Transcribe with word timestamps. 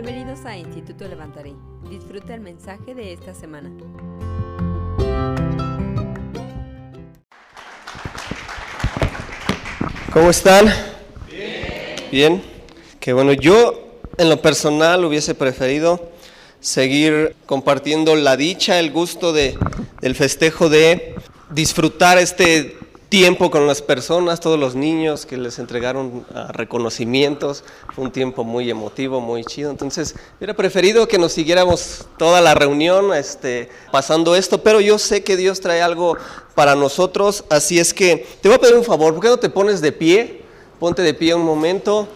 Bienvenidos 0.00 0.44
a 0.44 0.56
Instituto 0.56 1.08
Levantaré. 1.08 1.54
Disfruta 1.90 2.32
el 2.32 2.40
mensaje 2.40 2.94
de 2.94 3.12
esta 3.12 3.34
semana. 3.34 3.68
¿Cómo 10.12 10.30
están? 10.30 10.72
Bien. 12.12 12.40
Que 13.00 13.12
bueno, 13.12 13.32
yo 13.32 13.98
en 14.18 14.28
lo 14.28 14.40
personal 14.40 15.04
hubiese 15.04 15.34
preferido 15.34 16.12
seguir 16.60 17.34
compartiendo 17.46 18.14
la 18.14 18.36
dicha, 18.36 18.78
el 18.78 18.92
gusto 18.92 19.32
de, 19.32 19.58
del 20.00 20.14
festejo 20.14 20.68
de 20.68 21.16
disfrutar 21.50 22.18
este 22.18 22.78
tiempo 23.08 23.50
con 23.50 23.66
las 23.66 23.80
personas, 23.80 24.40
todos 24.40 24.58
los 24.58 24.74
niños 24.74 25.24
que 25.24 25.36
les 25.36 25.58
entregaron 25.58 26.26
ah, 26.34 26.48
reconocimientos. 26.52 27.64
Fue 27.94 28.04
un 28.04 28.12
tiempo 28.12 28.44
muy 28.44 28.68
emotivo, 28.70 29.20
muy 29.20 29.44
chido. 29.44 29.70
Entonces, 29.70 30.14
hubiera 30.38 30.54
preferido 30.54 31.08
que 31.08 31.18
nos 31.18 31.32
siguiéramos 31.32 32.06
toda 32.18 32.40
la 32.40 32.54
reunión 32.54 33.14
este, 33.14 33.70
pasando 33.90 34.36
esto, 34.36 34.62
pero 34.62 34.80
yo 34.80 34.98
sé 34.98 35.24
que 35.24 35.36
Dios 35.36 35.60
trae 35.60 35.80
algo 35.80 36.16
para 36.54 36.74
nosotros, 36.74 37.44
así 37.50 37.78
es 37.78 37.94
que 37.94 38.26
te 38.40 38.48
voy 38.48 38.56
a 38.56 38.60
pedir 38.60 38.74
un 38.74 38.84
favor, 38.84 39.14
¿por 39.14 39.22
qué 39.22 39.28
no 39.28 39.38
te 39.38 39.48
pones 39.48 39.80
de 39.80 39.92
pie? 39.92 40.42
Ponte 40.78 41.02
de 41.02 41.14
pie 41.14 41.34
un 41.34 41.44
momento. 41.44 42.08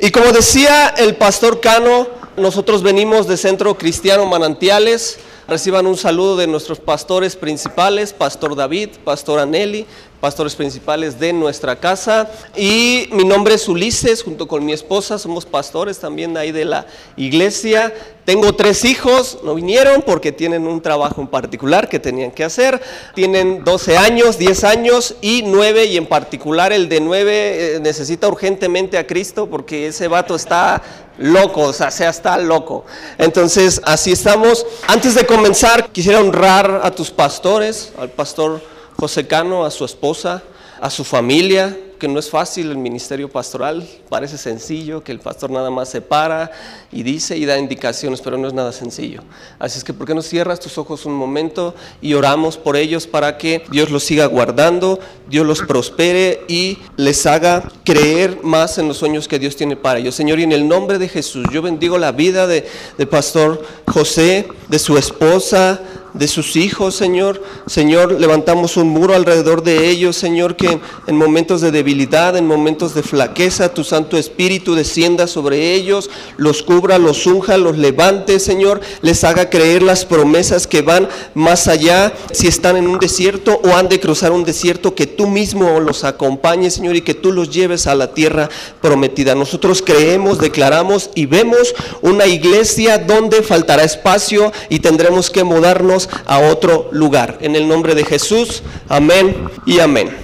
Y 0.00 0.10
como 0.10 0.32
decía 0.32 0.88
el 0.96 1.16
pastor 1.16 1.60
Cano, 1.60 2.06
nosotros 2.36 2.82
venimos 2.82 3.28
de 3.28 3.36
Centro 3.36 3.76
Cristiano 3.78 4.26
Manantiales. 4.26 5.18
Reciban 5.46 5.86
un 5.86 5.96
saludo 5.96 6.36
de 6.36 6.46
nuestros 6.46 6.80
pastores 6.80 7.36
principales, 7.36 8.12
Pastor 8.12 8.56
David, 8.56 8.90
Pastor 9.04 9.38
Aneli, 9.38 9.86
pastores 10.24 10.56
principales 10.56 11.20
de 11.20 11.34
nuestra 11.34 11.76
casa. 11.76 12.30
Y 12.56 13.10
mi 13.12 13.24
nombre 13.24 13.56
es 13.56 13.68
Ulises, 13.68 14.22
junto 14.22 14.48
con 14.48 14.64
mi 14.64 14.72
esposa, 14.72 15.18
somos 15.18 15.44
pastores 15.44 15.98
también 15.98 16.34
ahí 16.38 16.50
de 16.50 16.64
la 16.64 16.86
iglesia. 17.18 17.92
Tengo 18.24 18.54
tres 18.54 18.86
hijos, 18.86 19.40
no 19.44 19.54
vinieron 19.54 20.00
porque 20.00 20.32
tienen 20.32 20.66
un 20.66 20.80
trabajo 20.80 21.20
en 21.20 21.26
particular 21.26 21.90
que 21.90 21.98
tenían 21.98 22.30
que 22.30 22.42
hacer. 22.42 22.80
Tienen 23.14 23.64
12 23.64 23.98
años, 23.98 24.38
10 24.38 24.64
años 24.64 25.14
y 25.20 25.42
9 25.42 25.84
y 25.84 25.98
en 25.98 26.06
particular 26.06 26.72
el 26.72 26.88
de 26.88 27.00
9 27.02 27.74
eh, 27.76 27.80
necesita 27.80 28.26
urgentemente 28.26 28.96
a 28.96 29.06
Cristo 29.06 29.46
porque 29.50 29.88
ese 29.88 30.08
vato 30.08 30.36
está 30.36 30.80
loco, 31.18 31.60
o 31.64 31.72
sea, 31.74 31.90
sea 31.90 32.08
está 32.08 32.38
loco. 32.38 32.86
Entonces, 33.18 33.78
así 33.84 34.12
estamos. 34.12 34.64
Antes 34.86 35.14
de 35.14 35.26
comenzar, 35.26 35.90
quisiera 35.92 36.18
honrar 36.18 36.80
a 36.82 36.90
tus 36.92 37.10
pastores, 37.10 37.92
al 37.98 38.08
pastor 38.08 38.72
José 38.96 39.26
Cano, 39.26 39.64
a 39.64 39.70
su 39.70 39.84
esposa, 39.84 40.42
a 40.80 40.90
su 40.90 41.04
familia, 41.04 41.76
que 41.98 42.08
no 42.08 42.18
es 42.18 42.28
fácil 42.28 42.70
el 42.70 42.76
ministerio 42.76 43.30
pastoral, 43.30 43.88
parece 44.08 44.36
sencillo, 44.36 45.02
que 45.02 45.12
el 45.12 45.20
pastor 45.20 45.50
nada 45.50 45.70
más 45.70 45.88
se 45.88 46.00
para 46.00 46.50
y 46.92 47.02
dice 47.02 47.36
y 47.36 47.46
da 47.46 47.56
indicaciones, 47.56 48.20
pero 48.20 48.36
no 48.36 48.46
es 48.46 48.52
nada 48.52 48.72
sencillo. 48.72 49.22
Así 49.58 49.78
es 49.78 49.84
que, 49.84 49.94
¿por 49.94 50.06
qué 50.06 50.14
no 50.14 50.20
cierras 50.20 50.60
tus 50.60 50.76
ojos 50.76 51.06
un 51.06 51.14
momento 51.14 51.74
y 52.02 52.14
oramos 52.14 52.56
por 52.56 52.76
ellos 52.76 53.06
para 53.06 53.38
que 53.38 53.64
Dios 53.70 53.90
los 53.90 54.04
siga 54.04 54.26
guardando, 54.26 55.00
Dios 55.30 55.46
los 55.46 55.62
prospere 55.62 56.42
y 56.48 56.78
les 56.96 57.24
haga 57.24 57.72
creer 57.84 58.40
más 58.42 58.76
en 58.78 58.88
los 58.88 58.98
sueños 58.98 59.26
que 59.26 59.38
Dios 59.38 59.56
tiene 59.56 59.76
para 59.76 59.98
ellos? 59.98 60.14
Señor, 60.14 60.40
y 60.40 60.42
en 60.42 60.52
el 60.52 60.68
nombre 60.68 60.98
de 60.98 61.08
Jesús, 61.08 61.46
yo 61.52 61.62
bendigo 61.62 61.96
la 61.96 62.12
vida 62.12 62.46
de, 62.46 62.68
de 62.98 63.06
pastor 63.06 63.64
José, 63.86 64.48
de 64.68 64.78
su 64.78 64.98
esposa, 64.98 65.80
de 66.14 66.28
sus 66.28 66.54
hijos, 66.54 66.94
Señor. 66.94 67.42
Señor, 67.66 68.12
levantamos 68.20 68.76
un 68.76 68.88
muro 68.88 69.14
alrededor 69.14 69.64
de 69.64 69.88
ellos, 69.88 70.16
Señor, 70.16 70.56
que 70.56 70.78
en 71.06 71.16
momentos 71.16 71.60
de 71.60 71.72
debilidad, 71.72 72.36
en 72.36 72.46
momentos 72.46 72.94
de 72.94 73.02
flaqueza, 73.02 73.74
tu 73.74 73.82
Santo 73.82 74.16
Espíritu 74.16 74.74
descienda 74.74 75.26
sobre 75.26 75.74
ellos, 75.74 76.10
los 76.36 76.62
cubra, 76.62 76.98
los 76.98 77.26
unja, 77.26 77.56
los 77.56 77.76
levante, 77.76 78.38
Señor, 78.38 78.80
les 79.02 79.24
haga 79.24 79.50
creer 79.50 79.82
las 79.82 80.04
promesas 80.04 80.68
que 80.68 80.82
van 80.82 81.08
más 81.34 81.66
allá, 81.66 82.12
si 82.32 82.46
están 82.46 82.76
en 82.76 82.86
un 82.86 83.00
desierto 83.00 83.60
o 83.64 83.76
han 83.76 83.88
de 83.88 83.98
cruzar 83.98 84.30
un 84.30 84.44
desierto, 84.44 84.94
que 84.94 85.08
tú 85.08 85.26
mismo 85.26 85.80
los 85.80 86.04
acompañes, 86.04 86.74
Señor, 86.74 86.94
y 86.94 87.02
que 87.02 87.14
tú 87.14 87.32
los 87.32 87.50
lleves 87.50 87.88
a 87.88 87.94
la 87.96 88.14
tierra 88.14 88.48
prometida. 88.80 89.34
Nosotros 89.34 89.82
creemos, 89.82 90.38
declaramos 90.38 91.10
y 91.16 91.26
vemos 91.26 91.74
una 92.02 92.26
iglesia 92.26 92.98
donde 92.98 93.42
faltará 93.42 93.82
espacio 93.82 94.52
y 94.68 94.78
tendremos 94.78 95.30
que 95.30 95.42
mudarnos 95.42 96.03
a 96.26 96.38
otro 96.38 96.88
lugar. 96.92 97.38
En 97.40 97.56
el 97.56 97.68
nombre 97.68 97.94
de 97.94 98.04
Jesús, 98.04 98.62
amén 98.88 99.48
y 99.66 99.80
amén. 99.80 100.16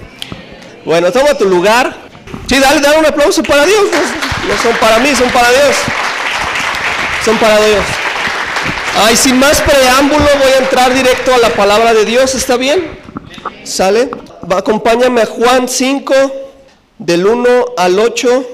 Bueno, 0.85 1.11
toma 1.11 1.33
tu 1.35 1.45
lugar. 1.45 1.95
Sí, 2.47 2.59
dale, 2.59 2.81
dale 2.81 2.99
un 2.99 3.05
aplauso 3.05 3.43
para 3.43 3.65
Dios. 3.65 3.83
No, 4.47 4.57
son 4.61 4.77
para 4.79 4.99
mí, 4.99 5.15
son 5.15 5.29
para 5.29 5.49
Dios. 5.49 5.75
Son 7.23 7.37
para 7.37 7.57
Dios. 7.65 7.83
Ay, 8.95 9.15
sin 9.15 9.39
más 9.39 9.61
preámbulo, 9.61 10.25
voy 10.37 10.51
a 10.53 10.57
entrar 10.57 10.93
directo 10.93 11.33
a 11.33 11.37
la 11.37 11.49
palabra 11.49 11.93
de 11.93 12.03
Dios. 12.05 12.35
¿Está 12.35 12.57
bien? 12.57 12.99
¿Sale? 13.63 14.09
Acompáñame 14.49 15.21
a 15.21 15.25
Juan 15.25 15.69
5, 15.69 16.13
del 16.97 17.25
1 17.25 17.49
al 17.77 17.99
8. 17.99 18.45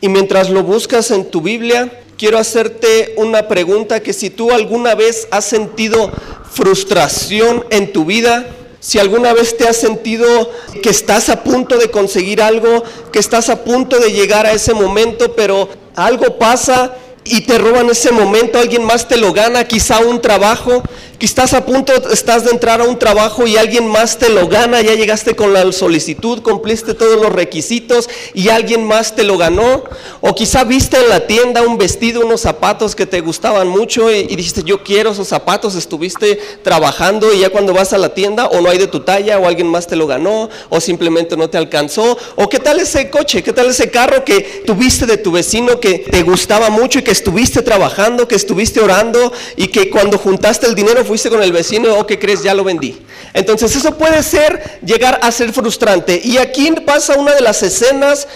Y 0.00 0.08
mientras 0.08 0.50
lo 0.50 0.62
buscas 0.62 1.10
en 1.10 1.30
tu 1.30 1.40
Biblia, 1.40 1.90
quiero 2.18 2.36
hacerte 2.36 3.14
una 3.16 3.46
pregunta 3.46 4.00
que 4.00 4.12
si 4.12 4.28
tú 4.28 4.50
alguna 4.50 4.94
vez 4.96 5.28
has 5.30 5.44
sentido 5.44 6.10
frustración 6.52 7.64
en 7.70 7.92
tu 7.92 8.04
vida, 8.04 8.46
si 8.80 8.98
alguna 8.98 9.32
vez 9.32 9.56
te 9.56 9.68
has 9.68 9.76
sentido 9.76 10.50
que 10.82 10.90
estás 10.90 11.28
a 11.28 11.44
punto 11.44 11.78
de 11.78 11.90
conseguir 11.90 12.42
algo, 12.42 12.82
que 13.12 13.20
estás 13.20 13.48
a 13.48 13.64
punto 13.64 14.00
de 14.00 14.12
llegar 14.12 14.46
a 14.46 14.52
ese 14.52 14.74
momento, 14.74 15.34
pero 15.34 15.68
algo 15.94 16.38
pasa 16.38 16.96
y 17.24 17.42
te 17.42 17.58
roban 17.58 17.88
ese 17.90 18.10
momento, 18.10 18.58
alguien 18.58 18.84
más 18.84 19.06
te 19.06 19.16
lo 19.16 19.32
gana, 19.32 19.68
quizá 19.68 20.00
un 20.00 20.20
trabajo, 20.20 20.82
Quizás 21.18 21.52
a 21.52 21.66
punto 21.66 21.92
estás 22.12 22.44
de 22.44 22.52
entrar 22.52 22.80
a 22.80 22.84
un 22.84 22.96
trabajo 22.96 23.44
y 23.44 23.56
alguien 23.56 23.88
más 23.88 24.18
te 24.18 24.28
lo 24.28 24.46
gana, 24.46 24.80
ya 24.82 24.94
llegaste 24.94 25.34
con 25.34 25.52
la 25.52 25.72
solicitud, 25.72 26.42
cumpliste 26.42 26.94
todos 26.94 27.20
los 27.20 27.32
requisitos 27.32 28.08
y 28.34 28.50
alguien 28.50 28.84
más 28.84 29.16
te 29.16 29.24
lo 29.24 29.36
ganó. 29.36 29.82
O 30.20 30.32
quizá 30.36 30.62
viste 30.62 30.96
en 30.96 31.08
la 31.08 31.26
tienda 31.26 31.62
un 31.62 31.76
vestido, 31.76 32.24
unos 32.24 32.42
zapatos 32.42 32.94
que 32.94 33.04
te 33.04 33.20
gustaban 33.20 33.66
mucho 33.66 34.08
y, 34.12 34.26
dijiste, 34.36 34.62
yo 34.62 34.84
quiero 34.84 35.10
esos 35.10 35.26
zapatos, 35.26 35.74
estuviste 35.74 36.38
trabajando 36.62 37.34
y 37.34 37.40
ya 37.40 37.50
cuando 37.50 37.74
vas 37.74 37.92
a 37.92 37.98
la 37.98 38.14
tienda 38.14 38.46
o 38.46 38.60
no 38.60 38.70
hay 38.70 38.78
de 38.78 38.86
tu 38.86 39.00
talla 39.00 39.40
o 39.40 39.48
alguien 39.48 39.66
más 39.66 39.88
te 39.88 39.96
lo 39.96 40.06
ganó 40.06 40.48
o 40.68 40.80
simplemente 40.80 41.36
no 41.36 41.50
te 41.50 41.58
alcanzó. 41.58 42.16
O 42.36 42.48
qué 42.48 42.60
tal 42.60 42.78
ese 42.78 43.10
coche, 43.10 43.42
qué 43.42 43.52
tal 43.52 43.66
ese 43.66 43.90
carro 43.90 44.24
que 44.24 44.62
tuviste 44.64 45.04
de 45.04 45.16
tu 45.16 45.32
vecino 45.32 45.80
que 45.80 45.98
te 45.98 46.22
gustaba 46.22 46.70
mucho 46.70 47.00
y 47.00 47.02
que 47.02 47.10
estuviste 47.10 47.62
trabajando, 47.62 48.28
que 48.28 48.36
estuviste 48.36 48.78
orando 48.78 49.32
y 49.56 49.66
que 49.66 49.90
cuando 49.90 50.16
juntaste 50.16 50.68
el 50.68 50.76
dinero 50.76 51.07
fuiste 51.08 51.28
con 51.28 51.42
el 51.42 51.50
vecino, 51.50 51.92
o 51.92 52.00
oh, 52.00 52.06
que 52.06 52.18
crees, 52.18 52.42
ya 52.42 52.54
lo 52.54 52.62
vendí. 52.62 53.04
Entonces 53.34 53.74
eso 53.74 53.96
puede 53.98 54.22
ser, 54.22 54.78
llegar 54.84 55.18
a 55.22 55.32
ser 55.32 55.52
frustrante. 55.52 56.20
Y 56.22 56.38
aquí 56.38 56.70
pasa 56.86 57.18
una 57.18 57.34
de 57.34 57.40
las 57.40 57.62
escenas 57.64 58.28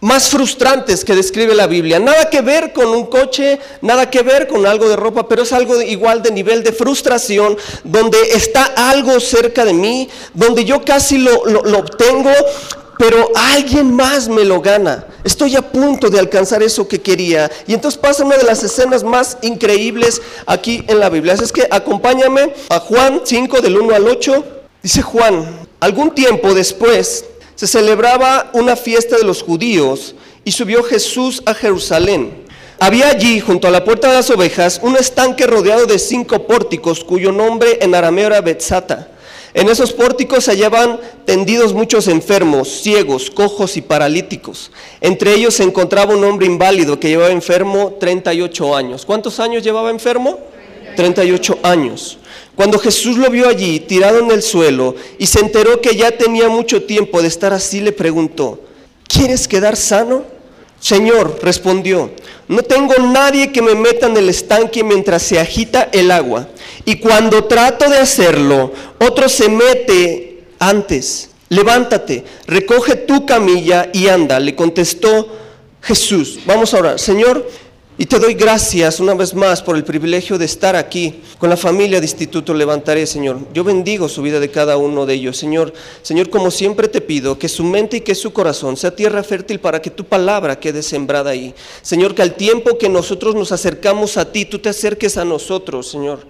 más 0.00 0.28
frustrantes 0.28 1.04
que 1.04 1.14
describe 1.14 1.54
la 1.54 1.66
Biblia. 1.66 1.98
Nada 1.98 2.28
que 2.28 2.42
ver 2.42 2.72
con 2.72 2.88
un 2.88 3.06
coche, 3.06 3.58
nada 3.80 4.10
que 4.10 4.22
ver 4.22 4.48
con 4.48 4.66
algo 4.66 4.88
de 4.88 4.96
ropa, 4.96 5.28
pero 5.28 5.44
es 5.44 5.52
algo 5.52 5.80
igual 5.80 6.22
de 6.22 6.30
nivel 6.30 6.62
de 6.62 6.72
frustración, 6.72 7.56
donde 7.84 8.18
está 8.34 8.64
algo 8.90 9.18
cerca 9.20 9.64
de 9.64 9.72
mí, 9.72 10.08
donde 10.34 10.64
yo 10.64 10.84
casi 10.84 11.18
lo, 11.18 11.46
lo 11.46 11.78
obtengo, 11.78 12.32
pero 12.98 13.30
alguien 13.34 13.94
más 13.94 14.28
me 14.28 14.44
lo 14.44 14.60
gana. 14.60 15.06
Estoy 15.24 15.56
a 15.56 15.62
punto 15.62 16.10
de 16.10 16.18
alcanzar 16.18 16.62
eso 16.62 16.86
que 16.86 17.00
quería. 17.00 17.50
Y 17.66 17.74
entonces 17.74 17.98
pasa 17.98 18.24
una 18.24 18.36
de 18.36 18.44
las 18.44 18.62
escenas 18.62 19.02
más 19.02 19.38
increíbles 19.42 20.20
aquí 20.46 20.84
en 20.86 21.00
la 21.00 21.08
Biblia. 21.08 21.34
Así 21.34 21.44
es 21.44 21.52
que 21.52 21.66
acompáñame 21.70 22.54
a 22.68 22.78
Juan 22.78 23.22
5 23.24 23.60
del 23.60 23.78
1 23.78 23.94
al 23.94 24.06
8. 24.06 24.44
Dice 24.82 25.02
Juan, 25.02 25.66
algún 25.80 26.14
tiempo 26.14 26.54
después 26.54 27.24
se 27.54 27.66
celebraba 27.66 28.50
una 28.52 28.76
fiesta 28.76 29.16
de 29.16 29.24
los 29.24 29.42
judíos 29.42 30.14
y 30.44 30.52
subió 30.52 30.82
Jesús 30.82 31.42
a 31.46 31.54
Jerusalén. 31.54 32.44
Había 32.80 33.08
allí, 33.08 33.40
junto 33.40 33.68
a 33.68 33.70
la 33.70 33.84
puerta 33.84 34.08
de 34.08 34.14
las 34.14 34.30
ovejas, 34.30 34.80
un 34.82 34.96
estanque 34.96 35.46
rodeado 35.46 35.86
de 35.86 35.98
cinco 35.98 36.46
pórticos, 36.46 37.04
cuyo 37.04 37.32
nombre 37.32 37.78
en 37.80 37.94
arameo 37.94 38.26
era 38.26 38.40
Betzata 38.40 39.13
en 39.54 39.68
esos 39.68 39.92
pórticos 39.92 40.44
se 40.44 40.50
hallaban 40.50 40.98
tendidos 41.24 41.72
muchos 41.72 42.08
enfermos, 42.08 42.82
ciegos, 42.82 43.30
cojos 43.30 43.76
y 43.76 43.82
paralíticos. 43.82 44.72
Entre 45.00 45.32
ellos 45.32 45.54
se 45.54 45.62
encontraba 45.62 46.14
un 46.14 46.24
hombre 46.24 46.46
inválido 46.46 46.98
que 46.98 47.08
llevaba 47.08 47.30
enfermo 47.30 47.96
38 48.00 48.74
años. 48.74 49.06
¿Cuántos 49.06 49.38
años 49.38 49.62
llevaba 49.62 49.90
enfermo? 49.90 50.40
38 50.96 51.60
años. 51.62 52.18
Cuando 52.56 52.78
Jesús 52.80 53.16
lo 53.16 53.30
vio 53.30 53.48
allí, 53.48 53.78
tirado 53.78 54.18
en 54.18 54.32
el 54.32 54.42
suelo, 54.42 54.96
y 55.18 55.26
se 55.26 55.40
enteró 55.40 55.80
que 55.80 55.94
ya 55.94 56.10
tenía 56.10 56.48
mucho 56.48 56.82
tiempo 56.82 57.22
de 57.22 57.28
estar 57.28 57.52
así, 57.52 57.80
le 57.80 57.92
preguntó, 57.92 58.60
¿quieres 59.06 59.46
quedar 59.46 59.76
sano? 59.76 60.33
Señor, 60.84 61.38
respondió, 61.40 62.10
no 62.46 62.62
tengo 62.62 62.92
nadie 62.98 63.50
que 63.50 63.62
me 63.62 63.74
meta 63.74 64.06
en 64.06 64.18
el 64.18 64.28
estanque 64.28 64.84
mientras 64.84 65.22
se 65.22 65.40
agita 65.40 65.88
el 65.92 66.10
agua. 66.10 66.48
Y 66.84 66.96
cuando 66.96 67.44
trato 67.44 67.88
de 67.88 67.96
hacerlo, 67.96 68.70
otro 69.00 69.30
se 69.30 69.48
mete 69.48 70.44
antes. 70.58 71.30
Levántate, 71.48 72.22
recoge 72.46 72.96
tu 72.96 73.24
camilla 73.24 73.88
y 73.94 74.08
anda, 74.08 74.38
le 74.38 74.54
contestó 74.54 75.26
Jesús. 75.80 76.40
Vamos 76.44 76.74
a 76.74 76.80
orar. 76.80 76.98
Señor, 76.98 77.48
Y 77.96 78.06
te 78.06 78.18
doy 78.18 78.34
gracias 78.34 78.98
una 78.98 79.14
vez 79.14 79.34
más 79.34 79.62
por 79.62 79.76
el 79.76 79.84
privilegio 79.84 80.36
de 80.36 80.46
estar 80.46 80.74
aquí 80.74 81.22
con 81.38 81.48
la 81.48 81.56
familia 81.56 82.00
de 82.00 82.06
Instituto 82.06 82.52
Levantaré, 82.52 83.06
Señor. 83.06 83.38
Yo 83.54 83.62
bendigo 83.62 84.08
su 84.08 84.20
vida 84.20 84.40
de 84.40 84.50
cada 84.50 84.76
uno 84.76 85.06
de 85.06 85.14
ellos, 85.14 85.36
Señor. 85.36 85.72
Señor, 86.02 86.28
como 86.28 86.50
siempre 86.50 86.88
te 86.88 87.00
pido 87.00 87.38
que 87.38 87.48
su 87.48 87.62
mente 87.62 87.98
y 87.98 88.00
que 88.00 88.16
su 88.16 88.32
corazón 88.32 88.76
sea 88.76 88.96
tierra 88.96 89.22
fértil 89.22 89.60
para 89.60 89.80
que 89.80 89.90
tu 89.90 90.04
palabra 90.04 90.58
quede 90.58 90.82
sembrada 90.82 91.30
ahí. 91.30 91.54
Señor, 91.82 92.16
que 92.16 92.22
al 92.22 92.34
tiempo 92.34 92.78
que 92.78 92.88
nosotros 92.88 93.36
nos 93.36 93.52
acercamos 93.52 94.16
a 94.16 94.32
ti, 94.32 94.44
tú 94.44 94.58
te 94.58 94.70
acerques 94.70 95.16
a 95.16 95.24
nosotros, 95.24 95.88
Señor. 95.88 96.26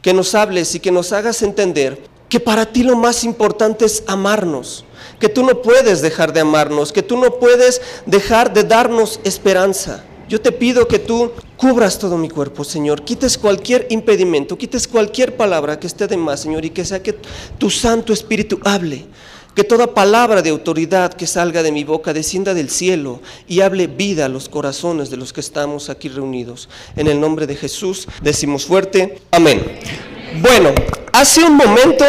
Que 0.00 0.14
nos 0.14 0.36
hables 0.36 0.76
y 0.76 0.80
que 0.80 0.92
nos 0.92 1.12
hagas 1.12 1.42
entender 1.42 2.00
que 2.28 2.38
para 2.38 2.66
ti 2.66 2.84
lo 2.84 2.94
más 2.94 3.24
importante 3.24 3.86
es 3.86 4.04
amarnos, 4.06 4.84
que 5.18 5.28
tú 5.28 5.42
no 5.44 5.62
puedes 5.62 6.00
dejar 6.00 6.32
de 6.32 6.40
amarnos, 6.40 6.92
que 6.92 7.02
tú 7.02 7.16
no 7.16 7.40
puedes 7.40 7.82
dejar 8.06 8.52
de 8.52 8.62
darnos 8.62 9.18
esperanza. 9.24 10.04
Yo 10.28 10.38
te 10.40 10.52
pido 10.52 10.86
que 10.86 10.98
tú 10.98 11.32
cubras 11.56 11.98
todo 11.98 12.18
mi 12.18 12.28
cuerpo, 12.28 12.62
Señor. 12.62 13.02
Quites 13.02 13.38
cualquier 13.38 13.86
impedimento, 13.88 14.58
quites 14.58 14.86
cualquier 14.86 15.36
palabra 15.36 15.80
que 15.80 15.86
esté 15.86 16.06
de 16.06 16.18
más, 16.18 16.40
Señor, 16.40 16.66
y 16.66 16.70
que 16.70 16.84
sea 16.84 17.02
que 17.02 17.14
tu 17.56 17.70
Santo 17.70 18.12
Espíritu 18.12 18.60
hable. 18.62 19.06
Que 19.54 19.64
toda 19.64 19.94
palabra 19.94 20.42
de 20.42 20.50
autoridad 20.50 21.14
que 21.14 21.26
salga 21.26 21.62
de 21.62 21.72
mi 21.72 21.82
boca 21.82 22.12
descienda 22.12 22.52
del 22.52 22.68
cielo 22.68 23.22
y 23.48 23.62
hable 23.62 23.86
vida 23.86 24.26
a 24.26 24.28
los 24.28 24.50
corazones 24.50 25.08
de 25.08 25.16
los 25.16 25.32
que 25.32 25.40
estamos 25.40 25.88
aquí 25.88 26.10
reunidos. 26.10 26.68
En 26.94 27.06
el 27.06 27.18
nombre 27.18 27.46
de 27.46 27.56
Jesús 27.56 28.06
decimos 28.22 28.66
fuerte, 28.66 29.22
amén. 29.30 29.80
Bueno, 30.42 30.74
hace 31.12 31.42
un 31.42 31.56
momento 31.56 32.04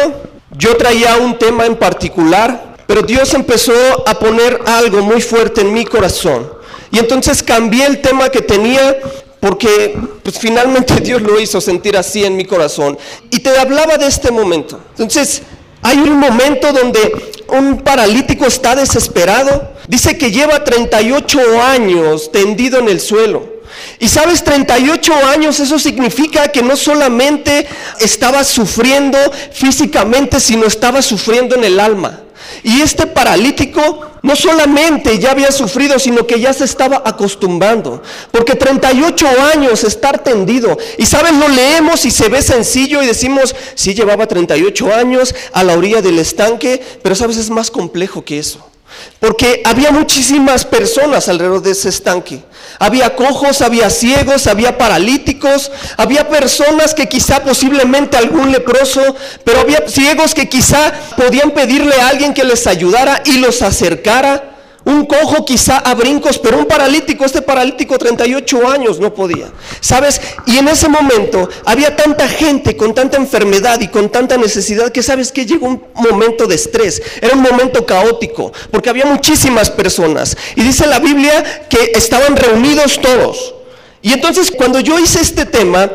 yo 0.58 0.76
traía 0.76 1.16
un 1.16 1.38
tema 1.38 1.64
en 1.64 1.76
particular, 1.76 2.76
pero 2.86 3.02
Dios 3.02 3.32
empezó 3.32 3.72
a 4.06 4.18
poner 4.18 4.60
algo 4.66 5.02
muy 5.02 5.22
fuerte 5.22 5.62
en 5.62 5.72
mi 5.72 5.86
corazón. 5.86 6.59
Y 6.92 6.98
entonces 6.98 7.42
cambié 7.42 7.86
el 7.86 8.00
tema 8.00 8.28
que 8.28 8.40
tenía 8.40 8.98
porque 9.40 9.96
pues, 10.22 10.38
finalmente 10.38 10.94
Dios 11.00 11.22
lo 11.22 11.40
hizo 11.40 11.60
sentir 11.60 11.96
así 11.96 12.24
en 12.24 12.36
mi 12.36 12.44
corazón. 12.44 12.98
Y 13.30 13.40
te 13.40 13.58
hablaba 13.58 13.96
de 13.96 14.06
este 14.06 14.30
momento. 14.30 14.78
Entonces, 14.90 15.42
hay 15.82 15.98
un 15.98 16.18
momento 16.18 16.72
donde 16.72 17.32
un 17.48 17.78
paralítico 17.78 18.46
está 18.46 18.76
desesperado. 18.76 19.72
Dice 19.88 20.16
que 20.16 20.30
lleva 20.30 20.62
38 20.62 21.62
años 21.62 22.30
tendido 22.30 22.78
en 22.78 22.88
el 22.88 23.00
suelo. 23.00 23.59
Y 23.98 24.08
sabes, 24.08 24.42
38 24.44 25.12
años, 25.26 25.60
eso 25.60 25.78
significa 25.78 26.48
que 26.48 26.62
no 26.62 26.76
solamente 26.76 27.66
estaba 27.98 28.44
sufriendo 28.44 29.18
físicamente, 29.52 30.40
sino 30.40 30.66
estaba 30.66 31.02
sufriendo 31.02 31.54
en 31.56 31.64
el 31.64 31.80
alma. 31.80 32.20
Y 32.62 32.80
este 32.80 33.06
paralítico 33.06 34.06
no 34.22 34.36
solamente 34.36 35.18
ya 35.18 35.30
había 35.30 35.50
sufrido, 35.50 35.98
sino 35.98 36.26
que 36.26 36.40
ya 36.40 36.52
se 36.52 36.64
estaba 36.64 37.02
acostumbrando. 37.04 38.02
Porque 38.30 38.54
38 38.54 39.26
años 39.54 39.84
estar 39.84 40.22
tendido. 40.22 40.76
Y 40.98 41.06
sabes, 41.06 41.34
lo 41.34 41.48
leemos 41.48 42.04
y 42.04 42.10
se 42.10 42.28
ve 42.28 42.42
sencillo 42.42 43.02
y 43.02 43.06
decimos, 43.06 43.54
sí 43.74 43.94
llevaba 43.94 44.26
38 44.26 44.94
años 44.94 45.34
a 45.52 45.64
la 45.64 45.74
orilla 45.74 46.02
del 46.02 46.18
estanque, 46.18 46.82
pero 47.02 47.14
sabes, 47.14 47.36
es 47.36 47.50
más 47.50 47.70
complejo 47.70 48.24
que 48.24 48.38
eso. 48.38 48.69
Porque 49.18 49.62
había 49.64 49.90
muchísimas 49.90 50.64
personas 50.64 51.28
alrededor 51.28 51.62
de 51.62 51.72
ese 51.72 51.88
estanque. 51.90 52.42
Había 52.78 53.14
cojos, 53.14 53.60
había 53.60 53.90
ciegos, 53.90 54.46
había 54.46 54.78
paralíticos, 54.78 55.70
había 55.96 56.28
personas 56.28 56.94
que 56.94 57.08
quizá 57.08 57.42
posiblemente 57.42 58.16
algún 58.16 58.50
leproso, 58.50 59.16
pero 59.44 59.60
había 59.60 59.86
ciegos 59.88 60.34
que 60.34 60.48
quizá 60.48 60.92
podían 61.16 61.50
pedirle 61.50 62.00
a 62.00 62.08
alguien 62.08 62.32
que 62.32 62.44
les 62.44 62.66
ayudara 62.66 63.22
y 63.26 63.38
los 63.38 63.62
acercara. 63.62 64.49
Un 64.84 65.04
cojo 65.04 65.44
quizá 65.44 65.78
a 65.78 65.94
brincos, 65.94 66.38
pero 66.38 66.58
un 66.58 66.64
paralítico, 66.64 67.24
este 67.24 67.42
paralítico 67.42 67.98
38 67.98 68.68
años 68.68 68.98
no 68.98 69.12
podía. 69.12 69.52
¿Sabes? 69.80 70.20
Y 70.46 70.56
en 70.56 70.68
ese 70.68 70.88
momento 70.88 71.48
había 71.66 71.94
tanta 71.94 72.26
gente 72.26 72.76
con 72.76 72.94
tanta 72.94 73.18
enfermedad 73.18 73.80
y 73.80 73.88
con 73.88 74.08
tanta 74.08 74.38
necesidad 74.38 74.90
que 74.90 75.02
sabes 75.02 75.32
que 75.32 75.44
llegó 75.44 75.66
un 75.66 75.82
momento 75.94 76.46
de 76.46 76.54
estrés. 76.54 77.02
Era 77.20 77.34
un 77.34 77.42
momento 77.42 77.84
caótico, 77.84 78.52
porque 78.70 78.88
había 78.88 79.04
muchísimas 79.04 79.70
personas. 79.70 80.36
Y 80.56 80.62
dice 80.62 80.86
la 80.86 80.98
Biblia 80.98 81.66
que 81.68 81.92
estaban 81.94 82.36
reunidos 82.36 83.00
todos. 83.00 83.54
Y 84.02 84.14
entonces 84.14 84.50
cuando 84.50 84.80
yo 84.80 84.98
hice 84.98 85.20
este 85.20 85.44
tema, 85.44 85.90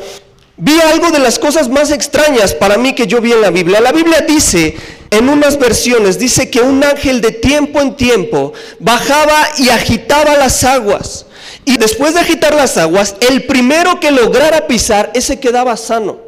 vi 0.57 0.79
algo 0.81 1.11
de 1.11 1.19
las 1.19 1.39
cosas 1.39 1.69
más 1.69 1.91
extrañas 1.91 2.53
para 2.53 2.77
mí 2.77 2.93
que 2.93 3.07
yo 3.07 3.21
vi 3.21 3.33
en 3.33 3.41
la 3.41 3.51
Biblia. 3.51 3.81
La 3.81 3.91
Biblia 3.91 4.21
dice 4.21 4.75
en 5.11 5.29
unas 5.29 5.57
versiones 5.57 6.19
dice 6.19 6.49
que 6.49 6.61
un 6.61 6.83
ángel 6.83 7.21
de 7.21 7.31
tiempo 7.31 7.79
en 7.79 7.95
tiempo 7.95 8.53
bajaba 8.79 9.47
y 9.57 9.69
agitaba 9.69 10.35
las 10.35 10.63
aguas. 10.63 11.25
Y 11.63 11.77
después 11.77 12.13
de 12.13 12.19
agitar 12.19 12.53
las 12.53 12.77
aguas, 12.77 13.15
el 13.21 13.45
primero 13.45 13.99
que 13.99 14.11
lograra 14.11 14.67
pisar, 14.67 15.11
ese 15.13 15.39
quedaba 15.39 15.77
sano. 15.77 16.19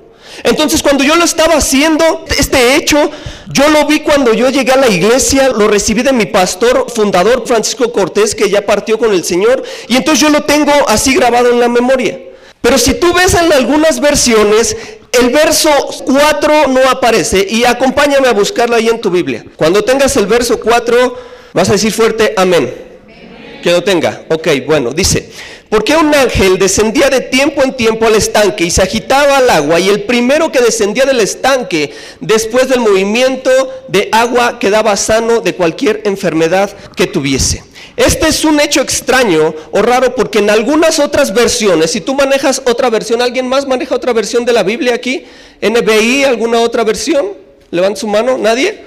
Entonces 0.43 0.81
cuando 0.81 1.03
yo 1.03 1.15
lo 1.15 1.25
estaba 1.25 1.55
haciendo, 1.55 2.25
este 2.37 2.75
hecho, 2.75 3.11
yo 3.51 3.69
lo 3.69 3.85
vi 3.85 4.01
cuando 4.01 4.33
yo 4.33 4.49
llegué 4.49 4.71
a 4.71 4.77
la 4.77 4.87
iglesia, 4.87 5.49
lo 5.49 5.67
recibí 5.67 6.03
de 6.03 6.13
mi 6.13 6.25
pastor 6.25 6.87
fundador 6.93 7.43
Francisco 7.45 7.91
Cortés, 7.91 8.35
que 8.35 8.49
ya 8.49 8.65
partió 8.65 8.97
con 8.97 9.13
el 9.13 9.23
Señor, 9.23 9.63
y 9.87 9.95
entonces 9.95 10.21
yo 10.21 10.29
lo 10.29 10.43
tengo 10.43 10.71
así 10.87 11.13
grabado 11.15 11.49
en 11.49 11.59
la 11.59 11.69
memoria. 11.69 12.19
Pero 12.67 12.77
si 12.77 12.95
tú 12.95 13.13
ves 13.13 13.33
en 13.33 13.53
algunas 13.53 14.01
versiones, 14.01 14.75
el 15.13 15.29
verso 15.29 15.69
4 16.03 16.67
no 16.67 16.89
aparece 16.89 17.47
y 17.49 17.63
acompáñame 17.63 18.27
a 18.27 18.33
buscarlo 18.33 18.75
ahí 18.75 18.89
en 18.89 18.99
tu 18.99 19.09
Biblia. 19.09 19.45
Cuando 19.55 19.85
tengas 19.85 20.17
el 20.17 20.27
verso 20.27 20.59
4, 20.59 21.17
vas 21.53 21.69
a 21.69 21.71
decir 21.71 21.93
fuerte 21.93 22.33
amén. 22.35 22.69
Que 23.63 23.71
lo 23.71 23.81
tenga. 23.85 24.25
Ok, 24.27 24.49
bueno, 24.65 24.91
dice, 24.91 25.29
porque 25.69 25.95
un 25.95 26.13
ángel 26.13 26.59
descendía 26.59 27.09
de 27.09 27.21
tiempo 27.21 27.63
en 27.63 27.71
tiempo 27.71 28.05
al 28.05 28.15
estanque 28.15 28.65
y 28.65 28.69
se 28.71 28.81
agitaba 28.81 29.37
al 29.37 29.49
agua 29.49 29.79
y 29.79 29.87
el 29.87 30.03
primero 30.03 30.51
que 30.51 30.59
descendía 30.59 31.05
del 31.05 31.21
estanque 31.21 31.93
después 32.19 32.67
del 32.67 32.81
movimiento 32.81 33.49
de 33.87 34.09
agua 34.11 34.59
quedaba 34.59 34.97
sano 34.97 35.39
de 35.39 35.55
cualquier 35.55 36.01
enfermedad 36.03 36.69
que 36.97 37.07
tuviese. 37.07 37.63
Este 37.97 38.27
es 38.27 38.45
un 38.45 38.59
hecho 38.59 38.79
extraño 38.79 39.55
o 39.71 39.81
raro 39.81 40.13
porque 40.13 40.37
en 40.37 40.51
algunas 40.51 40.99
otras 40.99 41.33
versiones, 41.33 41.91
si 41.91 41.99
tú 41.99 42.13
manejas 42.13 42.61
otra 42.67 42.91
versión, 42.91 43.23
¿alguien 43.23 43.49
más 43.49 43.67
maneja 43.67 43.95
otra 43.95 44.13
versión 44.13 44.45
de 44.45 44.53
la 44.53 44.61
Biblia 44.61 44.93
aquí? 44.93 45.25
¿NBI? 45.61 46.23
¿Alguna 46.23 46.59
otra 46.59 46.83
versión? 46.83 47.29
Levanta 47.71 47.99
su 47.99 48.07
mano, 48.07 48.37
¿nadie? 48.37 48.83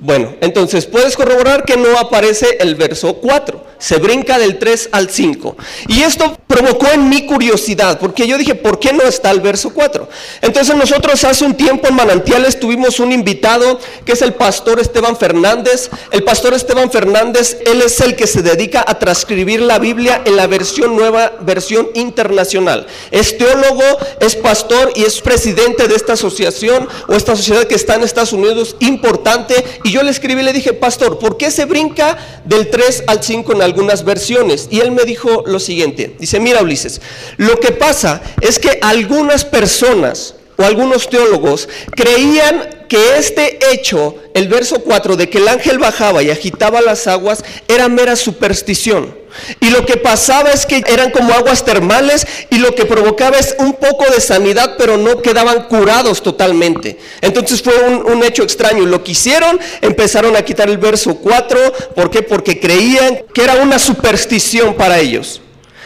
Bueno, 0.00 0.34
entonces 0.40 0.86
puedes 0.86 1.14
corroborar 1.14 1.64
que 1.64 1.76
no 1.76 1.98
aparece 1.98 2.56
el 2.58 2.74
verso 2.74 3.14
4 3.14 3.70
se 3.80 3.96
brinca 3.96 4.38
del 4.38 4.58
3 4.58 4.90
al 4.92 5.10
5. 5.10 5.56
Y 5.88 6.02
esto 6.02 6.38
provocó 6.46 6.86
en 6.88 7.08
mi 7.08 7.26
curiosidad, 7.26 7.98
porque 7.98 8.26
yo 8.26 8.36
dije, 8.36 8.54
¿por 8.54 8.78
qué 8.78 8.92
no 8.92 9.02
está 9.02 9.30
el 9.30 9.40
verso 9.40 9.72
4? 9.72 10.08
Entonces 10.42 10.76
nosotros 10.76 11.24
hace 11.24 11.44
un 11.44 11.54
tiempo 11.54 11.88
en 11.88 11.96
Manantiales 11.96 12.60
tuvimos 12.60 13.00
un 13.00 13.10
invitado 13.10 13.80
que 14.04 14.12
es 14.12 14.22
el 14.22 14.34
pastor 14.34 14.78
Esteban 14.78 15.16
Fernández. 15.16 15.90
El 16.10 16.22
pastor 16.22 16.52
Esteban 16.52 16.90
Fernández, 16.90 17.56
él 17.66 17.80
es 17.80 18.00
el 18.00 18.14
que 18.14 18.26
se 18.26 18.42
dedica 18.42 18.84
a 18.86 18.98
transcribir 18.98 19.62
la 19.62 19.78
Biblia 19.78 20.20
en 20.24 20.36
la 20.36 20.46
versión 20.46 20.94
nueva, 20.94 21.32
versión 21.40 21.88
internacional. 21.94 22.86
Es 23.10 23.38
teólogo, 23.38 23.82
es 24.20 24.36
pastor 24.36 24.92
y 24.94 25.04
es 25.04 25.20
presidente 25.22 25.88
de 25.88 25.94
esta 25.94 26.12
asociación 26.12 26.86
o 27.08 27.14
esta 27.14 27.34
sociedad 27.34 27.64
que 27.64 27.76
está 27.76 27.94
en 27.94 28.02
Estados 28.02 28.34
Unidos 28.34 28.76
importante. 28.80 29.64
Y 29.84 29.89
yo 29.90 30.02
le 30.02 30.10
escribí 30.10 30.40
y 30.40 30.44
le 30.44 30.52
dije, 30.52 30.72
pastor, 30.72 31.18
¿por 31.18 31.36
qué 31.36 31.50
se 31.50 31.64
brinca 31.64 32.16
del 32.44 32.68
3 32.68 33.04
al 33.06 33.22
5 33.22 33.52
en 33.52 33.62
algunas 33.62 34.04
versiones. 34.04 34.68
Y 34.70 34.80
él 34.80 34.90
me 34.90 35.04
dijo 35.04 35.44
lo 35.46 35.58
siguiente, 35.58 36.16
dice, 36.18 36.40
mira 36.40 36.62
Ulises, 36.62 37.00
lo 37.36 37.58
que 37.58 37.72
pasa 37.72 38.20
es 38.40 38.58
que 38.58 38.78
algunas 38.82 39.44
personas 39.44 40.34
o 40.60 40.64
algunos 40.64 41.08
teólogos 41.08 41.68
creían 41.96 42.84
que 42.86 43.16
este 43.16 43.58
hecho, 43.72 44.16
el 44.34 44.48
verso 44.48 44.80
4, 44.80 45.16
de 45.16 45.30
que 45.30 45.38
el 45.38 45.48
ángel 45.48 45.78
bajaba 45.78 46.22
y 46.22 46.30
agitaba 46.30 46.82
las 46.82 47.06
aguas, 47.06 47.42
era 47.68 47.88
mera 47.88 48.14
superstición. 48.16 49.16
Y 49.60 49.70
lo 49.70 49.86
que 49.86 49.96
pasaba 49.96 50.50
es 50.50 50.66
que 50.66 50.82
eran 50.86 51.12
como 51.12 51.32
aguas 51.32 51.64
termales 51.64 52.26
y 52.50 52.58
lo 52.58 52.74
que 52.74 52.84
provocaba 52.84 53.38
es 53.38 53.54
un 53.58 53.74
poco 53.74 54.04
de 54.12 54.20
sanidad, 54.20 54.74
pero 54.76 54.96
no 54.96 55.22
quedaban 55.22 55.68
curados 55.68 56.20
totalmente. 56.20 56.98
Entonces 57.20 57.62
fue 57.62 57.74
un, 57.78 58.22
hecho 58.24 58.42
extraño. 58.42 58.84
Lo 58.84 59.02
que 59.02 59.12
hicieron, 59.12 59.58
empezaron 59.80 60.36
a 60.36 60.42
quitar 60.42 60.68
el 60.68 60.78
verso 60.78 61.14
4. 61.14 61.72
¿Por 61.94 62.10
qué? 62.10 62.22
Porque 62.22 62.60
creían 62.60 63.20
que 63.32 63.44
era 63.44 63.54
una 63.62 63.78
superstición 63.78 64.74
para 64.74 64.98
ellos. 64.98 65.40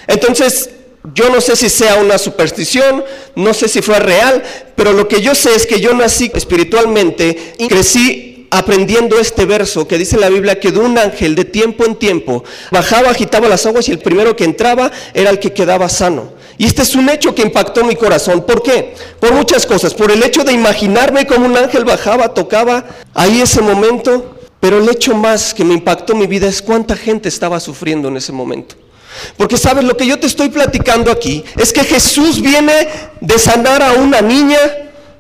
Entonces, 0.07 0.71
yo 1.13 1.29
no 1.29 1.41
sé 1.41 1.55
si 1.55 1.69
sea 1.69 1.97
una 1.97 2.17
superstición, 2.17 3.05
no 3.35 3.53
sé 3.53 3.69
si 3.69 3.83
fue 3.83 3.99
real, 3.99 4.43
pero 4.75 4.93
lo 4.93 5.07
que 5.07 5.21
yo 5.21 5.35
sé 5.35 5.55
es 5.55 5.67
que 5.67 5.79
yo 5.81 5.93
nací 5.93 6.31
espiritualmente 6.35 7.55
y 7.59 7.69
crecí 7.69 8.49
aprendiendo 8.51 9.19
este 9.19 9.45
verso 9.45 9.87
que 9.87 9.99
dice 9.99 10.17
la 10.17 10.31
Biblia 10.31 10.59
que 10.59 10.71
de 10.71 10.79
un 10.79 10.97
ángel 10.97 11.35
de 11.35 11.45
tiempo 11.45 11.85
en 11.85 11.97
tiempo 11.97 12.45
bajaba, 12.71 13.11
agitaba 13.11 13.49
las 13.49 13.67
aguas 13.67 13.89
y 13.89 13.93
el 13.93 13.99
primero 13.99 14.35
que 14.35 14.45
entraba 14.45 14.91
era 15.13 15.29
el 15.29 15.39
que 15.39 15.53
quedaba 15.53 15.89
sano. 15.89 16.33
Y 16.57 16.67
este 16.67 16.83
es 16.83 16.95
un 16.95 17.11
hecho 17.11 17.35
que 17.35 17.43
impactó 17.43 17.85
mi 17.85 17.97
corazón. 17.97 18.47
¿Por 18.47 18.63
qué? 18.63 18.95
Por 19.19 19.33
muchas 19.33 19.67
cosas. 19.67 19.93
Por 19.93 20.13
el 20.13 20.23
hecho 20.23 20.45
de 20.45 20.53
imaginarme 20.53 21.27
como 21.27 21.47
un 21.47 21.57
ángel 21.57 21.85
bajaba, 21.85 22.33
tocaba 22.33 22.85
ahí 23.13 23.41
ese 23.41 23.61
momento. 23.61 24.37
Pero 24.61 24.79
el 24.79 24.89
hecho 24.89 25.17
más 25.17 25.53
que 25.53 25.65
me 25.65 25.75
impactó 25.75 26.15
mi 26.15 26.29
vida 26.29 26.47
es 26.47 26.63
cuánta 26.63 26.97
gente 26.97 27.29
estaba 27.29 27.59
sufriendo 27.59 28.07
en 28.07 28.17
ese 28.17 28.31
momento. 28.31 28.77
Porque 29.37 29.57
sabes, 29.57 29.85
lo 29.85 29.97
que 29.97 30.07
yo 30.07 30.19
te 30.19 30.27
estoy 30.27 30.49
platicando 30.49 31.11
aquí 31.11 31.45
es 31.57 31.73
que 31.73 31.85
Jesús 31.85 32.41
viene 32.41 32.89
de 33.21 33.39
sanar 33.39 33.83
a 33.83 33.93
una 33.93 34.21
niña, 34.21 34.59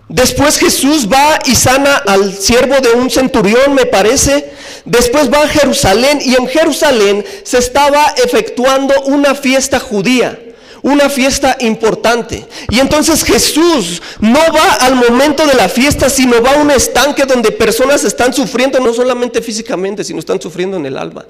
después 0.08 0.58
Jesús 0.58 1.08
va 1.10 1.38
y 1.44 1.54
sana 1.54 1.96
al 2.06 2.32
siervo 2.32 2.76
de 2.80 2.92
un 2.92 3.10
centurión, 3.10 3.74
me 3.74 3.86
parece, 3.86 4.52
después 4.84 5.32
va 5.32 5.42
a 5.42 5.48
Jerusalén 5.48 6.20
y 6.22 6.34
en 6.34 6.46
Jerusalén 6.48 7.24
se 7.42 7.58
estaba 7.58 8.14
efectuando 8.16 8.94
una 9.02 9.34
fiesta 9.34 9.80
judía 9.80 10.38
una 10.84 11.08
fiesta 11.08 11.56
importante. 11.60 12.46
Y 12.68 12.78
entonces 12.78 13.24
Jesús 13.24 14.02
no 14.20 14.38
va 14.38 14.74
al 14.82 14.94
momento 14.94 15.46
de 15.46 15.54
la 15.54 15.70
fiesta, 15.70 16.10
sino 16.10 16.42
va 16.42 16.52
a 16.52 16.58
un 16.58 16.70
estanque 16.70 17.24
donde 17.24 17.50
personas 17.52 18.04
están 18.04 18.34
sufriendo, 18.34 18.78
no 18.80 18.92
solamente 18.92 19.40
físicamente, 19.40 20.04
sino 20.04 20.18
están 20.18 20.40
sufriendo 20.42 20.76
en 20.76 20.84
el 20.84 20.98
alma. 20.98 21.24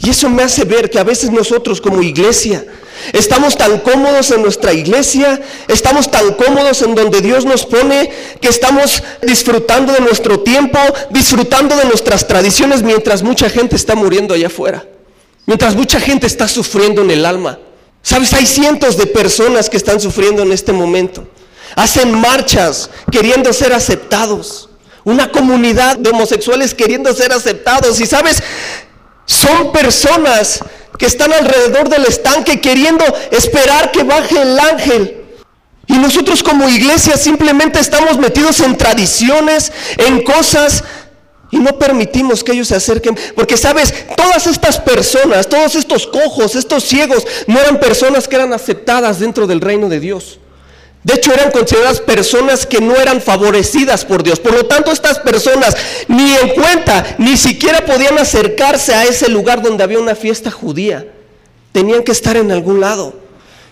Y 0.00 0.10
eso 0.10 0.28
me 0.30 0.42
hace 0.42 0.64
ver 0.64 0.90
que 0.90 0.98
a 0.98 1.04
veces 1.04 1.30
nosotros 1.30 1.80
como 1.80 2.02
iglesia 2.02 2.64
estamos 3.12 3.56
tan 3.56 3.78
cómodos 3.80 4.30
en 4.30 4.42
nuestra 4.42 4.72
iglesia, 4.72 5.40
estamos 5.66 6.10
tan 6.10 6.34
cómodos 6.34 6.82
en 6.82 6.94
donde 6.94 7.20
Dios 7.20 7.44
nos 7.44 7.64
pone, 7.64 8.10
que 8.40 8.48
estamos 8.48 9.02
disfrutando 9.22 9.92
de 9.92 10.00
nuestro 10.00 10.40
tiempo, 10.40 10.78
disfrutando 11.10 11.76
de 11.76 11.84
nuestras 11.84 12.26
tradiciones 12.26 12.82
mientras 12.82 13.22
mucha 13.22 13.48
gente 13.48 13.76
está 13.76 13.94
muriendo 13.94 14.34
allá 14.34 14.48
afuera, 14.48 14.84
mientras 15.46 15.74
mucha 15.74 16.00
gente 16.00 16.26
está 16.26 16.48
sufriendo 16.48 17.02
en 17.02 17.10
el 17.10 17.24
alma. 17.24 17.58
Sabes, 18.02 18.32
hay 18.32 18.46
cientos 18.46 18.96
de 18.96 19.06
personas 19.06 19.68
que 19.68 19.76
están 19.76 20.00
sufriendo 20.00 20.42
en 20.42 20.52
este 20.52 20.72
momento. 20.72 21.28
Hacen 21.76 22.12
marchas 22.12 22.88
queriendo 23.10 23.52
ser 23.52 23.72
aceptados. 23.72 24.68
Una 25.04 25.30
comunidad 25.30 25.96
de 25.98 26.10
homosexuales 26.10 26.74
queriendo 26.74 27.12
ser 27.12 27.32
aceptados. 27.32 28.00
Y 28.00 28.06
sabes, 28.06 28.42
son 29.28 29.72
personas 29.72 30.60
que 30.98 31.06
están 31.06 31.32
alrededor 31.32 31.88
del 31.88 32.06
estanque 32.06 32.60
queriendo 32.60 33.04
esperar 33.30 33.92
que 33.92 34.02
baje 34.02 34.40
el 34.40 34.58
ángel. 34.58 35.24
Y 35.86 35.94
nosotros 35.94 36.42
como 36.42 36.68
iglesia 36.68 37.16
simplemente 37.16 37.78
estamos 37.78 38.18
metidos 38.18 38.60
en 38.60 38.76
tradiciones, 38.76 39.70
en 39.98 40.24
cosas 40.24 40.82
y 41.50 41.58
no 41.58 41.78
permitimos 41.78 42.42
que 42.42 42.52
ellos 42.52 42.68
se 42.68 42.74
acerquen, 42.74 43.16
porque 43.34 43.56
sabes, 43.56 43.94
todas 44.16 44.46
estas 44.46 44.78
personas, 44.78 45.46
todos 45.46 45.76
estos 45.76 46.06
cojos, 46.06 46.54
estos 46.54 46.84
ciegos, 46.84 47.26
no 47.46 47.60
eran 47.60 47.80
personas 47.80 48.28
que 48.28 48.36
eran 48.36 48.52
aceptadas 48.52 49.20
dentro 49.20 49.46
del 49.46 49.60
reino 49.60 49.88
de 49.88 50.00
Dios. 50.00 50.40
De 51.04 51.14
hecho, 51.14 51.32
eran 51.32 51.50
consideradas 51.50 52.00
personas 52.00 52.66
que 52.66 52.80
no 52.80 52.96
eran 52.96 53.20
favorecidas 53.20 54.04
por 54.04 54.22
Dios. 54.22 54.40
Por 54.40 54.52
lo 54.52 54.66
tanto, 54.66 54.90
estas 54.90 55.18
personas 55.18 55.76
ni 56.08 56.34
en 56.34 56.48
cuenta, 56.50 57.16
ni 57.18 57.36
siquiera 57.36 57.84
podían 57.86 58.18
acercarse 58.18 58.94
a 58.94 59.04
ese 59.04 59.28
lugar 59.28 59.62
donde 59.62 59.84
había 59.84 60.00
una 60.00 60.14
fiesta 60.14 60.50
judía. 60.50 61.06
Tenían 61.72 62.02
que 62.02 62.12
estar 62.12 62.36
en 62.36 62.50
algún 62.50 62.80
lado. 62.80 63.14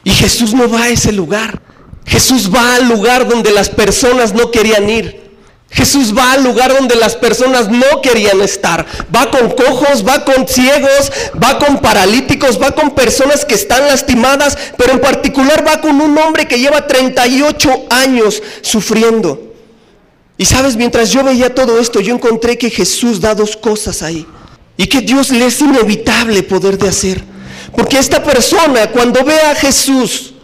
Y 0.05 0.11
Jesús 0.11 0.55
no 0.55 0.71
va 0.71 0.85
a 0.85 0.89
ese 0.89 1.13
lugar. 1.13 1.61
Jesús 2.07 2.55
va 2.55 2.77
al 2.77 2.89
lugar 2.89 3.29
donde 3.29 3.51
las 3.51 3.69
personas 3.69 4.33
no 4.33 4.53
querían 4.53 4.89
ir. 4.89 5.26
Jesús 5.71 6.17
va 6.17 6.33
al 6.33 6.45
lugar 6.45 6.73
donde 6.73 6.95
las 6.97 7.17
personas 7.17 7.69
no 7.69 8.01
querían 8.01 8.41
estar. 8.41 8.87
Va 9.15 9.31
con 9.31 9.51
cojos, 9.51 10.07
va 10.07 10.25
con 10.25 10.47
ciegos, 10.47 11.13
va 11.43 11.59
con 11.59 11.79
paralíticos, 11.79 12.61
va 12.61 12.71
con 12.71 12.93
personas 12.93 13.45
que 13.45 13.55
están 13.55 13.87
lastimadas, 13.87 14.57
pero 14.77 14.93
en 14.93 15.01
particular 15.01 15.67
va 15.67 15.81
con 15.81 16.01
un 16.01 16.17
hombre 16.19 16.47
que 16.47 16.59
lleva 16.59 16.87
38 16.87 17.87
años 17.91 18.43
sufriendo. 18.63 19.55
Y 20.39 20.45
sabes, 20.45 20.77
mientras 20.77 21.11
yo 21.11 21.25
veía 21.25 21.55
todo 21.55 21.79
esto, 21.81 22.01
yo 22.01 22.15
encontré 22.15 22.57
que 22.57 22.71
Jesús 22.71 23.21
da 23.21 23.35
dos 23.35 23.57
cosas 23.57 24.03
ahí. 24.03 24.27
Y 24.77 24.87
que 24.87 25.01
Dios 25.01 25.31
le 25.31 25.47
es 25.47 25.61
inevitable 25.61 26.43
poder 26.43 26.79
de 26.79 26.89
hacer. 26.89 27.23
Porque 27.75 27.99
esta 27.99 28.23
persona, 28.23 28.91
cuando 28.91 29.25
ve 29.25 29.41
a 29.41 29.55
Jesús, 29.55 30.35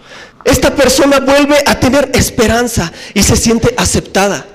esta 0.44 0.74
persona 0.74 1.20
vuelve 1.20 1.62
a 1.66 1.78
tener 1.78 2.10
esperanza 2.14 2.90
y 3.14 3.22
se 3.22 3.36
siente 3.36 3.74
aceptada. 3.76 4.46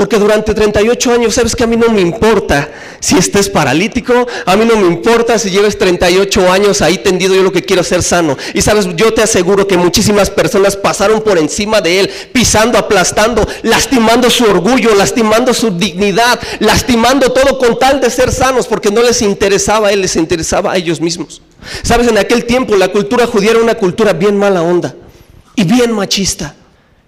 Porque 0.00 0.18
durante 0.18 0.54
38 0.54 1.12
años, 1.12 1.34
sabes 1.34 1.54
que 1.54 1.64
a 1.64 1.66
mí 1.66 1.76
no 1.76 1.90
me 1.90 2.00
importa 2.00 2.70
si 3.00 3.18
estés 3.18 3.50
paralítico, 3.50 4.26
a 4.46 4.56
mí 4.56 4.64
no 4.64 4.74
me 4.76 4.86
importa 4.86 5.38
si 5.38 5.50
lleves 5.50 5.76
38 5.76 6.50
años 6.50 6.80
ahí 6.80 6.96
tendido, 6.96 7.34
yo 7.34 7.42
lo 7.42 7.52
que 7.52 7.62
quiero 7.62 7.82
es 7.82 7.88
ser 7.88 8.02
sano. 8.02 8.34
Y 8.54 8.62
sabes, 8.62 8.88
yo 8.96 9.12
te 9.12 9.20
aseguro 9.20 9.68
que 9.68 9.76
muchísimas 9.76 10.30
personas 10.30 10.74
pasaron 10.74 11.20
por 11.20 11.36
encima 11.36 11.82
de 11.82 12.00
él, 12.00 12.10
pisando, 12.32 12.78
aplastando, 12.78 13.46
lastimando 13.60 14.30
su 14.30 14.44
orgullo, 14.44 14.94
lastimando 14.94 15.52
su 15.52 15.70
dignidad, 15.70 16.40
lastimando 16.60 17.30
todo 17.32 17.58
con 17.58 17.78
tal 17.78 18.00
de 18.00 18.08
ser 18.08 18.32
sanos, 18.32 18.66
porque 18.68 18.90
no 18.90 19.02
les 19.02 19.20
interesaba 19.20 19.88
a 19.88 19.92
él, 19.92 20.00
les 20.00 20.16
interesaba 20.16 20.72
a 20.72 20.76
ellos 20.78 20.98
mismos. 21.02 21.42
Sabes, 21.82 22.08
en 22.08 22.16
aquel 22.16 22.46
tiempo 22.46 22.74
la 22.74 22.88
cultura 22.88 23.26
judía 23.26 23.50
era 23.50 23.60
una 23.60 23.74
cultura 23.74 24.14
bien 24.14 24.38
mala 24.38 24.62
onda 24.62 24.94
y 25.56 25.64
bien 25.64 25.92
machista. 25.92 26.54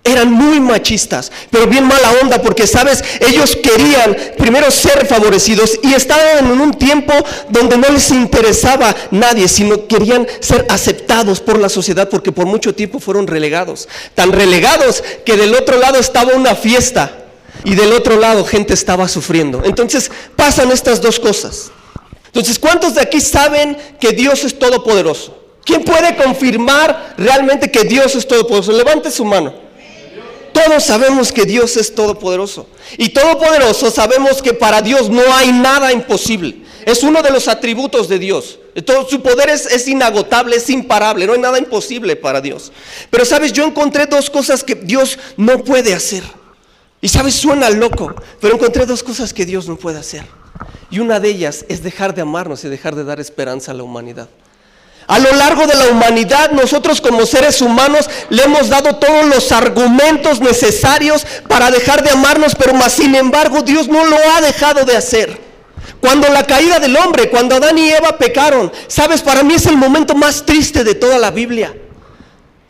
Eran 0.04 0.32
muy 0.32 0.58
machistas, 0.58 1.30
pero 1.50 1.68
bien 1.68 1.84
mala 1.84 2.12
onda, 2.20 2.42
porque 2.42 2.66
sabes, 2.66 3.04
ellos 3.20 3.56
querían 3.56 4.16
primero 4.36 4.68
ser 4.72 5.06
favorecidos 5.06 5.78
y 5.80 5.94
estaban 5.94 6.38
en 6.38 6.60
un 6.60 6.72
tiempo 6.72 7.12
donde 7.48 7.76
no 7.76 7.88
les 7.88 8.10
interesaba 8.10 8.96
nadie, 9.12 9.46
sino 9.46 9.86
querían 9.86 10.26
ser 10.40 10.66
aceptados 10.68 11.40
por 11.40 11.56
la 11.60 11.68
sociedad, 11.68 12.08
porque 12.08 12.32
por 12.32 12.46
mucho 12.46 12.74
tiempo 12.74 12.98
fueron 12.98 13.28
relegados. 13.28 13.88
Tan 14.16 14.32
relegados 14.32 15.04
que 15.24 15.36
del 15.36 15.54
otro 15.54 15.78
lado 15.78 16.00
estaba 16.00 16.32
una 16.34 16.56
fiesta 16.56 17.18
y 17.64 17.76
del 17.76 17.92
otro 17.92 18.18
lado 18.18 18.44
gente 18.44 18.74
estaba 18.74 19.06
sufriendo. 19.06 19.62
Entonces 19.64 20.10
pasan 20.34 20.72
estas 20.72 21.00
dos 21.00 21.20
cosas. 21.20 21.70
Entonces, 22.26 22.58
¿cuántos 22.58 22.94
de 22.94 23.02
aquí 23.02 23.20
saben 23.20 23.76
que 24.00 24.12
Dios 24.12 24.42
es 24.42 24.58
todopoderoso? 24.58 25.38
¿Quién 25.64 25.84
puede 25.84 26.16
confirmar 26.16 27.14
realmente 27.18 27.70
que 27.70 27.84
Dios 27.84 28.14
es 28.16 28.26
todopoderoso? 28.26 28.72
Levante 28.72 29.10
su 29.10 29.24
mano. 29.24 29.54
Todos 30.52 30.84
sabemos 30.84 31.32
que 31.32 31.44
Dios 31.44 31.76
es 31.76 31.94
todopoderoso. 31.94 32.66
Y 32.98 33.10
todopoderoso 33.10 33.90
sabemos 33.90 34.42
que 34.42 34.52
para 34.52 34.82
Dios 34.82 35.08
no 35.08 35.22
hay 35.34 35.52
nada 35.52 35.92
imposible. 35.92 36.62
Es 36.84 37.02
uno 37.02 37.22
de 37.22 37.30
los 37.30 37.48
atributos 37.48 38.08
de 38.08 38.18
Dios. 38.18 38.58
Su 39.08 39.22
poder 39.22 39.50
es, 39.50 39.66
es, 39.66 39.88
inagotable, 39.88 40.56
es 40.56 40.68
imparable. 40.70 41.26
No 41.26 41.32
hay 41.32 41.40
nada 41.40 41.58
imposible 41.58 42.16
para 42.16 42.40
Dios. 42.40 42.72
Pero 43.10 43.24
sabes, 43.24 43.52
yo 43.52 43.64
encontré 43.64 44.06
dos 44.06 44.30
cosas 44.30 44.64
que 44.64 44.74
Dios 44.74 45.18
no 45.36 45.62
puede 45.62 45.94
hacer. 45.94 46.24
Y 47.00 47.08
sabes, 47.08 47.34
suena 47.34 47.68
loco, 47.68 48.14
pero 48.40 48.54
encontré 48.54 48.86
dos 48.86 49.02
cosas 49.02 49.34
que 49.34 49.44
Dios 49.44 49.68
no 49.68 49.76
puede 49.76 49.98
hacer. 49.98 50.24
Y 50.90 51.00
una 51.00 51.18
de 51.18 51.30
ellas 51.30 51.64
es 51.68 51.82
dejar 51.82 52.14
de 52.14 52.22
amarnos 52.22 52.64
y 52.64 52.68
dejar 52.68 52.94
de 52.94 53.04
dar 53.04 53.18
esperanza 53.18 53.72
a 53.72 53.74
la 53.74 53.82
humanidad. 53.82 54.28
A 55.06 55.18
lo 55.18 55.32
largo 55.32 55.66
de 55.66 55.74
la 55.74 55.88
humanidad, 55.88 56.52
nosotros 56.52 57.00
como 57.00 57.26
seres 57.26 57.60
humanos 57.60 58.08
le 58.30 58.44
hemos 58.44 58.68
dado 58.68 58.96
todos 58.96 59.26
los 59.26 59.50
argumentos 59.52 60.40
necesarios 60.40 61.26
para 61.48 61.70
dejar 61.70 62.02
de 62.02 62.10
amarnos, 62.10 62.54
pero 62.54 62.72
más 62.74 62.92
sin 62.92 63.14
embargo 63.14 63.62
Dios 63.62 63.88
no 63.88 64.04
lo 64.04 64.16
ha 64.16 64.40
dejado 64.40 64.84
de 64.84 64.96
hacer. 64.96 65.40
Cuando 66.00 66.28
la 66.28 66.44
caída 66.46 66.78
del 66.78 66.96
hombre, 66.96 67.30
cuando 67.30 67.56
Adán 67.56 67.78
y 67.78 67.90
Eva 67.90 68.16
pecaron, 68.16 68.72
sabes, 68.88 69.22
para 69.22 69.42
mí 69.42 69.54
es 69.54 69.66
el 69.66 69.76
momento 69.76 70.14
más 70.14 70.44
triste 70.44 70.84
de 70.84 70.94
toda 70.94 71.18
la 71.18 71.30
Biblia. 71.30 71.74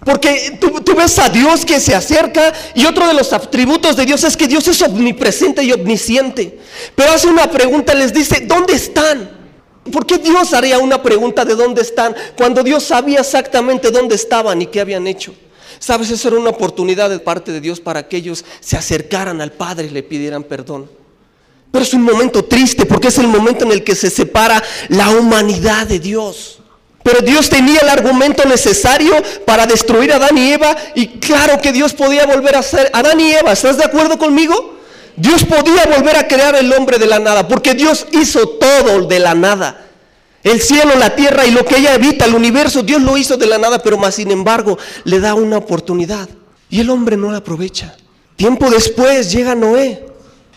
Porque 0.05 0.59
tú, 0.61 0.95
ves 0.97 1.19
a 1.19 1.29
Dios 1.29 1.65
que 1.65 1.79
se 1.79 1.95
acerca 1.95 2.53
y 2.75 2.87
otro 2.87 3.07
de 3.07 3.15
los 3.15 3.33
atributos 3.33 3.97
de 3.97 4.05
Dios 4.05 4.25
es 4.25 4.37
que 4.37 4.49
Dios 4.49 4.67
es 4.67 4.83
omnipresente 4.83 5.62
y 5.62 5.73
omnisciente. 5.73 6.59
Pero 6.97 7.12
hace 7.12 7.29
una 7.29 7.49
pregunta, 7.49 7.95
les 7.95 8.12
dice, 8.12 8.41
¿dónde 8.41 8.75
están? 8.75 9.42
¿Por 9.91 10.07
qué 10.07 10.19
Dios 10.19 10.53
haría 10.53 10.79
una 10.79 11.03
pregunta 11.03 11.45
de 11.45 11.57
dónde 11.57 11.83
están 11.83 12.15
cuando 12.37 12.62
Dios 12.62 12.85
sabía 12.85 13.21
exactamente 13.21 13.91
dónde 13.91 14.15
estaban 14.15 14.62
y 14.62 14.67
qué 14.67 14.81
habían 14.81 15.07
hecho? 15.07 15.35
Sabes, 15.81 16.11
eso 16.11 16.29
era 16.29 16.39
una 16.39 16.51
oportunidad 16.51 17.11
de 17.11 17.19
parte 17.19 17.51
de 17.51 17.61
Dios 17.61 17.81
para 17.81 18.07
que 18.07 18.17
ellos 18.17 18.45
se 18.61 18.77
acercaran 18.77 19.41
al 19.41 19.51
Padre 19.53 19.87
y 19.87 19.91
le 19.91 20.05
pidieran 20.05 20.45
perdón. 20.45 20.89
Pero 21.73 21.83
es 21.83 21.93
un 21.95 22.03
momento 22.03 22.45
triste 22.45 22.87
porque 22.87 23.09
es 23.09 23.19
el 23.19 23.27
momento 23.27 23.65
en 23.65 23.73
el 23.73 23.83
que 23.83 23.97
se 23.97 24.11
separa 24.11 24.62
la 24.89 25.11
humanidad 25.11 25.89
de 25.89 25.99
Dios. 25.99 26.61
Pero 27.03 27.21
Dios 27.21 27.51
tenía 27.51 27.81
el 27.81 27.89
argumento 27.89 28.45
necesario 28.45 29.12
para 29.45 29.67
destruir 29.67 30.12
a 30.12 30.17
Adán 30.17 30.39
y 30.39 30.53
Eva 30.53 30.77
y 30.95 31.19
claro 31.19 31.61
que 31.61 31.73
Dios 31.73 31.95
podía 31.95 32.27
volver 32.27 32.55
a 32.55 32.62
ser 32.62 32.89
Adán 32.93 33.19
y 33.19 33.33
Eva. 33.33 33.53
¿Estás 33.53 33.77
de 33.77 33.85
acuerdo 33.85 34.19
conmigo? 34.19 34.82
Dios 35.16 35.45
podía 35.45 35.85
volver 35.87 36.16
a 36.16 36.26
crear 36.26 36.54
el 36.57 36.73
hombre 36.73 36.99
de 36.99 37.07
la 37.07 37.19
nada, 37.19 37.47
porque 37.47 37.75
Dios 37.75 38.07
hizo 38.12 38.49
todo 38.49 39.07
de 39.07 39.19
la 39.19 39.35
nada. 39.35 39.87
El 40.42 40.61
cielo, 40.61 40.97
la 40.97 41.14
tierra 41.14 41.47
y 41.47 41.52
lo 41.52 41.64
que 41.64 41.76
ella 41.76 41.95
habita, 41.95 42.25
el 42.25 42.35
universo, 42.35 42.83
Dios 42.83 43.00
lo 43.00 43.16
hizo 43.16 43.37
de 43.37 43.47
la 43.47 43.59
nada, 43.59 43.81
pero 43.81 43.97
más 43.97 44.16
sin 44.16 44.31
embargo 44.31 44.78
le 45.04 45.21
da 45.21 45.35
una 45.35 45.59
oportunidad. 45.59 46.28
Y 46.69 46.81
el 46.81 46.90
hombre 46.90 47.16
no 47.16 47.31
la 47.31 47.38
aprovecha. 47.38 47.95
Tiempo 48.37 48.71
después 48.71 49.31
llega 49.31 49.54
Noé. 49.54 50.12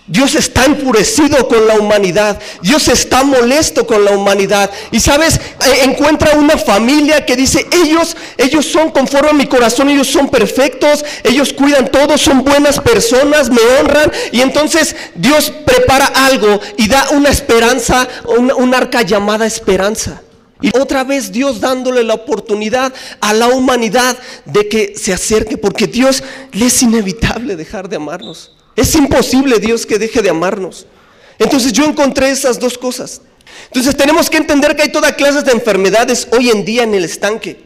Dios 0.07 0.35
está 0.35 0.65
enfurecido 0.65 1.47
con 1.47 1.65
la 1.67 1.79
humanidad. 1.79 2.39
Dios 2.61 2.87
está 2.89 3.23
molesto 3.23 3.87
con 3.87 4.05
la 4.05 4.11
humanidad. 4.11 4.69
Y 4.91 4.99
sabes, 4.99 5.39
e, 5.65 5.83
encuentra 5.83 6.37
una 6.37 6.57
familia 6.57 7.25
que 7.25 7.35
dice, 7.35 7.65
ellos, 7.71 8.15
ellos 8.37 8.65
son 8.65 8.91
conforme 8.91 9.29
a 9.29 9.33
mi 9.33 9.47
corazón, 9.47 9.89
ellos 9.89 10.07
son 10.07 10.29
perfectos, 10.29 11.03
ellos 11.23 11.53
cuidan 11.53 11.89
todo, 11.89 12.19
son 12.19 12.43
buenas 12.43 12.79
personas, 12.79 13.49
me 13.49 13.61
honran. 13.79 14.11
Y 14.31 14.41
entonces 14.41 14.95
Dios 15.15 15.51
prepara 15.65 16.05
algo 16.05 16.59
y 16.77 16.87
da 16.87 17.09
una 17.09 17.29
esperanza, 17.29 18.07
un, 18.25 18.51
un 18.51 18.75
arca 18.75 19.01
llamada 19.01 19.47
esperanza. 19.47 20.21
Y 20.61 20.69
otra 20.77 21.03
vez 21.03 21.31
Dios 21.31 21.59
dándole 21.59 22.03
la 22.03 22.13
oportunidad 22.13 22.93
a 23.21 23.33
la 23.33 23.47
humanidad 23.47 24.15
de 24.45 24.69
que 24.69 24.93
se 24.95 25.13
acerque, 25.13 25.57
porque 25.57 25.87
Dios 25.87 26.23
le 26.51 26.67
es 26.67 26.83
inevitable 26.83 27.55
dejar 27.55 27.89
de 27.89 27.95
amarnos. 27.95 28.51
Es 28.75 28.95
imposible 28.95 29.59
Dios 29.59 29.85
que 29.85 29.97
deje 29.97 30.21
de 30.21 30.29
amarnos. 30.29 30.87
Entonces 31.39 31.71
yo 31.71 31.85
encontré 31.85 32.29
esas 32.29 32.59
dos 32.59 32.77
cosas. 32.77 33.21
Entonces 33.67 33.95
tenemos 33.95 34.29
que 34.29 34.37
entender 34.37 34.75
que 34.75 34.83
hay 34.83 34.91
toda 34.91 35.15
clase 35.15 35.41
de 35.41 35.51
enfermedades 35.51 36.27
hoy 36.31 36.49
en 36.49 36.65
día 36.65 36.83
en 36.83 36.93
el 36.93 37.05
estanque. 37.05 37.63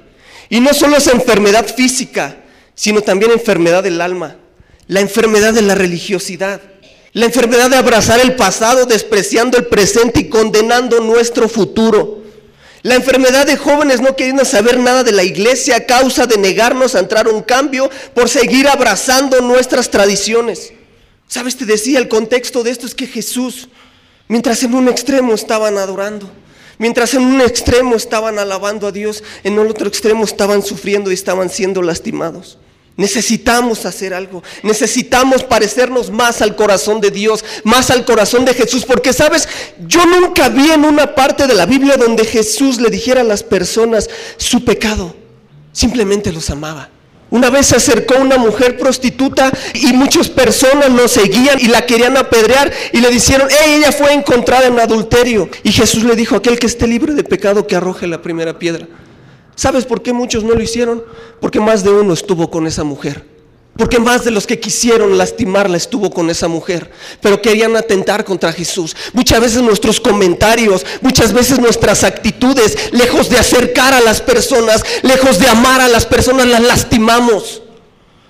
Y 0.50 0.60
no 0.60 0.74
solo 0.74 0.98
es 0.98 1.08
enfermedad 1.08 1.66
física, 1.68 2.38
sino 2.76 3.02
también 3.02 3.32
enfermedad 3.32 3.84
del 3.84 4.02
alma, 4.02 4.38
la 4.88 5.00
enfermedad 5.02 5.54
de 5.54 5.62
la 5.62 5.76
religiosidad, 5.76 6.62
la 7.14 7.26
enfermedad 7.26 7.70
de 7.70 7.78
abrazar 7.78 8.20
el 8.20 8.36
pasado, 8.36 8.86
despreciando 8.86 9.58
el 9.58 9.68
presente 9.68 10.22
y 10.22 10.30
condenando 10.30 11.00
nuestro 11.00 11.50
futuro. 11.50 12.24
La 12.82 12.96
enfermedad 12.96 13.46
de 13.46 13.58
jóvenes 13.58 14.00
no 14.00 14.16
queriendo 14.16 14.46
saber 14.46 14.80
nada 14.80 15.04
de 15.04 15.12
la 15.12 15.24
iglesia 15.24 15.76
a 15.76 15.86
causa 15.86 16.26
de 16.26 16.38
negarnos 16.38 16.96
a 16.96 17.00
entrar 17.00 17.28
a 17.28 17.32
un 17.32 17.42
cambio 17.42 17.90
por 18.14 18.30
seguir 18.30 18.68
abrazando 18.68 19.42
nuestras 19.42 19.92
tradiciones. 19.92 20.72
¿Sabes? 21.30 21.56
Te 21.56 21.66
decía, 21.66 22.00
el 22.00 22.08
contexto 22.08 22.64
de 22.64 22.72
esto 22.72 22.88
es 22.88 22.96
que 22.96 23.06
Jesús, 23.06 23.70
mientras 24.28 24.64
en 24.64 24.74
un 24.74 24.90
extremo 24.90 25.36
estaban 25.36 25.78
adorando, 25.78 26.28
mientras 26.80 27.14
en 27.14 27.22
un 27.22 27.40
extremo 27.40 27.96
estaban 27.96 28.40
alabando 28.40 28.88
a 28.88 28.92
Dios, 28.92 29.24
en 29.44 29.54
el 29.54 29.68
otro 29.68 29.88
extremo 29.88 30.26
estaban 30.26 30.64
sufriendo 30.64 31.12
y 31.12 31.14
estaban 31.14 31.52
siendo 31.52 31.84
lastimados. 31.84 32.58
Necesitamos 32.98 33.86
hacer 33.86 34.12
algo. 34.16 34.42
Necesitamos 34.64 35.44
parecernos 35.44 36.10
más 36.10 36.42
al 36.42 36.56
corazón 36.56 37.00
de 37.00 37.12
Dios, 37.12 37.46
más 37.64 37.92
al 37.92 38.06
corazón 38.06 38.44
de 38.44 38.56
Jesús. 38.56 38.84
Porque, 38.84 39.14
sabes, 39.14 39.48
yo 39.88 40.06
nunca 40.08 40.50
vi 40.50 40.72
en 40.72 40.84
una 40.84 41.14
parte 41.14 41.46
de 41.46 41.54
la 41.54 41.68
Biblia 41.68 41.96
donde 41.96 42.26
Jesús 42.26 42.82
le 42.82 42.90
dijera 42.90 43.22
a 43.22 43.24
las 43.24 43.44
personas 43.44 44.10
su 44.36 44.66
pecado. 44.66 45.16
Simplemente 45.72 46.34
los 46.34 46.50
amaba. 46.50 46.90
Una 47.32 47.50
vez 47.50 47.68
se 47.68 47.76
acercó 47.76 48.16
una 48.18 48.38
mujer 48.38 48.78
prostituta 48.78 49.52
y 49.74 49.94
muchas 49.94 50.30
personas 50.30 50.90
lo 50.90 51.08
seguían 51.08 51.60
y 51.60 51.68
la 51.68 51.86
querían 51.86 52.18
apedrear 52.18 52.72
y 52.92 53.02
le 53.02 53.10
dijeron, 53.10 53.48
ella 53.68 53.92
fue 53.92 54.14
encontrada 54.14 54.68
en 54.68 54.80
adulterio. 54.80 55.48
Y 55.64 55.72
Jesús 55.72 56.04
le 56.04 56.16
dijo, 56.16 56.36
aquel 56.36 56.58
que 56.58 56.66
esté 56.68 56.88
libre 56.88 57.14
de 57.14 57.24
pecado 57.24 57.68
que 57.68 57.76
arroje 57.76 58.08
la 58.08 58.22
primera 58.22 58.58
piedra. 58.58 58.88
¿Sabes 59.56 59.86
por 59.86 60.02
qué 60.02 60.12
muchos 60.14 60.44
no 60.44 60.54
lo 60.54 60.64
hicieron? 60.64 61.04
Porque 61.40 61.60
más 61.60 61.84
de 61.84 61.92
uno 61.92 62.14
estuvo 62.14 62.50
con 62.50 62.66
esa 62.66 62.84
mujer. 62.84 63.39
Porque 63.80 63.98
más 63.98 64.26
de 64.26 64.32
los 64.32 64.46
que 64.46 64.60
quisieron 64.60 65.18
lastimarla 65.18 65.78
estuvo 65.78 66.12
con 66.12 66.30
esa 66.30 66.50
mujer, 66.50 66.92
pero 67.22 67.42
querían 67.42 67.78
atentar 67.78 68.26
contra 68.26 68.52
Jesús. 68.52 68.94
Muchas 69.14 69.40
veces 69.40 69.62
nuestros 69.62 70.02
comentarios, 70.02 70.86
muchas 71.00 71.32
veces 71.32 71.60
nuestras 71.60 72.04
actitudes, 72.04 72.92
lejos 72.92 73.30
de 73.30 73.38
acercar 73.38 73.94
a 73.94 74.02
las 74.02 74.20
personas, 74.20 74.84
lejos 75.02 75.40
de 75.40 75.48
amar 75.48 75.80
a 75.80 75.88
las 75.88 76.06
personas, 76.06 76.46
las 76.48 76.62
lastimamos. 76.62 77.62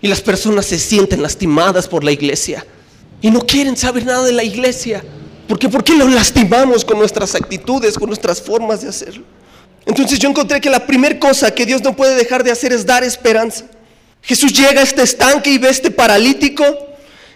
Y 0.03 0.07
las 0.07 0.21
personas 0.21 0.67
se 0.67 0.77
sienten 0.77 1.23
lastimadas 1.23 1.87
por 1.87 2.03
la 2.03 2.11
iglesia. 2.11 2.63
Y 3.19 3.31
no 3.31 3.41
quieren 3.41 3.75
saber 3.75 4.05
nada 4.05 4.23
de 4.25 4.33
la 4.33 4.43
iglesia. 4.43 5.03
¿Por 5.47 5.57
qué? 5.57 5.67
Porque 5.67 5.95
los 5.95 6.13
lastimamos 6.13 6.85
con 6.85 6.99
nuestras 6.99 7.33
actitudes, 7.33 7.97
con 7.97 8.07
nuestras 8.07 8.39
formas 8.39 8.83
de 8.83 8.89
hacerlo. 8.89 9.23
Entonces 9.87 10.19
yo 10.19 10.29
encontré 10.29 10.61
que 10.61 10.69
la 10.69 10.85
primera 10.85 11.19
cosa 11.19 11.49
que 11.49 11.65
Dios 11.65 11.81
no 11.81 11.95
puede 11.95 12.13
dejar 12.13 12.43
de 12.43 12.51
hacer 12.51 12.71
es 12.71 12.85
dar 12.85 13.03
esperanza. 13.03 13.65
Jesús 14.21 14.53
llega 14.53 14.81
a 14.81 14.83
este 14.83 15.03
estanque 15.03 15.49
y 15.49 15.57
ve 15.57 15.67
a 15.67 15.71
este 15.71 15.91
paralítico 15.91 16.63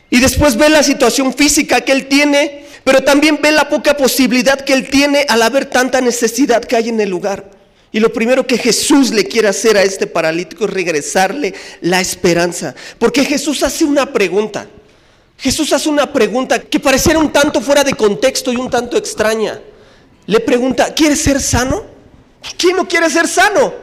y 0.10 0.20
después 0.20 0.56
ve 0.56 0.70
la 0.70 0.84
situación 0.84 1.34
física 1.34 1.82
que 1.82 1.92
él 1.92 2.08
tiene, 2.08 2.66
pero 2.84 3.04
también 3.04 3.40
ve 3.42 3.52
la 3.52 3.70
poca 3.70 3.98
posibilidad 3.98 4.62
que 4.62 4.74
él 4.74 4.90
tiene 4.90 5.26
al 5.28 5.42
haber 5.42 5.66
tanta 5.66 6.02
necesidad 6.02 6.64
que 6.64 6.76
hay 6.76 6.90
en 6.90 7.02
el 7.02 7.10
lugar. 7.10 7.50
Y 7.92 8.00
lo 8.00 8.12
primero 8.12 8.46
que 8.46 8.58
Jesús 8.58 9.12
le 9.12 9.26
quiere 9.26 9.48
hacer 9.48 9.78
a 9.78 9.84
este 9.84 10.08
paralítico 10.08 10.66
es 10.66 10.72
regresarle 10.72 11.54
la 11.82 12.02
esperanza. 12.02 12.74
Porque 12.98 13.24
Jesús 13.24 13.62
hace 13.62 13.86
una 13.86 14.12
pregunta. 14.12 14.68
Jesús 15.38 15.72
hace 15.74 15.90
una 15.90 16.12
pregunta 16.12 16.60
que 16.60 16.80
pareciera 16.80 17.20
un 17.20 17.32
tanto 17.32 17.62
fuera 17.62 17.84
de 17.84 17.94
contexto 17.94 18.52
y 18.52 18.56
un 18.56 18.70
tanto 18.70 18.98
extraña. 18.98 19.62
Le 20.26 20.40
pregunta, 20.40 20.94
¿quieres 20.94 21.22
ser 21.22 21.40
sano? 21.40 21.84
¿Quién 22.58 22.78
no 22.78 22.88
quiere 22.88 23.10
ser 23.10 23.28
sano? 23.28 23.74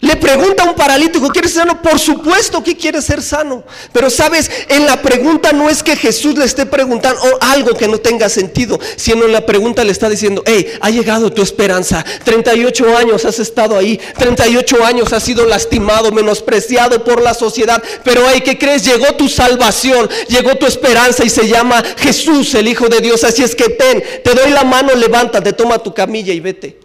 Le 0.00 0.16
pregunta 0.16 0.64
a 0.64 0.66
un 0.66 0.74
paralítico, 0.74 1.28
¿quieres 1.28 1.52
ser 1.52 1.62
sano? 1.62 1.80
Por 1.80 1.98
supuesto 1.98 2.62
que 2.62 2.76
quiere 2.76 3.00
ser 3.00 3.22
sano. 3.22 3.64
Pero 3.92 4.10
sabes, 4.10 4.50
en 4.68 4.84
la 4.86 5.00
pregunta 5.00 5.52
no 5.52 5.70
es 5.70 5.82
que 5.82 5.96
Jesús 5.96 6.36
le 6.36 6.44
esté 6.44 6.66
preguntando 6.66 7.20
algo 7.40 7.74
que 7.74 7.88
no 7.88 7.98
tenga 7.98 8.28
sentido, 8.28 8.78
sino 8.96 9.24
en 9.24 9.32
la 9.32 9.46
pregunta 9.46 9.82
le 9.82 9.92
está 9.92 10.10
diciendo, 10.10 10.42
hey, 10.44 10.66
ha 10.80 10.90
llegado 10.90 11.32
tu 11.32 11.42
esperanza. 11.42 12.04
38 12.24 12.96
años 12.98 13.24
has 13.24 13.38
estado 13.38 13.78
ahí, 13.78 13.98
38 14.18 14.84
años 14.84 15.12
has 15.12 15.22
sido 15.22 15.46
lastimado, 15.46 16.12
menospreciado 16.12 17.02
por 17.02 17.22
la 17.22 17.32
sociedad. 17.32 17.82
Pero 18.02 18.22
hey, 18.30 18.42
¿qué 18.44 18.58
crees? 18.58 18.84
Llegó 18.84 19.14
tu 19.14 19.28
salvación, 19.28 20.10
llegó 20.28 20.56
tu 20.56 20.66
esperanza 20.66 21.24
y 21.24 21.30
se 21.30 21.48
llama 21.48 21.82
Jesús, 21.96 22.54
el 22.54 22.68
Hijo 22.68 22.88
de 22.88 23.00
Dios. 23.00 23.24
Así 23.24 23.42
es 23.42 23.54
que 23.54 23.70
ten, 23.70 24.02
te 24.22 24.34
doy 24.34 24.50
la 24.50 24.64
mano, 24.64 24.94
levántate, 24.94 25.52
toma 25.54 25.78
tu 25.78 25.94
camilla 25.94 26.34
y 26.34 26.40
vete. 26.40 26.78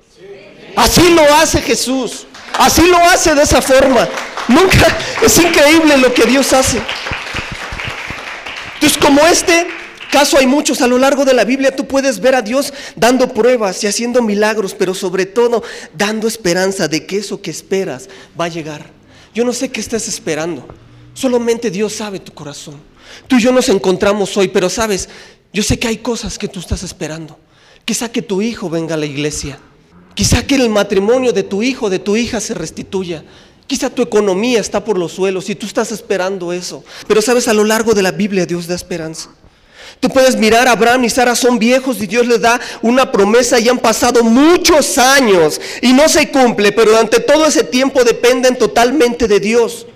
Así 0.76 1.10
lo 1.10 1.24
hace 1.36 1.62
Jesús. 1.62 2.28
Así 2.60 2.86
lo 2.88 2.98
hace 2.98 3.34
de 3.34 3.44
esa 3.44 3.62
forma. 3.62 4.08
Nunca 4.50 4.98
es 5.24 5.38
increíble 5.38 5.98
lo 5.98 6.14
que 6.14 6.26
Dios 6.26 6.52
hace. 6.52 6.82
Entonces, 8.74 8.98
como 8.98 9.22
este 9.22 9.66
caso 10.12 10.38
hay 10.38 10.46
muchos 10.46 10.82
a 10.82 10.88
lo 10.88 10.98
largo 10.98 11.24
de 11.24 11.34
la 11.34 11.46
Biblia, 11.46 11.74
tú 11.74 11.88
puedes 11.88 12.20
ver 12.20 12.36
a 12.36 12.42
Dios 12.42 12.74
dando 12.98 13.34
pruebas 13.34 13.82
y 13.84 13.88
haciendo 13.88 14.22
milagros, 14.22 14.74
pero 14.74 14.94
sobre 14.94 15.26
todo 15.26 15.64
dando 15.94 16.28
esperanza 16.28 16.90
de 16.90 17.06
que 17.06 17.18
eso 17.18 17.42
que 17.42 17.50
esperas 17.50 18.10
va 18.40 18.46
a 18.46 18.50
llegar. 18.50 18.92
Yo 19.34 19.46
no 19.46 19.54
sé 19.54 19.70
qué 19.70 19.80
estás 19.80 20.10
esperando. 20.10 20.68
Solamente 21.14 21.72
Dios 21.72 21.94
sabe 21.94 22.20
tu 22.20 22.34
corazón. 22.34 22.82
Tú 23.28 23.38
y 23.38 23.42
yo 23.42 23.54
nos 23.54 23.70
encontramos 23.70 24.36
hoy, 24.36 24.50
pero 24.50 24.70
sabes, 24.70 25.08
yo 25.54 25.64
sé 25.64 25.80
que 25.80 25.88
hay 25.88 25.98
cosas 26.00 26.38
que 26.38 26.50
tú 26.50 26.60
estás 26.60 26.84
esperando. 26.84 27.40
Quizá 27.86 28.12
que 28.12 28.22
tu 28.22 28.42
hijo 28.42 28.70
venga 28.70 28.96
a 28.96 28.98
la 28.98 29.06
iglesia. 29.06 29.60
Quizá 30.14 30.46
que 30.46 30.56
el 30.56 30.70
matrimonio 30.70 31.32
de 31.32 31.44
tu 31.44 31.64
hijo, 31.64 31.90
de 31.90 32.00
tu 32.00 32.18
hija 32.18 32.40
se 32.40 32.54
restituya. 32.54 33.24
Quizá 33.68 33.90
tu 33.90 34.02
economía 34.02 34.60
está 34.60 34.84
por 34.84 34.98
los 34.98 35.12
suelos 35.12 35.50
y 35.50 35.56
tú 35.56 35.66
estás 35.66 35.92
esperando 35.92 36.52
eso. 36.52 36.84
Pero 37.08 37.22
sabes, 37.22 37.48
a 37.48 37.54
lo 37.54 37.64
largo 37.64 37.94
de 37.94 38.02
la 38.02 38.12
Biblia 38.12 38.46
Dios 38.46 38.68
da 38.68 38.76
esperanza. 38.76 39.30
Tú 40.00 40.10
puedes 40.10 40.38
mirar 40.38 40.68
a 40.68 40.72
Abraham 40.72 41.04
y 41.04 41.10
Sara 41.10 41.36
son 41.36 41.60
viejos 41.60 42.02
y 42.02 42.08
Dios 42.08 42.26
les 42.26 42.40
da 42.40 42.60
una 42.82 43.12
promesa 43.12 43.60
y 43.60 43.68
han 43.68 43.80
pasado 43.80 44.24
muchos 44.24 44.98
años 44.98 45.60
y 45.82 45.92
no 45.92 46.08
se 46.08 46.30
cumple, 46.30 46.72
pero 46.72 46.92
durante 46.92 47.20
todo 47.20 47.46
ese 47.46 47.64
tiempo 47.64 48.04
dependen 48.04 48.58
totalmente 48.58 49.28
de 49.28 49.40
Dios. 49.40 49.88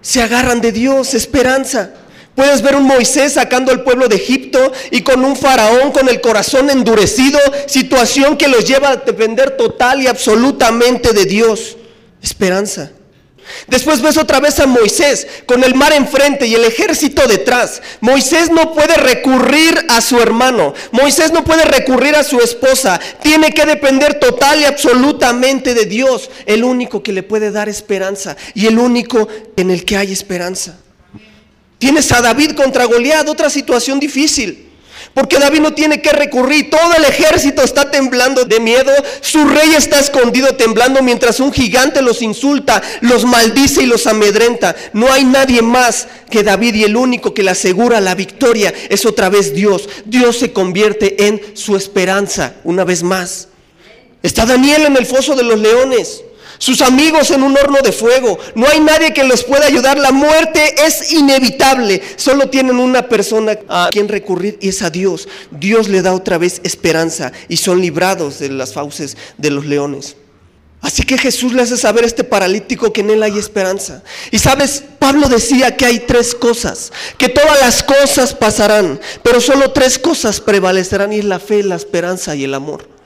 Se 0.00 0.22
agarran 0.22 0.60
de 0.60 0.72
Dios, 0.72 1.14
esperanza. 1.14 1.94
Puedes 2.40 2.62
ver 2.62 2.74
un 2.74 2.84
Moisés 2.84 3.34
sacando 3.34 3.70
al 3.70 3.82
pueblo 3.82 4.08
de 4.08 4.16
Egipto 4.16 4.72
y 4.90 5.02
con 5.02 5.22
un 5.26 5.36
faraón 5.36 5.92
con 5.92 6.08
el 6.08 6.22
corazón 6.22 6.70
endurecido, 6.70 7.38
situación 7.66 8.38
que 8.38 8.48
los 8.48 8.64
lleva 8.64 8.88
a 8.88 8.96
depender 8.96 9.58
total 9.58 10.00
y 10.00 10.06
absolutamente 10.06 11.12
de 11.12 11.26
Dios. 11.26 11.76
Esperanza. 12.22 12.92
Después 13.66 14.00
ves 14.00 14.16
otra 14.16 14.40
vez 14.40 14.58
a 14.58 14.66
Moisés 14.66 15.26
con 15.44 15.62
el 15.64 15.74
mar 15.74 15.92
enfrente 15.92 16.46
y 16.46 16.54
el 16.54 16.64
ejército 16.64 17.26
detrás. 17.26 17.82
Moisés 18.00 18.50
no 18.50 18.72
puede 18.72 18.96
recurrir 18.96 19.78
a 19.90 20.00
su 20.00 20.18
hermano. 20.18 20.72
Moisés 20.92 21.32
no 21.32 21.44
puede 21.44 21.66
recurrir 21.66 22.14
a 22.14 22.24
su 22.24 22.40
esposa. 22.40 22.98
Tiene 23.22 23.52
que 23.52 23.66
depender 23.66 24.18
total 24.18 24.62
y 24.62 24.64
absolutamente 24.64 25.74
de 25.74 25.84
Dios, 25.84 26.30
el 26.46 26.64
único 26.64 27.02
que 27.02 27.12
le 27.12 27.22
puede 27.22 27.50
dar 27.50 27.68
esperanza 27.68 28.34
y 28.54 28.66
el 28.66 28.78
único 28.78 29.28
en 29.58 29.70
el 29.70 29.84
que 29.84 29.98
hay 29.98 30.10
esperanza. 30.10 30.78
Tienes 31.80 32.12
a 32.12 32.20
David 32.20 32.50
contra 32.52 32.84
Goliat, 32.84 33.26
otra 33.26 33.48
situación 33.48 33.98
difícil. 33.98 34.68
Porque 35.14 35.38
David 35.38 35.60
no 35.60 35.72
tiene 35.72 36.02
que 36.02 36.12
recurrir, 36.12 36.68
todo 36.68 36.94
el 36.94 37.06
ejército 37.06 37.62
está 37.62 37.90
temblando 37.90 38.44
de 38.44 38.60
miedo, 38.60 38.92
su 39.22 39.46
rey 39.46 39.72
está 39.74 39.98
escondido 39.98 40.54
temblando 40.56 41.02
mientras 41.02 41.40
un 41.40 41.50
gigante 41.50 42.02
los 42.02 42.20
insulta, 42.20 42.82
los 43.00 43.24
maldice 43.24 43.82
y 43.82 43.86
los 43.86 44.06
amedrenta. 44.06 44.76
No 44.92 45.10
hay 45.10 45.24
nadie 45.24 45.62
más 45.62 46.06
que 46.28 46.42
David 46.42 46.74
y 46.74 46.84
el 46.84 46.96
único 46.96 47.32
que 47.32 47.42
le 47.42 47.50
asegura 47.50 47.98
la 48.02 48.14
victoria 48.14 48.74
es 48.90 49.06
otra 49.06 49.30
vez 49.30 49.54
Dios. 49.54 49.88
Dios 50.04 50.36
se 50.36 50.52
convierte 50.52 51.28
en 51.28 51.40
su 51.54 51.76
esperanza 51.76 52.56
una 52.62 52.84
vez 52.84 53.02
más. 53.02 53.48
Está 54.22 54.44
Daniel 54.44 54.84
en 54.84 54.98
el 54.98 55.06
foso 55.06 55.34
de 55.34 55.44
los 55.44 55.58
leones 55.58 56.24
sus 56.60 56.82
amigos 56.82 57.30
en 57.30 57.42
un 57.42 57.56
horno 57.56 57.78
de 57.82 57.90
fuego. 57.90 58.38
No 58.54 58.68
hay 58.68 58.80
nadie 58.80 59.14
que 59.14 59.24
los 59.24 59.42
pueda 59.44 59.66
ayudar. 59.66 59.98
La 59.98 60.12
muerte 60.12 60.74
es 60.86 61.10
inevitable. 61.10 62.02
Solo 62.16 62.50
tienen 62.50 62.76
una 62.76 63.08
persona 63.08 63.58
a 63.66 63.88
quien 63.90 64.08
recurrir 64.08 64.58
y 64.60 64.68
es 64.68 64.82
a 64.82 64.90
Dios. 64.90 65.26
Dios 65.50 65.88
le 65.88 66.02
da 66.02 66.12
otra 66.12 66.36
vez 66.36 66.60
esperanza 66.62 67.32
y 67.48 67.56
son 67.56 67.80
librados 67.80 68.38
de 68.38 68.50
las 68.50 68.74
fauces 68.74 69.16
de 69.38 69.50
los 69.50 69.64
leones. 69.64 70.16
Así 70.82 71.02
que 71.02 71.16
Jesús 71.16 71.54
le 71.54 71.62
hace 71.62 71.78
saber 71.78 72.04
a 72.04 72.06
este 72.06 72.24
paralítico 72.24 72.92
que 72.92 73.00
en 73.00 73.10
él 73.10 73.22
hay 73.22 73.38
esperanza. 73.38 74.02
Y 74.30 74.38
sabes, 74.38 74.84
Pablo 74.98 75.30
decía 75.30 75.76
que 75.76 75.86
hay 75.86 76.00
tres 76.00 76.34
cosas, 76.34 76.92
que 77.16 77.30
todas 77.30 77.58
las 77.60 77.82
cosas 77.82 78.34
pasarán, 78.34 79.00
pero 79.22 79.40
solo 79.40 79.72
tres 79.72 79.98
cosas 79.98 80.40
prevalecerán 80.40 81.12
y 81.14 81.20
es 81.20 81.24
la 81.24 81.38
fe, 81.38 81.62
la 81.62 81.76
esperanza 81.76 82.36
y 82.36 82.44
el 82.44 82.52
amor. 82.52 82.99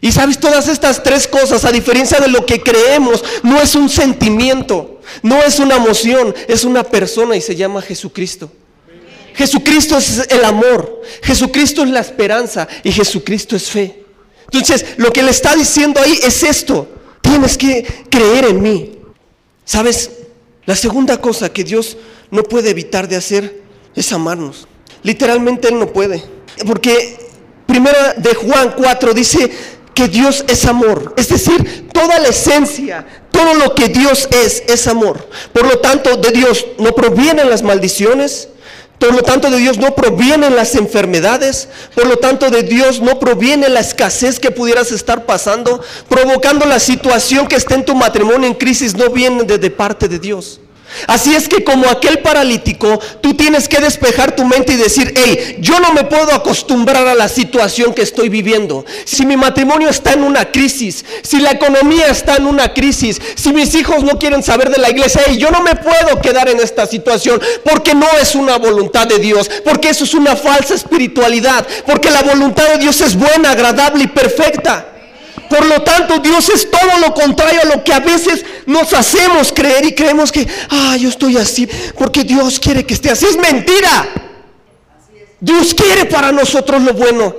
Y 0.00 0.12
sabes, 0.12 0.38
todas 0.38 0.68
estas 0.68 1.02
tres 1.02 1.26
cosas, 1.26 1.64
a 1.64 1.72
diferencia 1.72 2.20
de 2.20 2.28
lo 2.28 2.46
que 2.46 2.60
creemos, 2.62 3.24
no 3.42 3.60
es 3.60 3.74
un 3.74 3.88
sentimiento, 3.88 5.00
no 5.22 5.42
es 5.42 5.58
una 5.58 5.76
emoción, 5.76 6.34
es 6.46 6.64
una 6.64 6.84
persona 6.84 7.36
y 7.36 7.40
se 7.40 7.56
llama 7.56 7.82
Jesucristo. 7.82 8.50
Jesucristo 9.34 9.98
es 9.98 10.26
el 10.30 10.44
amor, 10.44 11.02
Jesucristo 11.22 11.82
es 11.84 11.90
la 11.90 12.00
esperanza 12.00 12.66
y 12.82 12.92
Jesucristo 12.92 13.56
es 13.56 13.70
fe. 13.70 14.04
Entonces, 14.50 14.84
lo 14.96 15.12
que 15.12 15.22
le 15.22 15.30
está 15.30 15.54
diciendo 15.54 16.00
ahí 16.00 16.18
es 16.22 16.42
esto, 16.42 16.88
tienes 17.20 17.56
que 17.56 17.84
creer 18.10 18.46
en 18.46 18.62
mí. 18.62 18.98
¿Sabes? 19.64 20.10
La 20.64 20.74
segunda 20.74 21.20
cosa 21.20 21.52
que 21.52 21.62
Dios 21.62 21.96
no 22.30 22.42
puede 22.42 22.70
evitar 22.70 23.08
de 23.08 23.16
hacer 23.16 23.62
es 23.94 24.12
amarnos. 24.12 24.66
Literalmente 25.02 25.68
Él 25.68 25.78
no 25.78 25.92
puede. 25.92 26.22
Porque 26.66 27.18
primera 27.66 28.14
de 28.14 28.34
Juan 28.34 28.74
4 28.76 29.14
dice, 29.14 29.50
que 29.98 30.06
Dios 30.06 30.44
es 30.46 30.64
amor. 30.64 31.12
Es 31.16 31.28
decir, 31.28 31.88
toda 31.92 32.20
la 32.20 32.28
esencia, 32.28 33.04
todo 33.32 33.54
lo 33.54 33.74
que 33.74 33.88
Dios 33.88 34.28
es, 34.30 34.62
es 34.68 34.86
amor. 34.86 35.28
Por 35.52 35.66
lo 35.66 35.80
tanto, 35.80 36.16
de 36.16 36.30
Dios 36.30 36.66
no 36.78 36.94
provienen 36.94 37.50
las 37.50 37.64
maldiciones. 37.64 38.48
Por 39.00 39.12
lo 39.12 39.22
tanto, 39.22 39.50
de 39.50 39.56
Dios 39.56 39.76
no 39.76 39.96
provienen 39.96 40.54
las 40.54 40.76
enfermedades. 40.76 41.68
Por 41.96 42.06
lo 42.06 42.16
tanto, 42.16 42.48
de 42.48 42.62
Dios 42.62 43.00
no 43.00 43.18
proviene 43.18 43.68
la 43.68 43.80
escasez 43.80 44.38
que 44.38 44.52
pudieras 44.52 44.92
estar 44.92 45.26
pasando. 45.26 45.82
Provocando 46.08 46.64
la 46.64 46.78
situación 46.78 47.48
que 47.48 47.56
está 47.56 47.74
en 47.74 47.84
tu 47.84 47.96
matrimonio 47.96 48.46
en 48.46 48.54
crisis 48.54 48.94
no 48.94 49.10
viene 49.10 49.42
de 49.42 49.70
parte 49.72 50.06
de 50.06 50.20
Dios. 50.20 50.60
Así 51.06 51.34
es 51.34 51.48
que 51.48 51.64
como 51.64 51.88
aquel 51.88 52.20
paralítico, 52.20 52.98
tú 53.20 53.34
tienes 53.34 53.68
que 53.68 53.78
despejar 53.78 54.34
tu 54.34 54.44
mente 54.44 54.72
y 54.72 54.76
decir, 54.76 55.12
hey, 55.16 55.56
yo 55.60 55.78
no 55.80 55.92
me 55.92 56.04
puedo 56.04 56.32
acostumbrar 56.32 57.06
a 57.06 57.14
la 57.14 57.28
situación 57.28 57.94
que 57.94 58.02
estoy 58.02 58.28
viviendo. 58.28 58.84
Si 59.04 59.24
mi 59.24 59.36
matrimonio 59.36 59.88
está 59.88 60.12
en 60.12 60.24
una 60.24 60.50
crisis, 60.50 61.04
si 61.22 61.40
la 61.40 61.52
economía 61.52 62.08
está 62.08 62.36
en 62.36 62.46
una 62.46 62.72
crisis, 62.74 63.20
si 63.36 63.52
mis 63.52 63.74
hijos 63.74 64.02
no 64.02 64.18
quieren 64.18 64.42
saber 64.42 64.70
de 64.70 64.78
la 64.78 64.90
iglesia, 64.90 65.22
hey, 65.26 65.36
yo 65.38 65.50
no 65.50 65.62
me 65.62 65.76
puedo 65.76 66.20
quedar 66.20 66.48
en 66.48 66.60
esta 66.60 66.86
situación 66.86 67.40
porque 67.64 67.94
no 67.94 68.08
es 68.20 68.34
una 68.34 68.56
voluntad 68.58 69.06
de 69.06 69.18
Dios, 69.18 69.50
porque 69.64 69.90
eso 69.90 70.04
es 70.04 70.14
una 70.14 70.36
falsa 70.36 70.74
espiritualidad, 70.74 71.66
porque 71.86 72.10
la 72.10 72.22
voluntad 72.22 72.68
de 72.70 72.78
Dios 72.78 73.00
es 73.00 73.14
buena, 73.14 73.52
agradable 73.52 74.04
y 74.04 74.08
perfecta. 74.08 74.97
Por 75.48 75.64
lo 75.66 75.82
tanto, 75.82 76.18
Dios 76.18 76.48
es 76.48 76.70
todo 76.70 76.98
lo 77.00 77.14
contrario 77.14 77.60
a 77.62 77.76
lo 77.76 77.84
que 77.84 77.92
a 77.92 78.00
veces 78.00 78.44
nos 78.66 78.92
hacemos 78.92 79.52
creer 79.52 79.84
y 79.84 79.94
creemos 79.94 80.32
que, 80.32 80.46
ah, 80.70 80.96
yo 80.96 81.08
estoy 81.08 81.36
así 81.36 81.68
porque 81.96 82.24
Dios 82.24 82.58
quiere 82.58 82.84
que 82.84 82.94
esté 82.94 83.10
así. 83.10 83.26
Es 83.26 83.36
mentira. 83.36 84.08
Dios 85.40 85.74
quiere 85.74 86.06
para 86.06 86.32
nosotros 86.32 86.82
lo 86.82 86.92
bueno. 86.94 87.34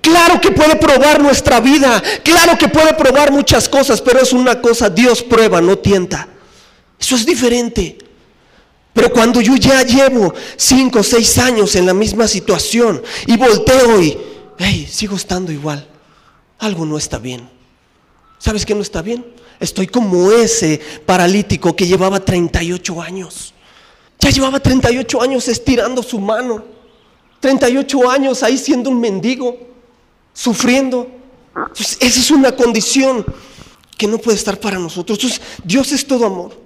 Claro 0.00 0.40
que 0.40 0.50
puede 0.50 0.76
probar 0.76 1.20
nuestra 1.20 1.60
vida, 1.60 2.02
claro 2.22 2.56
que 2.56 2.68
puede 2.68 2.94
probar 2.94 3.32
muchas 3.32 3.68
cosas, 3.68 4.00
pero 4.00 4.20
es 4.20 4.32
una 4.32 4.60
cosa, 4.60 4.88
Dios 4.88 5.22
prueba, 5.22 5.60
no 5.60 5.76
tienta. 5.78 6.28
Eso 6.98 7.16
es 7.16 7.26
diferente. 7.26 7.98
Pero 8.94 9.10
cuando 9.12 9.40
yo 9.40 9.56
ya 9.56 9.82
llevo 9.82 10.32
cinco 10.56 11.00
o 11.00 11.02
seis 11.02 11.36
años 11.38 11.74
en 11.76 11.86
la 11.86 11.94
misma 11.94 12.26
situación 12.26 13.02
y 13.26 13.36
volteo 13.36 14.00
y, 14.00 14.18
hey, 14.58 14.88
sigo 14.90 15.16
estando 15.16 15.52
igual 15.52 15.86
algo 16.58 16.84
no 16.84 16.96
está 16.98 17.18
bien. 17.18 17.48
¿Sabes 18.38 18.64
qué 18.64 18.74
no 18.74 18.82
está 18.82 19.02
bien? 19.02 19.24
Estoy 19.60 19.86
como 19.88 20.30
ese 20.30 20.80
paralítico 21.04 21.74
que 21.74 21.86
llevaba 21.86 22.24
38 22.24 23.02
años. 23.02 23.54
Ya 24.20 24.30
llevaba 24.30 24.60
38 24.60 25.22
años 25.22 25.48
estirando 25.48 26.02
su 26.02 26.18
mano. 26.20 26.64
38 27.40 28.10
años 28.10 28.42
ahí 28.42 28.58
siendo 28.58 28.90
un 28.90 29.00
mendigo, 29.00 29.56
sufriendo. 30.32 31.08
esa 31.78 32.20
es 32.20 32.30
una 32.30 32.54
condición 32.54 33.24
que 33.96 34.06
no 34.06 34.18
puede 34.18 34.36
estar 34.36 34.58
para 34.58 34.78
nosotros. 34.78 35.18
Entonces, 35.18 35.40
Dios 35.64 35.92
es 35.92 36.06
todo 36.06 36.26
amor. 36.26 36.60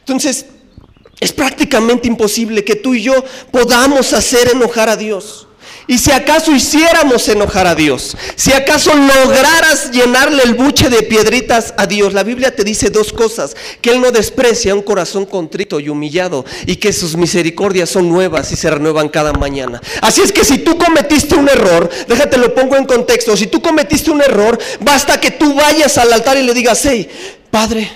Entonces, 0.00 0.46
es 1.20 1.32
prácticamente 1.32 2.08
imposible 2.08 2.64
que 2.64 2.76
tú 2.76 2.94
y 2.94 3.02
yo 3.02 3.22
podamos 3.50 4.12
hacer 4.14 4.50
enojar 4.52 4.88
a 4.88 4.96
Dios. 4.96 5.46
Y 5.90 5.98
si 5.98 6.12
acaso 6.12 6.52
hiciéramos 6.52 7.28
enojar 7.28 7.66
a 7.66 7.74
Dios, 7.74 8.16
si 8.36 8.52
acaso 8.52 8.92
lograras 8.94 9.90
llenarle 9.90 10.44
el 10.44 10.54
buche 10.54 10.88
de 10.88 11.02
piedritas 11.02 11.74
a 11.76 11.88
Dios, 11.88 12.12
la 12.12 12.22
Biblia 12.22 12.54
te 12.54 12.62
dice 12.62 12.90
dos 12.90 13.12
cosas, 13.12 13.56
que 13.80 13.90
Él 13.90 14.00
no 14.00 14.12
desprecia 14.12 14.72
un 14.72 14.82
corazón 14.82 15.26
contrito 15.26 15.80
y 15.80 15.88
humillado 15.88 16.44
y 16.64 16.76
que 16.76 16.92
sus 16.92 17.16
misericordias 17.16 17.90
son 17.90 18.08
nuevas 18.08 18.52
y 18.52 18.56
se 18.56 18.70
renuevan 18.70 19.08
cada 19.08 19.32
mañana. 19.32 19.82
Así 20.00 20.20
es 20.20 20.30
que 20.30 20.44
si 20.44 20.58
tú 20.58 20.78
cometiste 20.78 21.34
un 21.34 21.48
error, 21.48 21.90
déjate 22.06 22.38
lo 22.38 22.54
pongo 22.54 22.76
en 22.76 22.84
contexto, 22.84 23.36
si 23.36 23.48
tú 23.48 23.60
cometiste 23.60 24.12
un 24.12 24.22
error, 24.22 24.60
basta 24.78 25.18
que 25.18 25.32
tú 25.32 25.54
vayas 25.54 25.98
al 25.98 26.12
altar 26.12 26.38
y 26.38 26.44
le 26.44 26.54
digas, 26.54 26.84
hey, 26.84 27.08
Padre, 27.50 27.90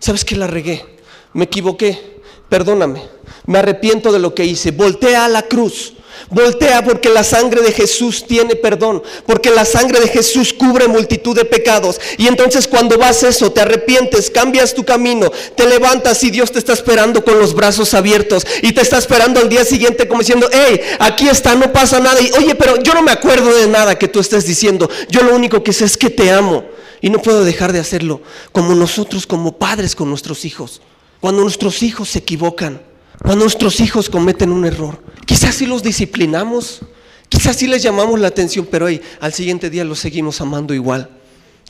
¿sabes 0.00 0.24
que 0.24 0.34
la 0.34 0.48
regué? 0.48 0.84
Me 1.32 1.44
equivoqué, 1.44 2.18
perdóname, 2.48 3.02
me 3.46 3.60
arrepiento 3.60 4.10
de 4.10 4.18
lo 4.18 4.34
que 4.34 4.44
hice, 4.44 4.72
voltea 4.72 5.26
a 5.26 5.28
la 5.28 5.42
cruz 5.42 5.92
Voltea 6.30 6.84
porque 6.84 7.08
la 7.08 7.24
sangre 7.24 7.62
de 7.62 7.72
Jesús 7.72 8.26
tiene 8.26 8.56
perdón, 8.56 9.02
porque 9.26 9.50
la 9.50 9.64
sangre 9.64 10.00
de 10.00 10.08
Jesús 10.08 10.52
cubre 10.52 10.88
multitud 10.88 11.36
de 11.36 11.44
pecados. 11.44 12.00
Y 12.18 12.26
entonces 12.26 12.66
cuando 12.66 12.98
vas 12.98 13.22
eso, 13.22 13.52
te 13.52 13.60
arrepientes, 13.60 14.30
cambias 14.30 14.74
tu 14.74 14.84
camino, 14.84 15.30
te 15.54 15.66
levantas 15.66 16.22
y 16.24 16.30
Dios 16.30 16.50
te 16.50 16.58
está 16.58 16.72
esperando 16.72 17.24
con 17.24 17.38
los 17.38 17.54
brazos 17.54 17.94
abiertos 17.94 18.46
y 18.62 18.72
te 18.72 18.80
está 18.80 18.98
esperando 18.98 19.40
al 19.40 19.48
día 19.48 19.64
siguiente 19.64 20.08
como 20.08 20.20
diciendo, 20.20 20.48
hey, 20.52 20.80
aquí 20.98 21.28
está, 21.28 21.54
no 21.54 21.72
pasa 21.72 22.00
nada. 22.00 22.20
Y 22.20 22.30
oye, 22.38 22.54
pero 22.54 22.82
yo 22.82 22.94
no 22.94 23.02
me 23.02 23.12
acuerdo 23.12 23.54
de 23.54 23.66
nada 23.66 23.98
que 23.98 24.08
tú 24.08 24.20
estés 24.20 24.46
diciendo. 24.46 24.90
Yo 25.08 25.22
lo 25.22 25.34
único 25.34 25.62
que 25.62 25.72
sé 25.72 25.84
es 25.84 25.96
que 25.96 26.10
te 26.10 26.30
amo 26.30 26.64
y 27.00 27.10
no 27.10 27.20
puedo 27.20 27.44
dejar 27.44 27.72
de 27.72 27.78
hacerlo 27.78 28.20
como 28.52 28.74
nosotros, 28.74 29.26
como 29.26 29.58
padres 29.58 29.94
con 29.94 30.08
nuestros 30.08 30.44
hijos. 30.44 30.80
Cuando 31.20 31.42
nuestros 31.42 31.82
hijos 31.82 32.10
se 32.10 32.20
equivocan, 32.20 32.82
cuando 33.22 33.44
nuestros 33.44 33.80
hijos 33.80 34.10
cometen 34.10 34.52
un 34.52 34.64
error, 34.64 35.02
quizás 35.24 35.54
si 35.54 35.66
los 35.66 35.82
disciplinamos, 35.82 36.82
quizás 37.28 37.56
si 37.56 37.66
les 37.66 37.82
llamamos 37.82 38.20
la 38.20 38.28
atención, 38.28 38.66
pero 38.70 38.86
hoy 38.86 39.00
al 39.20 39.32
siguiente 39.32 39.70
día 39.70 39.84
los 39.84 39.98
seguimos 39.98 40.40
amando 40.40 40.74
igual, 40.74 41.10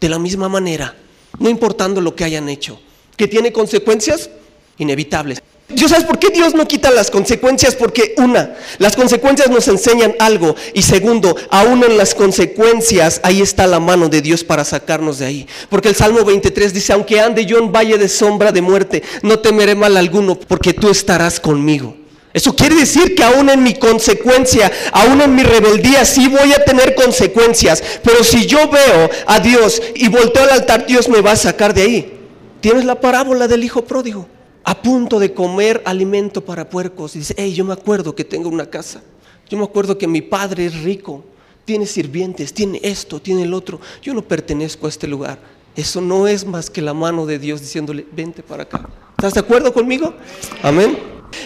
de 0.01 0.09
la 0.09 0.19
misma 0.19 0.49
manera, 0.49 0.95
no 1.39 1.49
importando 1.49 2.01
lo 2.01 2.15
que 2.15 2.25
hayan 2.25 2.49
hecho, 2.49 2.81
que 3.17 3.29
tiene 3.29 3.53
consecuencias 3.53 4.31
inevitables. 4.79 5.43
Dios 5.69 5.91
sabes 5.91 6.07
por 6.07 6.21
qué 6.21 6.29
Dios 6.31 6.55
no 6.55 6.69
quita 6.69 6.93
las 6.93 7.11
consecuencias? 7.11 7.75
Porque 7.75 8.15
una, 8.19 8.55
las 8.79 8.95
consecuencias 8.95 9.51
nos 9.51 9.67
enseñan 9.67 10.15
algo 10.21 10.55
y 10.75 10.83
segundo, 10.83 11.35
aún 11.51 11.83
en 11.83 11.99
las 11.99 12.15
consecuencias 12.15 13.21
ahí 13.25 13.43
está 13.43 13.67
la 13.67 13.81
mano 13.81 14.09
de 14.09 14.23
Dios 14.23 14.45
para 14.45 14.65
sacarnos 14.65 15.19
de 15.19 15.27
ahí. 15.27 15.47
Porque 15.69 15.89
el 15.89 15.97
Salmo 15.97 16.25
23 16.25 16.73
dice, 16.73 16.93
aunque 16.93 17.21
ande 17.21 17.47
yo 17.47 17.59
en 17.59 17.73
valle 17.73 17.99
de 17.99 18.09
sombra 18.09 18.53
de 18.53 18.63
muerte, 18.63 19.03
no 19.23 19.41
temeré 19.41 19.75
mal 19.75 19.97
alguno 19.97 20.39
porque 20.39 20.73
tú 20.73 20.89
estarás 20.89 21.41
conmigo. 21.41 21.97
Eso 22.33 22.55
quiere 22.55 22.77
decir 22.77 23.17
que 23.17 23.25
aún 23.25 23.51
en 23.51 23.65
mi 23.65 23.75
consecuencia, 23.75 24.71
aún 24.93 25.21
en 25.21 25.35
mi 25.35 25.43
rebeldía, 25.43 26.05
sí 26.05 26.29
voy 26.29 26.53
a 26.53 26.65
tener 26.65 26.95
consecuencias. 26.95 27.83
Pero 28.05 28.23
si 28.23 28.47
yo 28.47 28.69
veo 28.69 29.11
a 29.27 29.41
Dios 29.41 29.83
y 29.97 30.07
volteo 30.09 30.45
al 30.45 30.51
altar, 30.51 30.87
Dios 30.87 31.09
me 31.09 31.23
va 31.23 31.33
a 31.33 31.37
sacar 31.37 31.75
de 31.75 31.83
ahí. 31.83 32.19
Tienes 32.61 32.85
la 32.85 33.01
parábola 33.01 33.49
del 33.49 33.65
hijo 33.65 33.85
pródigo 33.85 34.29
a 34.67 34.83
punto 34.83 35.21
de 35.21 35.33
comer 35.33 35.81
alimento 35.85 36.45
para 36.45 36.69
puercos 36.69 37.15
y 37.15 37.21
dice, 37.21 37.35
hey, 37.39 37.55
yo 37.55 37.65
me 37.65 37.73
acuerdo 37.73 38.17
que 38.17 38.25
tengo 38.25 38.49
una 38.49 38.67
casa, 38.67 39.01
yo 39.49 39.57
me 39.57 39.63
acuerdo 39.63 39.97
que 39.97 40.09
mi 40.09 40.23
padre 40.23 40.67
es 40.67 40.83
rico, 40.83 41.25
tiene 41.65 41.87
sirvientes, 41.87 42.53
tiene 42.53 42.81
esto, 42.83 43.23
tiene 43.23 43.45
el 43.45 43.55
otro, 43.55 43.81
yo 44.03 44.13
no 44.13 44.23
pertenezco 44.23 44.87
a 44.87 44.89
este 44.89 45.07
lugar. 45.07 45.39
Eso 45.77 46.01
no 46.01 46.27
es 46.27 46.45
más 46.45 46.69
que 46.69 46.83
la 46.83 46.95
mano 46.95 47.27
de 47.27 47.39
Dios 47.39 47.61
diciéndole, 47.61 48.07
vente 48.11 48.43
para 48.43 48.65
acá. 48.65 48.89
¿Estás 49.11 49.35
de 49.35 49.41
acuerdo 49.41 49.73
conmigo? 49.73 50.15
Amén. 50.63 50.99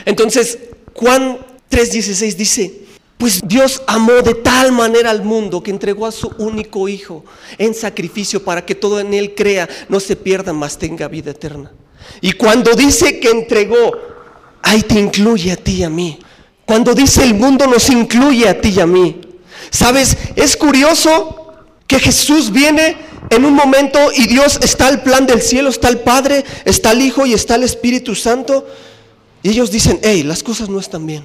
Entonces, 0.06 0.58
Juan 0.94 1.40
3:16 1.70 2.36
dice, 2.36 2.84
pues 3.18 3.42
Dios 3.44 3.82
amó 3.86 4.22
de 4.22 4.34
tal 4.34 4.72
manera 4.72 5.10
al 5.10 5.24
mundo 5.24 5.62
que 5.62 5.70
entregó 5.70 6.06
a 6.06 6.12
su 6.12 6.28
único 6.38 6.88
Hijo 6.88 7.22
en 7.58 7.74
sacrificio 7.74 8.42
para 8.42 8.64
que 8.64 8.74
todo 8.74 8.98
en 8.98 9.12
Él 9.12 9.34
crea, 9.34 9.68
no 9.90 10.00
se 10.00 10.16
pierda, 10.16 10.54
más 10.54 10.78
tenga 10.78 11.06
vida 11.06 11.32
eterna. 11.32 11.70
Y 12.20 12.32
cuando 12.32 12.74
dice 12.74 13.20
que 13.20 13.30
entregó, 13.30 13.92
ahí 14.62 14.82
te 14.82 14.98
incluye 14.98 15.52
a 15.52 15.56
ti 15.56 15.76
y 15.76 15.84
a 15.84 15.90
mí. 15.90 16.18
Cuando 16.66 16.94
dice 16.94 17.24
el 17.24 17.34
mundo 17.34 17.66
nos 17.66 17.88
incluye 17.90 18.48
a 18.48 18.60
ti 18.60 18.70
y 18.76 18.80
a 18.80 18.86
mí. 18.86 19.20
¿Sabes? 19.70 20.16
Es 20.36 20.56
curioso 20.56 21.54
que 21.86 21.98
Jesús 21.98 22.52
viene 22.52 22.96
en 23.30 23.44
un 23.44 23.54
momento 23.54 23.98
y 24.14 24.26
Dios 24.26 24.58
está 24.62 24.88
el 24.88 25.00
plan 25.00 25.26
del 25.26 25.42
cielo, 25.42 25.70
está 25.70 25.88
el 25.88 26.00
Padre, 26.00 26.44
está 26.64 26.92
el 26.92 27.02
Hijo 27.02 27.26
y 27.26 27.34
está 27.34 27.56
el 27.56 27.62
Espíritu 27.62 28.14
Santo. 28.14 28.66
Y 29.42 29.50
ellos 29.50 29.70
dicen, 29.70 30.00
hey, 30.02 30.22
las 30.22 30.42
cosas 30.42 30.68
no 30.68 30.78
están 30.78 31.06
bien. 31.06 31.24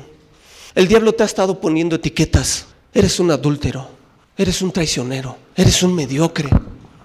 El 0.74 0.88
diablo 0.88 1.14
te 1.14 1.24
ha 1.24 1.26
estado 1.26 1.60
poniendo 1.60 1.96
etiquetas. 1.96 2.66
Eres 2.94 3.20
un 3.20 3.32
adúltero, 3.32 3.90
eres 4.38 4.62
un 4.62 4.72
traicionero, 4.72 5.38
eres 5.56 5.84
un 5.84 5.96
mediocre. 5.96 6.50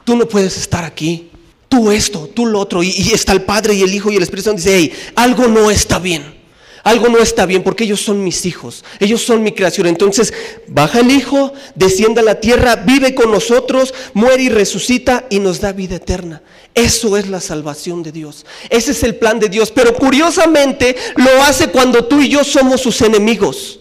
Tú 0.05 0.17
no 0.17 0.27
puedes 0.27 0.57
estar 0.57 0.85
aquí 0.85 1.30
tú 1.71 1.93
esto, 1.93 2.29
tú 2.35 2.47
lo 2.47 2.59
otro, 2.59 2.83
y, 2.83 3.13
está 3.15 3.33
el 3.33 3.43
Padre 3.43 3.75
y 3.75 3.83
el 3.83 3.95
Hijo 3.95 4.11
y 4.11 4.17
el 4.17 4.23
Espíritu 4.23 4.51
Santo, 4.51 4.59
dice, 4.59 4.77
hey, 4.77 4.93
algo 5.15 5.47
no 5.47 5.71
está 5.71 5.99
bien, 5.99 6.39
Algo 6.83 7.09
no 7.09 7.19
está 7.19 7.47
bien 7.47 7.63
porque 7.63 7.85
ellos 7.85 8.01
son 8.01 8.25
mis 8.25 8.45
hijos, 8.47 8.85
ellos 8.99 9.23
son 9.23 9.43
mi 9.43 9.53
creación. 9.53 9.87
Entonces 9.87 10.33
baja 10.67 11.01
el 11.01 11.11
Hijo, 11.11 11.53
desciende 11.75 12.23
a 12.23 12.25
la 12.25 12.41
tierra, 12.41 12.77
vive 12.77 13.15
con 13.15 13.31
nosotros, 13.31 13.93
muere 14.15 14.45
y 14.45 14.49
resucita 14.49 15.27
y 15.29 15.41
nos 15.41 15.61
da 15.61 15.73
vida 15.73 15.97
eterna. 15.97 16.43
Eso 16.75 17.19
es 17.19 17.29
la 17.29 17.41
salvación 17.41 18.03
de 18.03 18.13
Dios. 18.13 18.47
Ese 18.71 18.93
es 18.93 19.03
el 19.03 19.17
plan 19.17 19.39
de 19.39 19.51
Dios. 19.51 19.71
Pero 19.71 19.95
curiosamente 19.95 20.97
lo 21.17 21.43
hace 21.43 21.69
cuando 21.69 22.07
tú 22.07 22.21
y 22.23 22.31
yo 22.31 22.45
somos 22.45 22.81
sus 22.81 23.03
enemigos. 23.03 23.81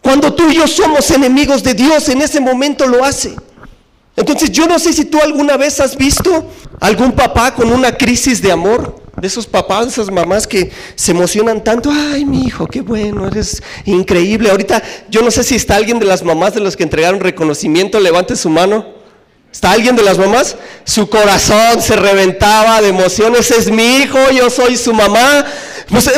Cuando 0.00 0.34
tú 0.34 0.50
y 0.50 0.56
yo 0.56 0.66
somos 0.66 1.12
enemigos 1.12 1.62
de 1.62 1.74
Dios, 1.74 2.08
en 2.08 2.22
ese 2.22 2.40
momento 2.40 2.86
lo 2.88 3.04
hace. 3.04 3.36
Entonces 4.16 4.50
yo 4.52 4.66
no 4.66 4.78
sé 4.78 4.92
si 4.92 5.06
tú 5.06 5.18
alguna 5.20 5.56
vez 5.56 5.80
has 5.80 5.96
visto 5.96 6.50
algún 6.80 7.12
papá 7.12 7.54
con 7.54 7.72
una 7.72 7.96
crisis 7.96 8.42
de 8.42 8.52
amor 8.52 9.00
de 9.16 9.26
esos 9.26 9.46
papás, 9.46 9.86
esas 9.86 10.10
mamás 10.10 10.46
que 10.46 10.70
se 10.94 11.12
emocionan 11.12 11.62
tanto, 11.62 11.90
ay 11.90 12.24
mi 12.24 12.44
hijo, 12.44 12.66
qué 12.66 12.80
bueno, 12.80 13.26
eres 13.26 13.62
increíble. 13.84 14.50
Ahorita 14.50 14.82
yo 15.08 15.22
no 15.22 15.30
sé 15.30 15.44
si 15.44 15.54
está 15.54 15.76
alguien 15.76 15.98
de 15.98 16.06
las 16.06 16.22
mamás 16.22 16.54
de 16.54 16.60
los 16.60 16.76
que 16.76 16.82
entregaron 16.82 17.20
reconocimiento, 17.20 18.00
levante 18.00 18.36
su 18.36 18.50
mano. 18.50 19.02
¿Está 19.52 19.72
alguien 19.72 19.96
de 19.96 20.02
las 20.02 20.18
mamás? 20.18 20.56
Su 20.84 21.10
corazón 21.10 21.82
se 21.82 21.94
reventaba 21.94 22.80
de 22.80 22.88
emociones, 22.88 23.50
es 23.50 23.70
mi 23.70 23.98
hijo, 23.98 24.18
yo 24.30 24.48
soy 24.48 24.76
su 24.78 24.94
mamá. 24.94 25.44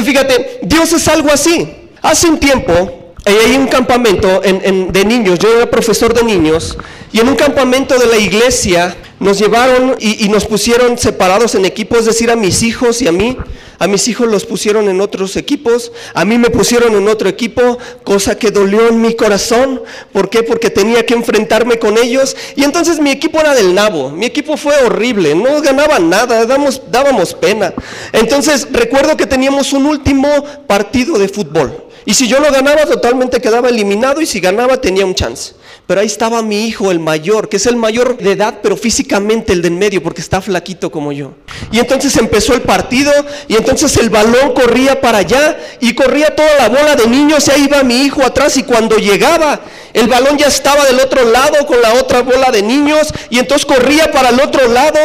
Fíjate, 0.04 0.60
Dios 0.62 0.92
es 0.92 1.08
algo 1.08 1.32
así. 1.32 1.90
Hace 2.00 2.28
un 2.28 2.38
tiempo 2.38 3.03
hay 3.26 3.56
un 3.56 3.66
campamento 3.66 4.40
de 4.40 5.04
niños, 5.04 5.38
yo 5.38 5.56
era 5.56 5.70
profesor 5.70 6.12
de 6.12 6.22
niños, 6.22 6.76
y 7.12 7.20
en 7.20 7.28
un 7.28 7.36
campamento 7.36 7.98
de 7.98 8.06
la 8.06 8.18
iglesia 8.18 8.96
nos 9.20 9.38
llevaron 9.38 9.96
y, 9.98 10.28
nos 10.28 10.44
pusieron 10.44 10.98
separados 10.98 11.54
en 11.54 11.64
equipos, 11.64 12.00
es 12.00 12.06
decir, 12.06 12.30
a 12.30 12.36
mis 12.36 12.62
hijos 12.62 13.00
y 13.02 13.08
a 13.08 13.12
mí. 13.12 13.36
A 13.78 13.88
mis 13.88 14.06
hijos 14.06 14.28
los 14.28 14.44
pusieron 14.44 14.88
en 14.88 15.00
otros 15.00 15.36
equipos, 15.36 15.90
a 16.14 16.24
mí 16.24 16.38
me 16.38 16.48
pusieron 16.48 16.94
en 16.94 17.08
otro 17.08 17.28
equipo, 17.28 17.78
cosa 18.04 18.38
que 18.38 18.52
dolió 18.52 18.88
en 18.88 19.02
mi 19.02 19.14
corazón. 19.14 19.82
¿Por 20.12 20.30
qué? 20.30 20.44
Porque 20.44 20.70
tenía 20.70 21.04
que 21.04 21.14
enfrentarme 21.14 21.78
con 21.78 21.98
ellos. 21.98 22.36
Y 22.54 22.62
entonces 22.62 23.00
mi 23.00 23.10
equipo 23.10 23.40
era 23.40 23.52
del 23.54 23.74
nabo, 23.74 24.10
mi 24.10 24.26
equipo 24.26 24.56
fue 24.56 24.76
horrible, 24.84 25.34
no 25.34 25.60
ganaba 25.60 25.98
nada, 25.98 26.46
dábamos, 26.46 26.82
dábamos 26.90 27.34
pena. 27.34 27.74
Entonces 28.12 28.68
recuerdo 28.70 29.16
que 29.16 29.26
teníamos 29.26 29.72
un 29.72 29.86
último 29.86 30.28
partido 30.66 31.18
de 31.18 31.28
fútbol. 31.28 31.83
Y 32.06 32.14
si 32.14 32.28
yo 32.28 32.38
lo 32.38 32.50
ganaba, 32.52 32.84
totalmente 32.84 33.40
quedaba 33.40 33.68
eliminado 33.68 34.20
y 34.20 34.26
si 34.26 34.40
ganaba 34.40 34.80
tenía 34.80 35.06
un 35.06 35.14
chance. 35.14 35.54
Pero 35.86 36.00
ahí 36.00 36.06
estaba 36.06 36.42
mi 36.42 36.66
hijo, 36.66 36.90
el 36.90 36.98
mayor, 36.98 37.48
que 37.48 37.56
es 37.56 37.66
el 37.66 37.76
mayor 37.76 38.16
de 38.18 38.32
edad, 38.32 38.60
pero 38.62 38.76
físicamente 38.76 39.52
el 39.52 39.62
de 39.62 39.68
en 39.68 39.78
medio, 39.78 40.02
porque 40.02 40.20
está 40.20 40.40
flaquito 40.40 40.90
como 40.90 41.12
yo. 41.12 41.32
Y 41.72 41.78
entonces 41.78 42.16
empezó 42.16 42.54
el 42.54 42.62
partido 42.62 43.12
y 43.48 43.56
entonces 43.56 43.96
el 43.96 44.10
balón 44.10 44.52
corría 44.54 45.00
para 45.00 45.18
allá 45.18 45.58
y 45.80 45.94
corría 45.94 46.34
toda 46.34 46.54
la 46.58 46.68
bola 46.68 46.94
de 46.94 47.06
niños 47.06 47.48
y 47.48 47.50
ahí 47.50 47.64
iba 47.64 47.82
mi 47.82 48.02
hijo 48.02 48.22
atrás 48.22 48.56
y 48.56 48.62
cuando 48.62 48.96
llegaba 48.96 49.60
el 49.92 50.08
balón 50.08 50.36
ya 50.36 50.48
estaba 50.48 50.84
del 50.84 51.00
otro 51.00 51.24
lado 51.30 51.66
con 51.66 51.80
la 51.80 51.94
otra 51.94 52.22
bola 52.22 52.50
de 52.50 52.62
niños 52.62 53.12
y 53.30 53.38
entonces 53.38 53.64
corría 53.64 54.10
para 54.10 54.30
el 54.30 54.40
otro 54.40 54.68
lado 54.68 54.98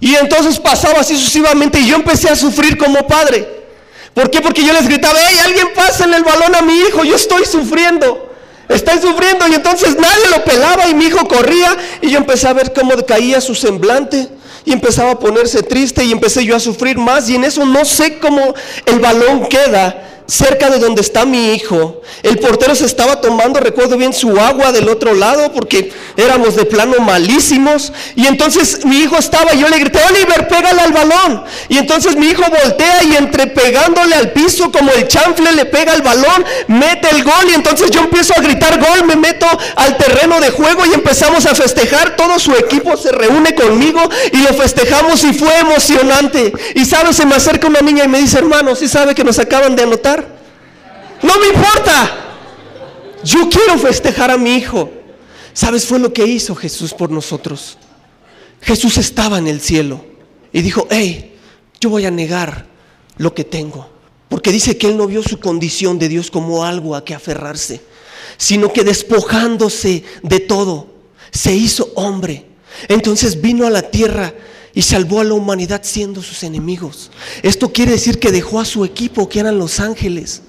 y 0.00 0.14
entonces 0.16 0.58
pasaba 0.58 1.00
así 1.00 1.16
sucesivamente 1.16 1.78
y 1.78 1.86
yo 1.86 1.96
empecé 1.96 2.28
a 2.28 2.36
sufrir 2.36 2.76
como 2.76 3.06
padre. 3.06 3.59
¿Por 4.14 4.30
qué? 4.30 4.40
Porque 4.40 4.64
yo 4.64 4.72
les 4.72 4.86
gritaba, 4.88 5.18
hey, 5.28 5.38
alguien 5.44 5.68
en 6.04 6.14
el 6.14 6.24
balón 6.24 6.54
a 6.54 6.62
mi 6.62 6.78
hijo, 6.78 7.04
yo 7.04 7.16
estoy 7.16 7.44
sufriendo. 7.44 8.28
Estoy 8.68 9.00
sufriendo 9.00 9.48
y 9.48 9.54
entonces 9.54 9.96
nadie 9.98 10.30
lo 10.30 10.44
pelaba 10.44 10.88
y 10.88 10.94
mi 10.94 11.06
hijo 11.06 11.26
corría 11.26 11.76
y 12.00 12.10
yo 12.10 12.18
empecé 12.18 12.46
a 12.46 12.52
ver 12.52 12.72
cómo 12.72 12.94
caía 13.04 13.40
su 13.40 13.56
semblante 13.56 14.28
y 14.64 14.72
empezaba 14.72 15.12
a 15.12 15.18
ponerse 15.18 15.64
triste 15.64 16.04
y 16.04 16.12
empecé 16.12 16.44
yo 16.44 16.54
a 16.54 16.60
sufrir 16.60 16.96
más 16.96 17.28
y 17.28 17.34
en 17.34 17.42
eso 17.42 17.66
no 17.66 17.84
sé 17.84 18.18
cómo 18.20 18.54
el 18.86 19.00
balón 19.00 19.48
queda 19.48 20.19
cerca 20.30 20.70
de 20.70 20.78
donde 20.78 21.02
está 21.02 21.24
mi 21.24 21.52
hijo. 21.52 22.00
El 22.22 22.38
portero 22.38 22.74
se 22.74 22.86
estaba 22.86 23.20
tomando, 23.20 23.58
recuerdo 23.60 23.96
bien, 23.96 24.12
su 24.12 24.38
agua 24.38 24.72
del 24.72 24.88
otro 24.88 25.14
lado 25.14 25.52
porque 25.52 25.92
éramos 26.16 26.54
de 26.54 26.64
plano 26.64 27.00
malísimos. 27.00 27.92
Y 28.14 28.26
entonces 28.26 28.84
mi 28.84 29.00
hijo 29.00 29.16
estaba, 29.16 29.52
yo 29.54 29.68
le 29.68 29.78
grité, 29.78 29.98
Oliver, 30.08 30.46
pégale 30.48 30.80
al 30.80 30.92
balón. 30.92 31.44
Y 31.68 31.78
entonces 31.78 32.16
mi 32.16 32.28
hijo 32.28 32.44
voltea 32.48 33.02
y 33.02 33.16
entre 33.16 33.48
pegándole 33.48 34.14
al 34.14 34.32
piso 34.32 34.70
como 34.70 34.92
el 34.92 35.08
chanfle 35.08 35.52
le 35.52 35.64
pega 35.64 35.92
al 35.92 36.02
balón, 36.02 36.44
mete 36.68 37.08
el 37.10 37.24
gol. 37.24 37.50
Y 37.50 37.54
entonces 37.54 37.90
yo 37.90 38.00
empiezo 38.00 38.32
a 38.36 38.40
gritar 38.40 38.78
gol, 38.78 39.04
me 39.04 39.16
meto 39.16 39.46
al 39.76 39.96
terreno 39.96 40.40
de 40.40 40.50
juego 40.50 40.86
y 40.86 40.94
empezamos 40.94 41.46
a 41.46 41.54
festejar. 41.54 42.16
Todo 42.16 42.38
su 42.38 42.52
equipo 42.52 42.96
se 42.96 43.10
reúne 43.10 43.54
conmigo 43.54 44.00
y 44.32 44.38
lo 44.38 44.54
festejamos 44.54 45.24
y 45.24 45.32
fue 45.32 45.58
emocionante. 45.58 46.52
Y 46.74 46.84
sabes, 46.84 47.16
se 47.16 47.26
me 47.26 47.34
acerca 47.34 47.66
una 47.66 47.80
niña 47.80 48.04
y 48.04 48.08
me 48.08 48.20
dice, 48.20 48.38
hermano, 48.38 48.76
¿sí 48.76 48.86
sabe 48.86 49.14
que 49.14 49.24
nos 49.24 49.38
acaban 49.38 49.74
de 49.74 49.82
anotar? 49.82 50.19
No 51.22 51.38
me 51.38 51.48
importa. 51.48 52.16
Yo 53.24 53.48
quiero 53.48 53.78
festejar 53.78 54.30
a 54.30 54.38
mi 54.38 54.54
hijo. 54.54 54.90
¿Sabes? 55.52 55.84
Fue 55.84 55.98
lo 55.98 56.12
que 56.12 56.26
hizo 56.26 56.54
Jesús 56.54 56.94
por 56.94 57.10
nosotros. 57.10 57.76
Jesús 58.62 58.98
estaba 58.98 59.38
en 59.38 59.46
el 59.46 59.60
cielo 59.60 60.04
y 60.52 60.62
dijo, 60.62 60.86
hey, 60.90 61.36
yo 61.80 61.90
voy 61.90 62.06
a 62.06 62.10
negar 62.10 62.66
lo 63.16 63.34
que 63.34 63.44
tengo. 63.44 63.88
Porque 64.28 64.52
dice 64.52 64.76
que 64.78 64.88
él 64.88 64.96
no 64.96 65.06
vio 65.06 65.22
su 65.22 65.40
condición 65.40 65.98
de 65.98 66.08
Dios 66.08 66.30
como 66.30 66.64
algo 66.64 66.94
a 66.94 67.04
que 67.04 67.14
aferrarse, 67.14 67.80
sino 68.36 68.72
que 68.72 68.84
despojándose 68.84 70.04
de 70.22 70.40
todo, 70.40 70.86
se 71.32 71.54
hizo 71.54 71.90
hombre. 71.96 72.46
Entonces 72.88 73.40
vino 73.40 73.66
a 73.66 73.70
la 73.70 73.82
tierra 73.82 74.32
y 74.72 74.82
salvó 74.82 75.20
a 75.20 75.24
la 75.24 75.34
humanidad 75.34 75.80
siendo 75.82 76.22
sus 76.22 76.44
enemigos. 76.44 77.10
Esto 77.42 77.72
quiere 77.72 77.92
decir 77.92 78.20
que 78.20 78.30
dejó 78.30 78.60
a 78.60 78.64
su 78.64 78.84
equipo, 78.84 79.28
que 79.28 79.40
eran 79.40 79.58
los 79.58 79.80
ángeles. 79.80 80.42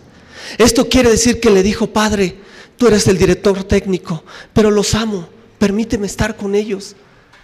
Esto 0.58 0.88
quiere 0.88 1.10
decir 1.10 1.40
que 1.40 1.50
le 1.50 1.64
dijo, 1.64 1.88
Padre, 1.88 2.36
tú 2.78 2.88
eres 2.88 3.08
el 3.08 3.18
director 3.18 3.64
técnico, 3.64 4.24
pero 4.54 4.72
los 4.72 4.96
amo, 4.96 5.28
permíteme 5.58 6.08
estar 6.08 6.36
con 6.36 6.56
ellos. 6.56 6.96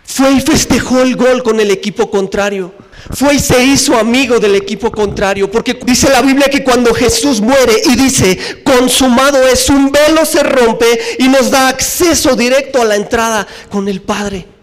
Fue 0.07 0.31
y 0.31 0.41
festejó 0.41 1.01
el 1.01 1.17
gol 1.17 1.43
con 1.43 1.59
el 1.59 1.69
equipo 1.69 2.09
contrario. 2.09 2.73
Fue 3.13 3.35
y 3.35 3.39
se 3.39 3.63
hizo 3.63 3.97
amigo 3.97 4.39
del 4.39 4.55
equipo 4.55 4.89
contrario. 4.89 5.51
Porque 5.51 5.77
dice 5.85 6.09
la 6.09 6.21
Biblia 6.21 6.47
que 6.49 6.63
cuando 6.63 6.93
Jesús 6.93 7.41
muere 7.41 7.73
y 7.85 7.95
dice, 7.95 8.63
consumado 8.63 9.45
es, 9.47 9.69
un 9.69 9.91
velo 9.91 10.25
se 10.25 10.43
rompe 10.43 11.17
y 11.19 11.27
nos 11.27 11.51
da 11.51 11.67
acceso 11.67 12.35
directo 12.37 12.81
a 12.81 12.85
la 12.85 12.95
entrada 12.95 13.45
con 13.69 13.89
el 13.89 14.01
Padre. 14.01 14.56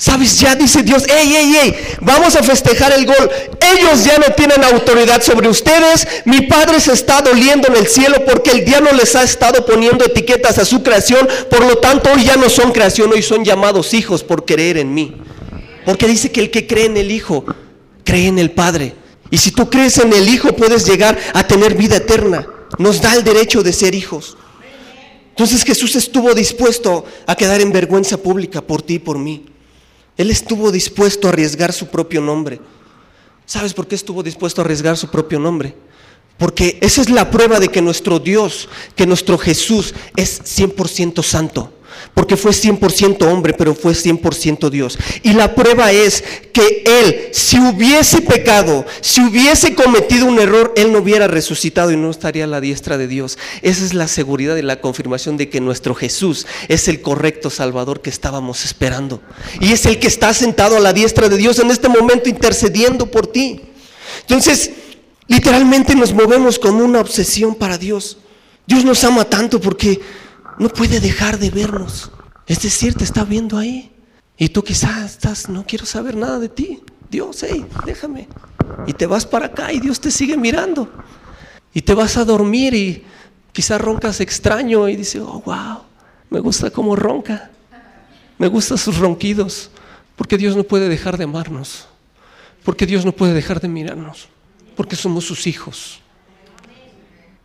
Sabes, 0.00 0.38
ya 0.38 0.54
dice 0.54 0.84
Dios, 0.84 1.02
hey, 1.08 1.28
hey, 1.28 1.52
hey, 1.60 1.76
vamos 2.00 2.36
a 2.36 2.42
festejar 2.44 2.92
el 2.92 3.04
gol. 3.04 3.30
Ellos 3.76 4.04
ya 4.04 4.16
no 4.16 4.32
tienen 4.32 4.62
autoridad 4.62 5.20
sobre 5.20 5.48
ustedes. 5.48 6.06
Mi 6.24 6.42
Padre 6.42 6.78
se 6.78 6.92
está 6.92 7.20
doliendo 7.20 7.66
en 7.66 7.74
el 7.74 7.88
cielo 7.88 8.24
porque 8.24 8.52
el 8.52 8.64
diablo 8.64 8.92
les 8.92 9.16
ha 9.16 9.24
estado 9.24 9.66
poniendo 9.66 10.04
etiquetas 10.04 10.58
a 10.58 10.64
su 10.64 10.84
creación. 10.84 11.26
Por 11.50 11.66
lo 11.66 11.78
tanto, 11.78 12.12
hoy 12.12 12.24
ya 12.24 12.36
no 12.36 12.48
son 12.48 12.70
creación, 12.70 13.10
hoy 13.12 13.22
son 13.22 13.44
llamados 13.44 13.92
hijos 13.92 14.22
por 14.22 14.44
creer 14.44 14.78
en 14.78 14.94
mí. 14.94 15.16
Porque 15.84 16.06
dice 16.06 16.30
que 16.30 16.42
el 16.42 16.50
que 16.52 16.68
cree 16.68 16.84
en 16.84 16.96
el 16.96 17.10
Hijo, 17.10 17.44
cree 18.04 18.28
en 18.28 18.38
el 18.38 18.52
Padre. 18.52 18.94
Y 19.32 19.38
si 19.38 19.50
tú 19.50 19.68
crees 19.68 19.98
en 19.98 20.12
el 20.12 20.28
Hijo, 20.28 20.54
puedes 20.54 20.86
llegar 20.86 21.18
a 21.34 21.44
tener 21.44 21.74
vida 21.74 21.96
eterna. 21.96 22.46
Nos 22.78 23.02
da 23.02 23.14
el 23.14 23.24
derecho 23.24 23.64
de 23.64 23.72
ser 23.72 23.96
hijos. 23.96 24.36
Entonces 25.30 25.64
Jesús 25.64 25.96
estuvo 25.96 26.34
dispuesto 26.34 27.04
a 27.26 27.34
quedar 27.34 27.60
en 27.60 27.72
vergüenza 27.72 28.16
pública 28.16 28.60
por 28.60 28.82
ti 28.82 28.94
y 28.94 28.98
por 29.00 29.18
mí. 29.18 29.57
Él 30.18 30.30
estuvo 30.30 30.70
dispuesto 30.70 31.26
a 31.28 31.30
arriesgar 31.30 31.72
su 31.72 31.86
propio 31.86 32.20
nombre. 32.20 32.60
¿Sabes 33.46 33.72
por 33.72 33.86
qué 33.86 33.94
estuvo 33.94 34.22
dispuesto 34.22 34.60
a 34.60 34.64
arriesgar 34.64 34.98
su 34.98 35.08
propio 35.08 35.38
nombre? 35.38 35.74
Porque 36.36 36.76
esa 36.82 37.00
es 37.00 37.08
la 37.08 37.30
prueba 37.30 37.58
de 37.58 37.68
que 37.68 37.80
nuestro 37.80 38.18
Dios, 38.18 38.68
que 38.94 39.06
nuestro 39.06 39.38
Jesús 39.38 39.94
es 40.16 40.42
100% 40.42 41.22
santo 41.22 41.72
porque 42.14 42.36
fue 42.36 42.52
100% 42.52 43.22
hombre, 43.30 43.54
pero 43.54 43.74
fue 43.74 43.92
100% 43.92 44.70
Dios. 44.70 44.98
Y 45.22 45.32
la 45.32 45.54
prueba 45.54 45.92
es 45.92 46.22
que 46.52 46.82
Él, 46.84 47.28
si 47.32 47.58
hubiese 47.58 48.22
pecado, 48.22 48.84
si 49.00 49.20
hubiese 49.22 49.74
cometido 49.74 50.26
un 50.26 50.38
error, 50.38 50.72
Él 50.76 50.92
no 50.92 50.98
hubiera 50.98 51.28
resucitado 51.28 51.90
y 51.90 51.96
no 51.96 52.10
estaría 52.10 52.44
a 52.44 52.48
la 52.48 52.60
diestra 52.60 52.98
de 52.98 53.08
Dios. 53.08 53.38
Esa 53.62 53.84
es 53.84 53.94
la 53.94 54.08
seguridad 54.08 54.56
y 54.56 54.62
la 54.62 54.80
confirmación 54.80 55.36
de 55.36 55.48
que 55.48 55.60
nuestro 55.60 55.94
Jesús 55.94 56.46
es 56.68 56.88
el 56.88 57.02
correcto 57.02 57.50
Salvador 57.50 58.00
que 58.00 58.10
estábamos 58.10 58.64
esperando. 58.64 59.22
Y 59.60 59.72
es 59.72 59.86
el 59.86 59.98
que 59.98 60.08
está 60.08 60.34
sentado 60.34 60.76
a 60.76 60.80
la 60.80 60.92
diestra 60.92 61.28
de 61.28 61.36
Dios 61.36 61.58
en 61.58 61.70
este 61.70 61.88
momento 61.88 62.28
intercediendo 62.28 63.10
por 63.10 63.26
ti. 63.26 63.60
Entonces, 64.22 64.70
literalmente 65.26 65.94
nos 65.94 66.12
movemos 66.12 66.58
con 66.58 66.76
una 66.76 67.00
obsesión 67.00 67.54
para 67.54 67.78
Dios. 67.78 68.18
Dios 68.66 68.84
nos 68.84 69.02
ama 69.04 69.24
tanto 69.24 69.60
porque 69.60 70.00
no 70.58 70.68
puede 70.68 71.00
dejar 71.00 71.38
de 71.38 71.50
vernos. 71.50 72.10
Es 72.46 72.62
decir, 72.62 72.94
te 72.94 73.04
está 73.04 73.24
viendo 73.24 73.58
ahí. 73.58 73.92
Y 74.36 74.48
tú 74.48 74.62
quizás 74.62 75.12
estás, 75.12 75.48
no 75.48 75.64
quiero 75.66 75.84
saber 75.86 76.16
nada 76.16 76.38
de 76.38 76.48
ti. 76.48 76.80
Dios, 77.10 77.44
hey, 77.48 77.66
déjame. 77.84 78.28
Y 78.86 78.92
te 78.92 79.06
vas 79.06 79.26
para 79.26 79.46
acá 79.46 79.72
y 79.72 79.80
Dios 79.80 80.00
te 80.00 80.10
sigue 80.10 80.36
mirando. 80.36 80.90
Y 81.74 81.82
te 81.82 81.94
vas 81.94 82.16
a 82.16 82.24
dormir 82.24 82.74
y 82.74 83.04
quizás 83.52 83.80
roncas 83.80 84.20
extraño 84.20 84.88
y 84.88 84.96
dices, 84.96 85.22
oh, 85.24 85.42
wow, 85.44 85.82
me 86.30 86.40
gusta 86.40 86.70
cómo 86.70 86.96
ronca. 86.96 87.50
Me 88.38 88.46
gustan 88.46 88.78
sus 88.78 88.98
ronquidos. 88.98 89.70
Porque 90.16 90.38
Dios 90.38 90.56
no 90.56 90.64
puede 90.64 90.88
dejar 90.88 91.18
de 91.18 91.24
amarnos. 91.24 91.86
Porque 92.64 92.86
Dios 92.86 93.04
no 93.04 93.12
puede 93.12 93.34
dejar 93.34 93.60
de 93.60 93.68
mirarnos. 93.68 94.28
Porque 94.76 94.96
somos 94.96 95.24
sus 95.24 95.46
hijos. 95.46 96.00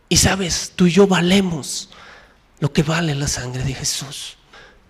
Y 0.08 0.16
sabes, 0.16 0.72
tú 0.74 0.86
y 0.86 0.92
yo 0.92 1.06
valemos 1.06 1.90
lo 2.60 2.72
que 2.72 2.82
vale 2.82 3.14
la 3.14 3.28
sangre 3.28 3.64
de 3.64 3.74
Jesús. 3.74 4.36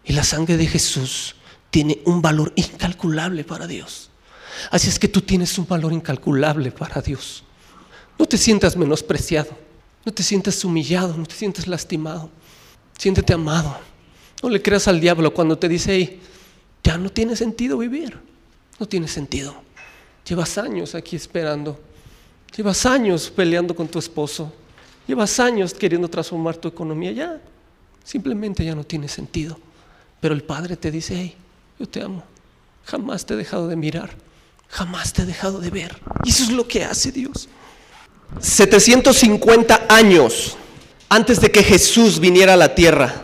Y 0.05 0.13
la 0.13 0.25
sangre 0.25 0.57
de 0.57 0.67
Jesús 0.67 1.35
tiene 1.71 2.01
un 2.05 2.21
valor 2.21 2.53
incalculable 2.57 3.45
para 3.45 3.67
Dios. 3.67 4.11
Así 4.71 4.89
es 4.89 4.99
que 4.99 5.09
tú 5.09 5.23
tienes 5.23 5.59
un 5.59 5.67
valor 5.67 5.93
incalculable 5.93 6.71
para 6.71 7.01
Dios. 7.01 7.43
No 8.19 8.27
te 8.27 8.39
sientas 8.39 8.77
menospreciado, 8.77 9.51
no 10.05 10.13
te 10.13 10.23
sientas 10.23 10.65
humillado, 10.65 11.17
no 11.17 11.27
te 11.27 11.35
sientas 11.35 11.67
lastimado. 11.67 12.31
Siéntete 12.97 13.33
amado. 13.33 13.77
No 14.43 14.49
le 14.51 14.63
creas 14.63 14.87
al 14.87 15.01
diablo 15.01 15.33
cuando 15.35 15.59
te 15.59 15.69
dice, 15.69 16.19
ya 16.83 16.99
no 16.99 17.11
tiene 17.11 17.35
sentido 17.35 17.79
vivir. 17.79 18.19
No 18.79 18.87
tiene 18.87 19.09
sentido. 19.09 19.55
Llevas 20.29 20.59
años 20.59 20.95
aquí 20.95 21.17
esperando. 21.17 21.81
Llevas 22.57 22.87
años 22.87 23.33
peleando 23.35 23.75
con 23.75 23.89
tu 23.89 23.99
esposo. 23.99 24.53
Llevas 25.07 25.41
años 25.41 25.75
queriendo 25.75 26.09
transformar 26.09 26.57
tu 26.57 26.69
economía. 26.69 27.13
Ya, 27.13 27.41
simplemente 28.05 28.65
ya 28.65 28.75
no 28.75 28.85
tiene 28.85 29.09
sentido. 29.09 29.59
Pero 30.21 30.35
el 30.35 30.43
Padre 30.43 30.77
te 30.77 30.91
dice, 30.91 31.17
hey, 31.17 31.35
yo 31.79 31.89
te 31.89 32.03
amo. 32.03 32.23
Jamás 32.85 33.27
te 33.27 33.35
he 33.35 33.37
dejado 33.37 33.69
de 33.69 33.77
mirar. 33.77 34.11
Jamás 34.69 35.13
te 35.13 35.23
he 35.23 35.27
dejado 35.27 35.59
de 35.59 35.71
ver. 35.71 36.01
Y 36.25 36.31
eso 36.31 36.45
es 36.45 36.51
lo 36.51 36.69
que 36.69 36.85
hace 36.85 37.11
Dios. 37.11 37.49
750 38.41 39.87
años 39.89 40.57
antes 41.09 41.41
de 41.41 41.51
que 41.51 41.63
Jesús 41.63 42.19
viniera 42.19 42.55
a 42.55 42.57
la 42.57 42.75
tierra, 42.75 43.15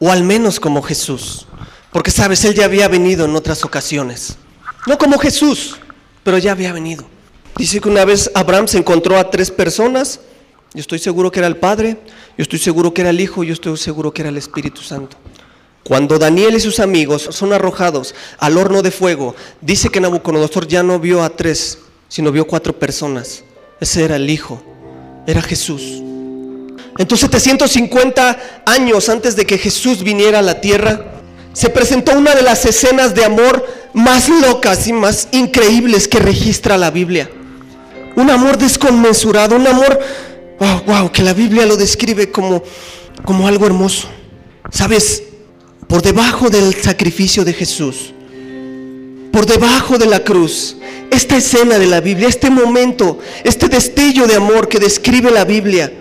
o 0.00 0.10
al 0.10 0.24
menos 0.24 0.58
como 0.58 0.82
Jesús, 0.82 1.46
porque 1.92 2.10
sabes, 2.10 2.44
Él 2.44 2.54
ya 2.54 2.64
había 2.64 2.88
venido 2.88 3.24
en 3.24 3.36
otras 3.36 3.64
ocasiones, 3.64 4.36
no 4.86 4.98
como 4.98 5.18
Jesús, 5.18 5.76
pero 6.24 6.38
ya 6.38 6.52
había 6.52 6.72
venido. 6.72 7.06
Dice 7.56 7.80
que 7.80 7.88
una 7.88 8.04
vez 8.04 8.30
Abraham 8.34 8.68
se 8.68 8.78
encontró 8.78 9.18
a 9.18 9.30
tres 9.30 9.50
personas, 9.50 10.20
yo 10.76 10.82
estoy 10.82 10.98
seguro 10.98 11.32
que 11.32 11.40
era 11.40 11.46
el 11.48 11.56
Padre, 11.56 11.96
yo 12.36 12.42
estoy 12.42 12.58
seguro 12.58 12.92
que 12.92 13.00
era 13.00 13.08
el 13.08 13.18
Hijo, 13.18 13.42
yo 13.42 13.54
estoy 13.54 13.78
seguro 13.78 14.12
que 14.12 14.20
era 14.20 14.28
el 14.28 14.36
Espíritu 14.36 14.82
Santo. 14.82 15.16
Cuando 15.82 16.18
Daniel 16.18 16.54
y 16.54 16.60
sus 16.60 16.80
amigos 16.80 17.28
son 17.30 17.54
arrojados 17.54 18.14
al 18.36 18.58
horno 18.58 18.82
de 18.82 18.90
fuego, 18.90 19.34
dice 19.62 19.88
que 19.88 20.02
Nabucodonosor 20.02 20.68
ya 20.68 20.82
no 20.82 21.00
vio 21.00 21.22
a 21.22 21.30
tres, 21.30 21.78
sino 22.08 22.30
vio 22.30 22.46
cuatro 22.46 22.78
personas. 22.78 23.42
Ese 23.80 24.04
era 24.04 24.16
el 24.16 24.28
Hijo, 24.28 24.62
era 25.26 25.40
Jesús. 25.40 26.02
Entonces 26.98 27.20
750 27.30 28.62
años 28.66 29.08
antes 29.08 29.34
de 29.34 29.46
que 29.46 29.56
Jesús 29.56 30.02
viniera 30.02 30.40
a 30.40 30.42
la 30.42 30.60
tierra, 30.60 31.06
se 31.54 31.70
presentó 31.70 32.12
una 32.18 32.34
de 32.34 32.42
las 32.42 32.66
escenas 32.66 33.14
de 33.14 33.24
amor 33.24 33.66
más 33.94 34.28
locas 34.28 34.86
y 34.88 34.92
más 34.92 35.28
increíbles 35.32 36.06
que 36.06 36.18
registra 36.18 36.76
la 36.76 36.90
Biblia. 36.90 37.30
Un 38.14 38.28
amor 38.28 38.58
desconmensurado, 38.58 39.56
un 39.56 39.66
amor, 39.66 39.98
wow, 40.58 40.82
wow, 40.86 41.12
que 41.12 41.22
la 41.22 41.34
Biblia 41.34 41.66
lo 41.66 41.76
describe 41.76 42.30
como, 42.30 42.62
como 43.24 43.46
algo 43.46 43.66
hermoso. 43.66 44.08
¿Sabes? 44.70 45.22
por 45.86 46.02
debajo 46.02 46.50
del 46.50 46.74
sacrificio 46.74 47.44
de 47.44 47.52
Jesús, 47.52 48.12
por 49.32 49.46
debajo 49.46 49.98
de 49.98 50.06
la 50.06 50.24
cruz, 50.24 50.76
esta 51.10 51.36
escena 51.36 51.78
de 51.78 51.86
la 51.86 52.00
Biblia, 52.00 52.28
este 52.28 52.50
momento, 52.50 53.18
este 53.44 53.68
destello 53.68 54.26
de 54.26 54.34
amor 54.34 54.68
que 54.68 54.78
describe 54.78 55.30
la 55.30 55.44
Biblia, 55.44 55.92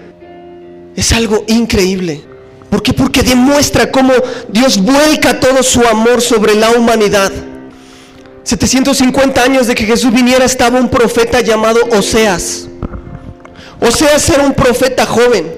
es 0.95 1.11
algo 1.11 1.43
increíble. 1.47 2.23
¿Por 2.69 2.81
qué? 2.81 2.93
Porque 2.93 3.21
demuestra 3.21 3.91
cómo 3.91 4.13
Dios 4.49 4.81
vuelca 4.81 5.39
todo 5.39 5.61
su 5.61 5.85
amor 5.85 6.21
sobre 6.21 6.55
la 6.55 6.71
humanidad. 6.71 7.31
750 8.43 9.41
años 9.41 9.67
de 9.67 9.75
que 9.75 9.85
Jesús 9.85 10.11
viniera 10.11 10.45
estaba 10.45 10.79
un 10.79 10.89
profeta 10.89 11.41
llamado 11.41 11.79
Oseas. 11.91 12.67
Oseas 13.79 14.29
era 14.29 14.43
un 14.43 14.53
profeta 14.53 15.05
joven 15.05 15.53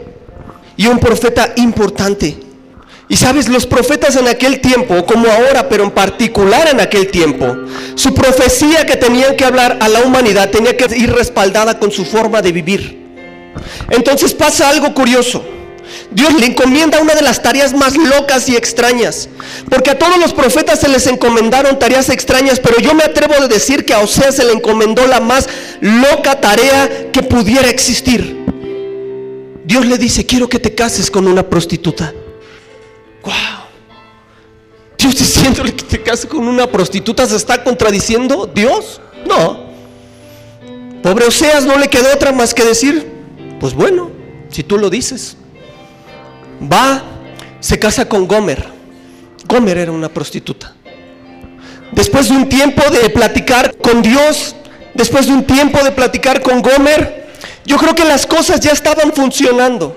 y 0.75 0.87
un 0.87 0.99
profeta 0.99 1.53
importante. 1.57 2.37
Y 3.09 3.15
sabes, 3.15 3.47
los 3.47 3.65
profetas 3.65 4.17
en 4.17 4.27
aquel 4.27 4.59
tiempo, 4.59 5.05
como 5.05 5.29
ahora, 5.29 5.69
pero 5.69 5.83
en 5.83 5.91
particular 5.91 6.67
en 6.67 6.81
aquel 6.81 7.07
tiempo, 7.07 7.55
su 7.95 8.13
profecía 8.13 8.85
que 8.85 8.97
tenían 8.97 9.35
que 9.37 9.45
hablar 9.45 9.77
a 9.79 9.87
la 9.87 10.01
humanidad 10.01 10.49
tenía 10.49 10.75
que 10.75 10.93
ir 10.97 11.13
respaldada 11.13 11.79
con 11.79 11.91
su 11.91 12.03
forma 12.03 12.41
de 12.41 12.51
vivir. 12.51 13.07
Entonces 13.89 14.33
pasa 14.33 14.69
algo 14.69 14.93
curioso. 14.93 15.43
Dios 16.11 16.33
le 16.39 16.45
encomienda 16.45 17.01
una 17.01 17.15
de 17.15 17.21
las 17.21 17.41
tareas 17.41 17.73
más 17.73 17.97
locas 17.97 18.47
y 18.47 18.55
extrañas. 18.55 19.27
Porque 19.69 19.91
a 19.91 19.99
todos 19.99 20.17
los 20.17 20.33
profetas 20.33 20.79
se 20.79 20.87
les 20.87 21.05
encomendaron 21.07 21.77
tareas 21.79 22.09
extrañas, 22.09 22.59
pero 22.59 22.79
yo 22.79 22.93
me 22.93 23.03
atrevo 23.03 23.33
a 23.33 23.47
decir 23.47 23.85
que 23.85 23.93
a 23.93 23.99
Oseas 23.99 24.35
se 24.35 24.45
le 24.45 24.53
encomendó 24.53 25.05
la 25.05 25.19
más 25.19 25.47
loca 25.81 26.39
tarea 26.39 27.11
que 27.11 27.23
pudiera 27.23 27.69
existir. 27.69 28.45
Dios 29.65 29.85
le 29.85 29.97
dice, 29.97 30.25
quiero 30.25 30.47
que 30.47 30.59
te 30.59 30.73
cases 30.73 31.11
con 31.11 31.27
una 31.27 31.43
prostituta. 31.43 32.13
Wow. 33.23 33.33
Dios 34.97 35.17
diciéndole 35.17 35.75
que 35.75 35.83
te 35.83 36.01
cases 36.01 36.25
con 36.25 36.47
una 36.47 36.67
prostituta, 36.67 37.25
¿se 37.27 37.35
está 37.35 37.63
contradiciendo 37.63 38.49
Dios? 38.53 39.01
No. 39.27 39.67
Pobre 41.03 41.25
Oseas 41.25 41.65
no 41.65 41.77
le 41.77 41.89
quedó 41.89 42.13
otra 42.13 42.31
más 42.31 42.53
que 42.53 42.63
decir, 42.63 43.11
pues 43.59 43.73
bueno, 43.73 44.09
si 44.49 44.63
tú 44.63 44.77
lo 44.77 44.89
dices. 44.89 45.35
Va, 46.61 47.03
se 47.59 47.77
casa 47.77 48.07
con 48.07 48.27
Gomer. 48.27 48.65
Gomer 49.47 49.77
era 49.77 49.91
una 49.91 50.09
prostituta. 50.09 50.73
Después 51.91 52.29
de 52.29 52.35
un 52.35 52.49
tiempo 52.49 52.81
de 52.89 53.09
platicar 53.09 53.75
con 53.77 54.01
Dios, 54.01 54.55
después 54.93 55.27
de 55.27 55.33
un 55.33 55.45
tiempo 55.45 55.81
de 55.83 55.91
platicar 55.91 56.41
con 56.41 56.61
Gomer, 56.61 57.27
yo 57.65 57.77
creo 57.77 57.95
que 57.95 58.03
las 58.03 58.25
cosas 58.25 58.59
ya 58.59 58.71
estaban 58.71 59.13
funcionando. 59.13 59.95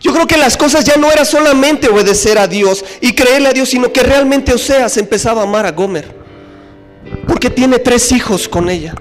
Yo 0.00 0.12
creo 0.14 0.26
que 0.26 0.38
las 0.38 0.56
cosas 0.56 0.84
ya 0.84 0.96
no 0.96 1.10
era 1.10 1.24
solamente 1.24 1.88
obedecer 1.88 2.38
a 2.38 2.46
Dios 2.46 2.84
y 3.00 3.12
creerle 3.12 3.48
a 3.48 3.52
Dios, 3.52 3.68
sino 3.68 3.92
que 3.92 4.02
realmente 4.02 4.52
Oseas 4.54 4.96
empezaba 4.96 5.42
a 5.42 5.44
amar 5.44 5.66
a 5.66 5.72
Gomer. 5.72 6.16
Porque 7.28 7.50
tiene 7.50 7.78
tres 7.78 8.10
hijos 8.12 8.48
con 8.48 8.70
ella. 8.70 8.94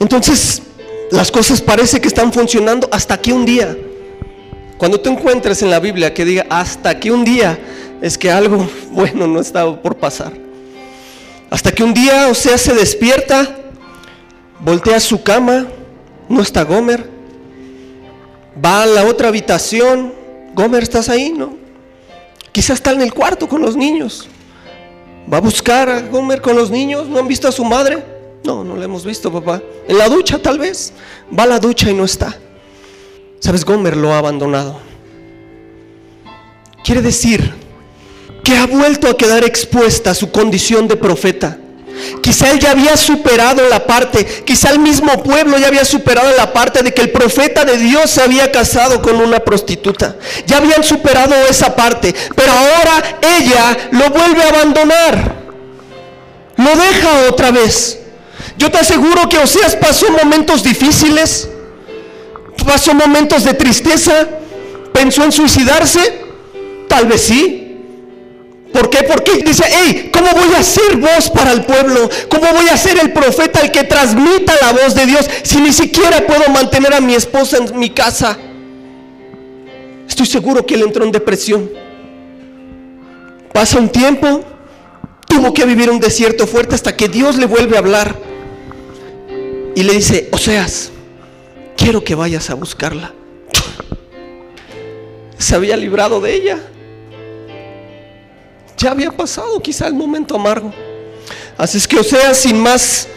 Entonces, 0.00 0.62
las 1.10 1.30
cosas 1.30 1.60
parece 1.60 2.00
que 2.00 2.08
están 2.08 2.32
funcionando 2.32 2.88
hasta 2.90 3.20
que 3.20 3.32
un 3.32 3.44
día, 3.44 3.76
cuando 4.80 4.98
te 4.98 5.10
encuentres 5.10 5.60
en 5.60 5.68
la 5.68 5.78
Biblia 5.78 6.14
que 6.14 6.24
diga 6.24 6.46
hasta 6.48 6.98
que 6.98 7.12
un 7.12 7.22
día, 7.22 7.58
es 8.00 8.16
que 8.16 8.30
algo 8.30 8.66
bueno 8.90 9.26
no 9.26 9.38
estaba 9.38 9.80
por 9.80 9.96
pasar. 9.96 10.32
Hasta 11.50 11.70
que 11.70 11.84
un 11.84 11.92
día 11.92 12.28
Oseas 12.28 12.62
se 12.62 12.74
despierta, 12.74 13.58
voltea 14.58 14.96
a 14.96 15.00
su 15.00 15.22
cama, 15.22 15.66
no 16.30 16.40
está 16.40 16.62
Gomer, 16.64 17.10
Va 18.64 18.82
a 18.82 18.86
la 18.86 19.04
otra 19.04 19.28
habitación. 19.28 20.14
Gomer, 20.54 20.82
¿estás 20.82 21.10
ahí? 21.10 21.30
No. 21.30 21.56
Quizás 22.50 22.78
está 22.78 22.92
en 22.92 23.02
el 23.02 23.12
cuarto 23.12 23.46
con 23.46 23.60
los 23.60 23.76
niños. 23.76 24.28
Va 25.32 25.36
a 25.36 25.40
buscar 25.40 25.90
a 25.90 26.00
Gomer 26.00 26.40
con 26.40 26.56
los 26.56 26.70
niños. 26.70 27.06
¿No 27.06 27.18
han 27.18 27.28
visto 27.28 27.46
a 27.46 27.52
su 27.52 27.64
madre? 27.64 28.02
No, 28.44 28.64
no 28.64 28.76
la 28.76 28.86
hemos 28.86 29.04
visto, 29.04 29.30
papá. 29.30 29.62
En 29.86 29.98
la 29.98 30.08
ducha 30.08 30.38
tal 30.38 30.58
vez. 30.58 30.92
Va 31.38 31.42
a 31.42 31.46
la 31.46 31.58
ducha 31.58 31.90
y 31.90 31.94
no 31.94 32.04
está. 32.04 32.36
¿Sabes? 33.40 33.64
Gomer 33.64 33.96
lo 33.96 34.12
ha 34.12 34.18
abandonado. 34.18 34.80
Quiere 36.84 37.02
decir 37.02 37.52
que 38.44 38.56
ha 38.56 38.66
vuelto 38.66 39.08
a 39.08 39.16
quedar 39.16 39.44
expuesta 39.44 40.10
a 40.10 40.14
su 40.14 40.30
condición 40.30 40.86
de 40.88 40.96
profeta. 40.96 41.58
Quizá 42.22 42.50
él 42.50 42.58
ya 42.58 42.70
había 42.70 42.96
superado 42.96 43.68
la 43.68 43.86
parte, 43.86 44.24
quizá 44.44 44.70
el 44.70 44.78
mismo 44.78 45.22
pueblo 45.22 45.58
ya 45.58 45.68
había 45.68 45.84
superado 45.84 46.34
la 46.36 46.52
parte 46.52 46.82
de 46.82 46.94
que 46.94 47.02
el 47.02 47.10
profeta 47.10 47.64
de 47.64 47.76
Dios 47.76 48.10
se 48.10 48.22
había 48.22 48.50
casado 48.50 49.02
con 49.02 49.16
una 49.16 49.40
prostituta. 49.40 50.16
Ya 50.46 50.58
habían 50.58 50.82
superado 50.82 51.34
esa 51.48 51.76
parte, 51.76 52.14
pero 52.34 52.52
ahora 52.52 53.20
ella 53.38 53.76
lo 53.92 54.10
vuelve 54.10 54.42
a 54.42 54.48
abandonar. 54.48 55.40
Lo 56.56 56.76
deja 56.76 57.28
otra 57.28 57.50
vez. 57.50 57.98
Yo 58.56 58.70
te 58.70 58.78
aseguro 58.78 59.28
que 59.28 59.38
Oseas 59.38 59.76
pasó 59.76 60.10
momentos 60.10 60.62
difíciles, 60.62 61.48
pasó 62.64 62.94
momentos 62.94 63.44
de 63.44 63.54
tristeza, 63.54 64.28
pensó 64.92 65.24
en 65.24 65.32
suicidarse, 65.32 66.20
tal 66.88 67.06
vez 67.06 67.22
sí, 67.22 67.60
¿Por 68.72 68.88
qué? 68.88 69.02
Porque 69.02 69.42
dice, 69.44 69.64
hey, 69.68 70.10
¿cómo 70.12 70.30
voy 70.30 70.54
a 70.54 70.62
ser 70.62 70.96
voz 70.96 71.28
para 71.30 71.52
el 71.52 71.64
pueblo? 71.64 72.08
¿Cómo 72.28 72.52
voy 72.52 72.68
a 72.68 72.76
ser 72.76 72.98
el 72.98 73.12
profeta 73.12 73.60
el 73.60 73.72
que 73.72 73.84
transmita 73.84 74.54
la 74.60 74.72
voz 74.72 74.94
de 74.94 75.06
Dios 75.06 75.28
si 75.42 75.60
ni 75.60 75.72
siquiera 75.72 76.24
puedo 76.26 76.48
mantener 76.50 76.94
a 76.94 77.00
mi 77.00 77.14
esposa 77.14 77.58
en 77.58 77.78
mi 77.78 77.90
casa? 77.90 78.38
Estoy 80.08 80.26
seguro 80.26 80.64
que 80.64 80.74
él 80.74 80.82
entró 80.82 81.04
en 81.04 81.10
depresión. 81.10 81.68
Pasa 83.52 83.78
un 83.78 83.88
tiempo, 83.88 84.44
tuvo 85.26 85.52
que 85.52 85.64
vivir 85.64 85.90
un 85.90 85.98
desierto 85.98 86.46
fuerte 86.46 86.76
hasta 86.76 86.96
que 86.96 87.08
Dios 87.08 87.36
le 87.36 87.46
vuelve 87.46 87.76
a 87.76 87.80
hablar 87.80 88.14
y 89.74 89.82
le 89.82 89.94
dice, 89.94 90.28
Oseas, 90.30 90.90
quiero 91.80 92.04
que 92.04 92.14
vayas 92.14 92.50
a 92.50 92.54
buscarla. 92.54 93.12
Se 95.38 95.54
había 95.54 95.76
librado 95.78 96.20
de 96.20 96.34
ella. 96.34 96.58
Ya 98.76 98.90
había 98.90 99.10
pasado 99.10 99.60
quizá 99.60 99.86
el 99.86 99.94
momento 99.94 100.36
amargo. 100.36 100.72
Así 101.56 101.78
es 101.78 101.88
que 101.88 101.98
Oseas 101.98 102.36
sin 102.38 102.60
más, 102.60 103.08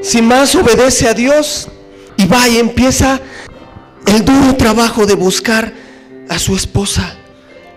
sin 0.00 0.26
más 0.26 0.54
obedece 0.54 1.08
a 1.08 1.14
Dios 1.14 1.68
y 2.16 2.26
va 2.26 2.48
y 2.48 2.58
empieza 2.58 3.20
el 4.06 4.24
duro 4.24 4.56
trabajo 4.56 5.04
de 5.04 5.14
buscar 5.14 5.72
a 6.28 6.38
su 6.38 6.54
esposa, 6.54 7.16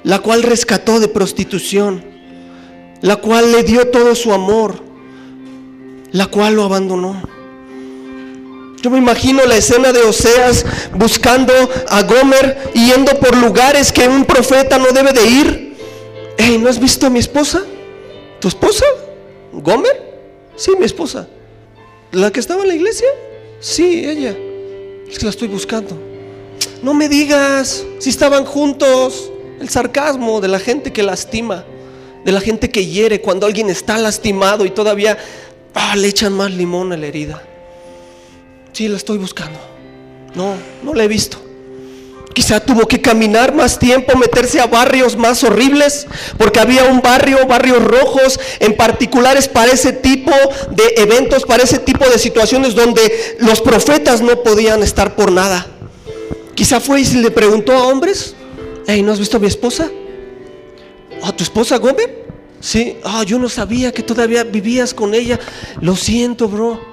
la 0.03 0.19
cual 0.19 0.43
rescató 0.43 0.99
de 0.99 1.07
prostitución, 1.07 2.03
la 3.01 3.15
cual 3.15 3.51
le 3.51 3.63
dio 3.63 3.89
todo 3.89 4.15
su 4.15 4.31
amor, 4.31 4.83
la 6.11 6.27
cual 6.27 6.55
lo 6.55 6.63
abandonó. 6.63 7.40
Yo 8.81 8.89
me 8.89 8.97
imagino 8.97 9.45
la 9.45 9.57
escena 9.57 9.93
de 9.93 10.01
Oseas 10.01 10.65
buscando 10.95 11.53
a 11.87 12.01
Gomer 12.01 12.71
yendo 12.73 13.11
por 13.19 13.37
lugares 13.37 13.91
que 13.91 14.07
un 14.07 14.25
profeta 14.25 14.79
no 14.79 14.87
debe 14.91 15.13
de 15.13 15.27
ir. 15.27 15.77
Hey, 16.35 16.57
¿no 16.59 16.67
has 16.67 16.79
visto 16.79 17.05
a 17.05 17.11
mi 17.11 17.19
esposa? 17.19 17.61
¿Tu 18.39 18.47
esposa? 18.47 18.85
¿Gomer? 19.53 20.01
Sí, 20.55 20.71
mi 20.79 20.85
esposa. 20.85 21.27
¿La 22.11 22.31
que 22.31 22.39
estaba 22.39 22.63
en 22.63 22.69
la 22.69 22.75
iglesia? 22.75 23.07
Sí, 23.59 24.03
ella. 24.03 24.35
Es 25.07 25.19
que 25.19 25.25
la 25.25 25.29
estoy 25.29 25.47
buscando. 25.47 25.95
No 26.81 26.95
me 26.95 27.07
digas 27.07 27.85
si 27.99 28.09
estaban 28.09 28.45
juntos. 28.45 29.31
El 29.59 29.69
sarcasmo 29.69 30.41
de 30.41 30.47
la 30.47 30.59
gente 30.59 30.91
que 30.91 31.03
lastima, 31.03 31.63
de 32.25 32.31
la 32.31 32.41
gente 32.41 32.71
que 32.71 32.83
hiere 32.83 33.21
cuando 33.21 33.45
alguien 33.45 33.69
está 33.69 33.99
lastimado 33.99 34.65
y 34.65 34.71
todavía 34.71 35.19
ah, 35.75 35.95
le 35.95 36.07
echan 36.07 36.33
más 36.33 36.49
limón 36.49 36.91
a 36.93 36.97
la 36.97 37.05
herida. 37.05 37.43
Sí, 38.73 38.87
la 38.87 38.97
estoy 38.97 39.17
buscando. 39.17 39.59
No, 40.35 40.55
no 40.83 40.93
la 40.93 41.03
he 41.03 41.07
visto. 41.07 41.37
Quizá 42.33 42.61
tuvo 42.61 42.87
que 42.87 43.01
caminar 43.01 43.53
más 43.53 43.77
tiempo, 43.77 44.17
meterse 44.17 44.61
a 44.61 44.67
barrios 44.67 45.17
más 45.17 45.43
horribles, 45.43 46.07
porque 46.37 46.59
había 46.59 46.85
un 46.85 47.01
barrio, 47.01 47.45
barrios 47.45 47.83
rojos, 47.83 48.39
en 48.59 48.75
particulares 48.77 49.49
para 49.49 49.71
ese 49.71 49.91
tipo 49.91 50.31
de 50.71 50.93
eventos, 50.97 51.43
para 51.43 51.63
ese 51.63 51.79
tipo 51.79 52.07
de 52.09 52.17
situaciones 52.17 52.73
donde 52.73 53.37
los 53.39 53.59
profetas 53.59 54.21
no 54.21 54.43
podían 54.43 54.81
estar 54.81 55.15
por 55.15 55.31
nada. 55.31 55.67
Quizá 56.55 56.79
fue 56.79 57.01
y 57.01 57.05
se 57.05 57.17
le 57.17 57.31
preguntó 57.31 57.73
a 57.73 57.87
hombres, 57.87 58.33
hey, 58.87 59.01
¿no 59.01 59.11
has 59.11 59.19
visto 59.19 59.37
a 59.37 59.39
mi 59.39 59.47
esposa? 59.47 59.89
¿A 61.23 61.35
tu 61.35 61.43
esposa 61.43 61.77
Gomer? 61.77 62.25
Sí, 62.61 62.97
ah, 63.03 63.23
yo 63.25 63.39
no 63.39 63.49
sabía 63.49 63.91
que 63.91 64.03
todavía 64.03 64.43
vivías 64.43 64.93
con 64.93 65.13
ella. 65.13 65.39
Lo 65.81 65.95
siento, 65.95 66.47
bro. 66.47 66.90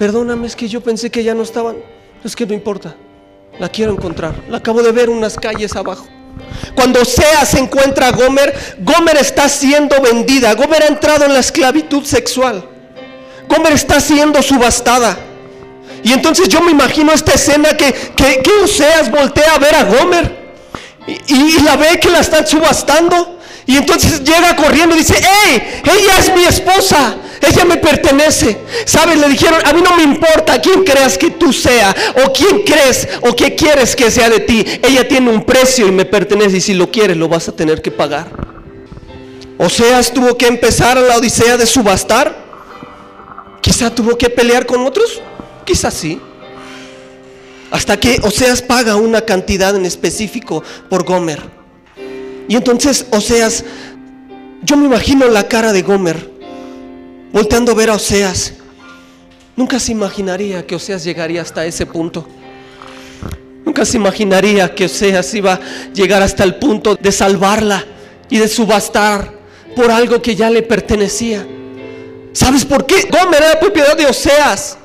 Perdóname, 0.00 0.46
es 0.46 0.56
que 0.56 0.66
yo 0.66 0.80
pensé 0.80 1.10
que 1.10 1.22
ya 1.22 1.34
no 1.34 1.42
estaban. 1.42 1.76
Es 2.24 2.34
que 2.34 2.46
no 2.46 2.54
importa. 2.54 2.96
La 3.58 3.68
quiero 3.68 3.92
encontrar. 3.92 4.34
La 4.48 4.56
acabo 4.56 4.82
de 4.82 4.92
ver 4.92 5.10
unas 5.10 5.36
calles 5.36 5.76
abajo. 5.76 6.08
Cuando 6.74 7.04
Sea 7.04 7.44
se 7.44 7.58
encuentra 7.58 8.06
a 8.08 8.12
Gomer, 8.12 8.78
Gomer 8.78 9.18
está 9.18 9.46
siendo 9.50 10.00
vendida. 10.00 10.54
Gomer 10.54 10.84
ha 10.84 10.86
entrado 10.86 11.26
en 11.26 11.34
la 11.34 11.40
esclavitud 11.40 12.02
sexual. 12.02 12.66
Gomer 13.46 13.74
está 13.74 14.00
siendo 14.00 14.40
subastada. 14.40 15.18
Y 16.02 16.14
entonces 16.14 16.48
yo 16.48 16.62
me 16.62 16.70
imagino 16.70 17.12
esta 17.12 17.34
escena 17.34 17.76
que, 17.76 17.92
que, 17.92 18.40
Oseas 18.64 19.10
voltea 19.10 19.54
a 19.54 19.58
ver 19.58 19.74
a 19.74 19.84
Gomer 19.84 20.54
y, 21.26 21.60
la 21.60 21.76
ve 21.76 22.00
que 22.00 22.08
la 22.08 22.20
están 22.20 22.46
subastando. 22.46 23.38
Y 23.66 23.76
entonces 23.76 24.24
llega 24.24 24.56
corriendo 24.56 24.96
y 24.96 25.00
dice, 25.00 25.16
¡Hey! 25.20 25.82
Ella 25.84 26.18
es 26.20 26.34
mi 26.34 26.44
esposa. 26.44 27.18
Ella 27.40 27.64
me 27.64 27.78
pertenece. 27.78 28.58
¿Sabes? 28.84 29.18
Le 29.18 29.28
dijeron, 29.28 29.60
a 29.64 29.72
mí 29.72 29.80
no 29.82 29.96
me 29.96 30.02
importa 30.02 30.60
quién 30.60 30.84
creas 30.84 31.16
que 31.16 31.30
tú 31.30 31.52
sea 31.52 31.94
o 32.24 32.32
quién 32.32 32.62
crees 32.62 33.08
o 33.22 33.34
qué 33.34 33.54
quieres 33.54 33.96
que 33.96 34.10
sea 34.10 34.28
de 34.28 34.40
ti. 34.40 34.64
Ella 34.82 35.08
tiene 35.08 35.30
un 35.30 35.44
precio 35.44 35.86
y 35.86 35.92
me 35.92 36.04
pertenece 36.04 36.58
y 36.58 36.60
si 36.60 36.74
lo 36.74 36.90
quieres 36.90 37.16
lo 37.16 37.28
vas 37.28 37.48
a 37.48 37.52
tener 37.52 37.80
que 37.80 37.90
pagar. 37.90 38.28
Oseas 39.58 40.12
tuvo 40.12 40.36
que 40.36 40.46
empezar 40.46 40.96
la 40.98 41.16
odisea 41.16 41.56
de 41.56 41.66
subastar. 41.66 42.48
Quizá 43.60 43.94
tuvo 43.94 44.16
que 44.16 44.30
pelear 44.30 44.66
con 44.66 44.86
otros. 44.86 45.20
Quizá 45.64 45.90
sí. 45.90 46.20
Hasta 47.70 47.98
que 47.98 48.20
Oseas 48.22 48.62
paga 48.62 48.96
una 48.96 49.22
cantidad 49.22 49.74
en 49.76 49.86
específico 49.86 50.62
por 50.88 51.04
Gomer. 51.04 51.40
Y 52.48 52.56
entonces 52.56 53.06
Oseas, 53.10 53.64
yo 54.62 54.76
me 54.76 54.86
imagino 54.86 55.28
la 55.28 55.46
cara 55.46 55.72
de 55.72 55.82
Gomer 55.82 56.29
volteando 57.32 57.72
a 57.72 57.74
ver 57.74 57.90
a 57.90 57.94
Oseas. 57.94 58.54
Nunca 59.56 59.78
se 59.78 59.92
imaginaría 59.92 60.66
que 60.66 60.74
Oseas 60.74 61.04
llegaría 61.04 61.42
hasta 61.42 61.64
ese 61.64 61.86
punto. 61.86 62.26
Nunca 63.64 63.84
se 63.84 63.96
imaginaría 63.96 64.74
que 64.74 64.86
Oseas 64.86 65.32
iba 65.34 65.54
a 65.54 65.60
llegar 65.92 66.22
hasta 66.22 66.44
el 66.44 66.56
punto 66.56 66.96
de 66.96 67.12
salvarla 67.12 67.84
y 68.28 68.38
de 68.38 68.48
subastar 68.48 69.32
por 69.76 69.90
algo 69.90 70.20
que 70.20 70.34
ya 70.34 70.50
le 70.50 70.62
pertenecía. 70.62 71.46
¿Sabes 72.32 72.64
por 72.64 72.86
qué? 72.86 73.08
Gomer 73.10 73.42
era 73.42 73.60
propiedad 73.60 73.96
de 73.96 74.06
Oseas. 74.06 74.78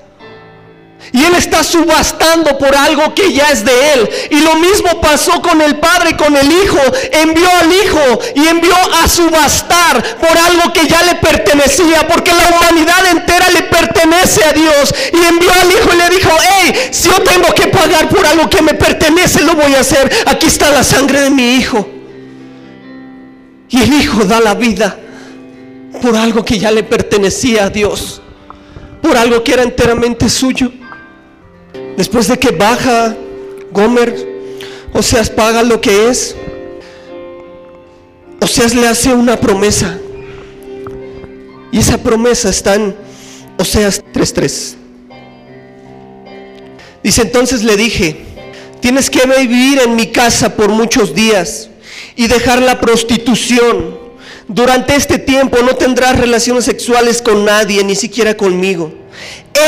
Y 1.12 1.24
él 1.24 1.36
está 1.36 1.64
subastando 1.64 2.58
por 2.58 2.76
algo 2.76 3.14
que 3.14 3.32
ya 3.32 3.50
es 3.50 3.64
de 3.64 3.94
él. 3.94 4.10
Y 4.32 4.40
lo 4.42 4.56
mismo 4.56 5.00
pasó 5.02 5.42
con 5.42 5.62
el 5.62 5.78
padre, 5.78 6.18
con 6.18 6.36
el 6.36 6.52
hijo. 6.52 6.80
Envió 7.12 7.50
al 7.60 7.72
hijo 7.72 8.20
y 8.36 8.48
envió 8.48 8.76
a 9.02 9.08
subastar 9.08 10.18
por 10.18 10.38
algo 10.38 10.74
que 10.74 10.88
ya 10.88 11.02
le 11.04 11.16
pertenecía. 11.16 12.08
Porque 12.08 12.32
la 12.32 12.58
humanidad 12.58 13.06
entera 13.08 13.50
le 13.50 13.64
pertenece 13.64 14.44
a 14.44 14.54
Dios. 14.54 14.94
Y 15.14 15.26
envió 15.26 15.52
al 15.54 15.72
hijo 15.72 15.90
y 15.94 15.98
le 15.98 16.10
dijo, 16.16 16.32
hey, 16.50 16.74
si 16.92 17.10
yo 17.10 17.22
tengo 17.22 17.54
que 17.54 17.68
pagar 17.68 18.10
por 18.10 18.26
algo 18.26 18.50
que 18.50 18.62
me 18.62 18.74
pertenece, 18.74 19.42
lo 19.44 19.56
voy 19.56 19.74
a 19.76 19.82
hacer. 19.82 20.12
Aquí 20.26 20.48
está 20.48 20.72
la 20.72 20.84
sangre 20.84 21.22
de 21.22 21.30
mi 21.30 21.56
hijo. 21.56 21.88
Y 23.70 23.82
el 23.82 23.94
hijo 23.94 24.24
da 24.26 24.40
la 24.40 24.54
vida 24.54 24.98
por 26.02 26.16
algo 26.16 26.44
que 26.44 26.60
ya 26.60 26.72
le 26.72 26.84
pertenecía 26.84 27.66
a 27.66 27.70
Dios. 27.70 28.22
Por 29.02 29.18
algo 29.18 29.44
que 29.44 29.54
era 29.54 29.64
enteramente 29.64 30.30
suyo. 30.30 30.72
Después 31.98 32.28
de 32.28 32.38
que 32.38 32.52
baja 32.52 33.16
Gomer, 33.72 34.36
Oseas 34.94 35.30
paga 35.30 35.64
lo 35.64 35.80
que 35.80 36.10
es, 36.10 36.36
Oseas 38.42 38.74
le 38.74 38.88
hace 38.88 39.14
una 39.14 39.38
promesa. 39.38 39.98
Y 41.72 41.80
esa 41.80 41.98
promesa 41.98 42.50
está 42.50 42.76
en 42.76 42.96
Oseas 43.58 44.04
3.3. 44.14 44.76
Dice 47.04 47.22
entonces 47.22 47.64
le 47.64 47.78
dije, 47.78 48.26
tienes 48.82 49.10
que 49.10 49.22
vivir 49.28 49.80
en 49.80 49.96
mi 49.96 50.08
casa 50.08 50.56
por 50.56 50.70
muchos 50.70 51.14
días 51.14 51.70
y 52.16 52.28
dejar 52.28 52.62
la 52.62 52.82
prostitución. 52.82 54.00
Durante 54.48 54.96
este 54.96 55.18
tiempo 55.18 55.60
no 55.64 55.76
tendrás 55.76 56.18
relaciones 56.18 56.66
sexuales 56.66 57.22
con 57.22 57.46
nadie, 57.46 57.84
ni 57.84 57.96
siquiera 57.96 58.36
conmigo. 58.36 59.05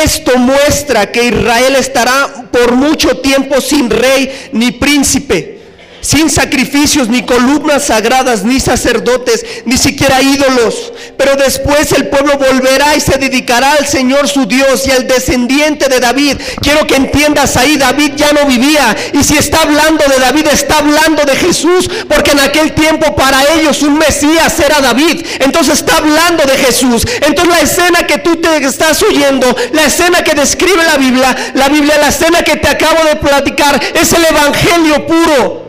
Esto 0.03 0.37
muestra 0.37 1.11
que 1.11 1.23
Israel 1.23 1.75
estará 1.75 2.47
por 2.51 2.73
mucho 2.73 3.17
tiempo 3.17 3.61
sin 3.61 3.89
rey 3.89 4.49
ni 4.51 4.71
príncipe 4.71 5.56
sin 6.01 6.29
sacrificios, 6.29 7.09
ni 7.09 7.23
columnas 7.23 7.85
sagradas, 7.85 8.43
ni 8.43 8.59
sacerdotes, 8.59 9.45
ni 9.65 9.77
siquiera 9.77 10.21
ídolos. 10.21 10.93
Pero 11.17 11.35
después 11.35 11.91
el 11.91 12.07
pueblo 12.07 12.37
volverá 12.37 12.95
y 12.95 13.01
se 13.01 13.17
dedicará 13.17 13.73
al 13.73 13.87
Señor 13.87 14.27
su 14.27 14.45
Dios 14.45 14.87
y 14.87 14.91
al 14.91 15.07
descendiente 15.07 15.89
de 15.89 15.99
David. 15.99 16.37
Quiero 16.61 16.85
que 16.87 16.95
entiendas 16.95 17.57
ahí, 17.57 17.77
David 17.77 18.13
ya 18.15 18.31
no 18.33 18.45
vivía. 18.45 18.95
Y 19.13 19.23
si 19.23 19.37
está 19.37 19.63
hablando 19.63 20.03
de 20.07 20.19
David, 20.19 20.47
está 20.47 20.79
hablando 20.79 21.23
de 21.23 21.35
Jesús, 21.35 21.89
porque 22.07 22.31
en 22.31 22.39
aquel 22.39 22.73
tiempo 22.73 23.15
para 23.15 23.43
ellos 23.55 23.81
un 23.81 23.97
Mesías 23.97 24.59
era 24.59 24.81
David. 24.81 25.25
Entonces 25.39 25.75
está 25.79 25.97
hablando 25.97 26.43
de 26.45 26.57
Jesús. 26.57 27.05
Entonces 27.21 27.47
la 27.47 27.61
escena 27.61 28.07
que 28.07 28.19
tú 28.19 28.35
te 28.37 28.57
estás 28.57 29.01
oyendo, 29.03 29.55
la 29.73 29.85
escena 29.85 30.23
que 30.23 30.33
describe 30.33 30.83
la 30.83 30.97
Biblia, 30.97 31.35
la 31.53 31.69
Biblia, 31.69 31.97
la 31.97 32.09
escena 32.09 32.43
que 32.43 32.57
te 32.57 32.67
acabo 32.67 33.03
de 33.05 33.15
platicar, 33.15 33.79
es 33.93 34.13
el 34.13 34.25
Evangelio 34.25 35.05
puro. 35.05 35.66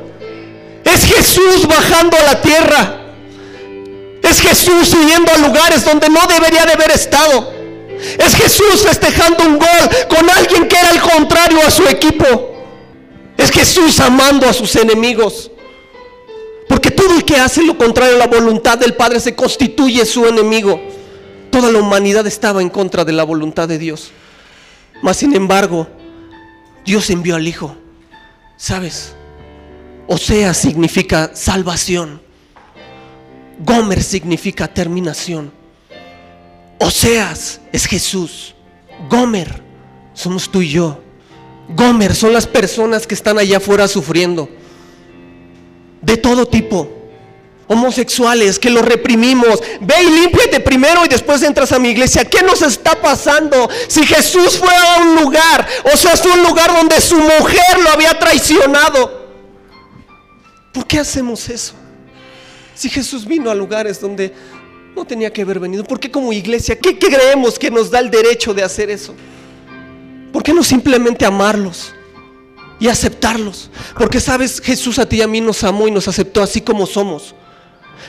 Es 0.94 1.04
Jesús 1.04 1.66
bajando 1.66 2.16
a 2.16 2.22
la 2.22 2.40
tierra. 2.40 2.98
Es 4.22 4.40
Jesús 4.40 4.92
yendo 4.92 5.32
a 5.32 5.38
lugares 5.38 5.84
donde 5.84 6.08
no 6.08 6.20
debería 6.26 6.64
de 6.64 6.72
haber 6.72 6.90
estado. 6.90 7.52
Es 8.18 8.34
Jesús 8.34 8.82
festejando 8.86 9.44
un 9.44 9.58
gol 9.58 9.68
con 10.08 10.28
alguien 10.30 10.68
que 10.68 10.76
era 10.76 10.90
el 10.90 11.00
contrario 11.00 11.60
a 11.66 11.70
su 11.70 11.84
equipo. 11.84 12.54
Es 13.36 13.50
Jesús 13.50 14.00
amando 14.00 14.48
a 14.48 14.52
sus 14.52 14.74
enemigos. 14.76 15.50
Porque 16.68 16.90
todo 16.90 17.14
el 17.16 17.24
que 17.24 17.36
hace 17.36 17.62
lo 17.62 17.76
contrario 17.76 18.16
a 18.16 18.18
la 18.18 18.26
voluntad 18.26 18.78
del 18.78 18.94
Padre 18.94 19.20
se 19.20 19.34
constituye 19.34 20.04
su 20.04 20.26
enemigo. 20.26 20.80
Toda 21.50 21.70
la 21.70 21.78
humanidad 21.78 22.26
estaba 22.26 22.60
en 22.60 22.68
contra 22.68 23.04
de 23.04 23.12
la 23.12 23.24
voluntad 23.24 23.68
de 23.68 23.78
Dios. 23.78 24.10
Mas 25.02 25.16
sin 25.18 25.34
embargo, 25.34 25.86
Dios 26.84 27.08
envió 27.10 27.36
al 27.36 27.48
Hijo. 27.48 27.74
¿Sabes? 28.56 29.14
Osea 30.10 30.54
significa 30.54 31.30
salvación. 31.34 32.22
Gomer 33.58 34.02
significa 34.02 34.66
terminación. 34.66 35.52
Oseas 36.78 37.60
es 37.72 37.84
Jesús. 37.84 38.54
Gomer 39.10 39.62
somos 40.14 40.50
tú 40.50 40.62
y 40.62 40.70
yo. 40.70 40.98
Gomer 41.68 42.14
son 42.14 42.32
las 42.32 42.46
personas 42.46 43.06
que 43.06 43.14
están 43.14 43.38
allá 43.38 43.58
afuera 43.58 43.86
sufriendo. 43.86 44.48
De 46.00 46.16
todo 46.16 46.46
tipo. 46.46 46.94
homosexuales, 47.70 48.58
que 48.58 48.70
los 48.70 48.82
reprimimos. 48.82 49.60
Ve 49.82 49.94
y 50.02 50.20
límpiate 50.22 50.60
primero 50.60 51.04
y 51.04 51.08
después 51.08 51.42
entras 51.42 51.70
a 51.72 51.78
mi 51.78 51.90
iglesia. 51.90 52.24
¿Qué 52.24 52.42
nos 52.42 52.62
está 52.62 52.98
pasando? 52.98 53.68
Si 53.88 54.06
Jesús 54.06 54.56
fue 54.56 54.74
a 54.74 55.02
un 55.02 55.16
lugar, 55.16 55.68
o 55.92 55.94
sea, 55.98 56.16
fue 56.16 56.32
un 56.32 56.44
lugar 56.44 56.72
donde 56.74 56.98
su 56.98 57.18
mujer 57.18 57.78
lo 57.82 57.90
había 57.90 58.18
traicionado. 58.18 59.27
¿Por 60.78 60.86
qué 60.86 61.00
hacemos 61.00 61.48
eso? 61.48 61.74
Si 62.76 62.88
Jesús 62.88 63.26
vino 63.26 63.50
a 63.50 63.54
lugares 63.56 64.00
donde 64.00 64.32
no 64.94 65.04
tenía 65.04 65.32
que 65.32 65.42
haber 65.42 65.58
venido, 65.58 65.82
¿por 65.82 65.98
qué 65.98 66.08
como 66.08 66.32
iglesia, 66.32 66.78
qué, 66.78 66.96
creemos 66.96 67.58
que 67.58 67.68
nos 67.68 67.90
da 67.90 67.98
el 67.98 68.12
derecho 68.12 68.54
de 68.54 68.62
hacer 68.62 68.88
eso? 68.88 69.12
¿Por 70.32 70.40
qué 70.44 70.54
no 70.54 70.62
simplemente 70.62 71.26
amarlos? 71.26 71.92
y 72.78 72.86
aceptarlos. 72.86 73.72
Porque 73.98 74.20
sabes, 74.20 74.60
Jesús 74.60 75.00
a 75.00 75.08
ti 75.08 75.16
y 75.16 75.22
a 75.22 75.26
mí 75.26 75.40
nos 75.40 75.64
amó 75.64 75.88
y 75.88 75.90
nos 75.90 76.06
aceptó 76.06 76.44
así 76.44 76.60
como 76.60 76.86
somos. 76.86 77.34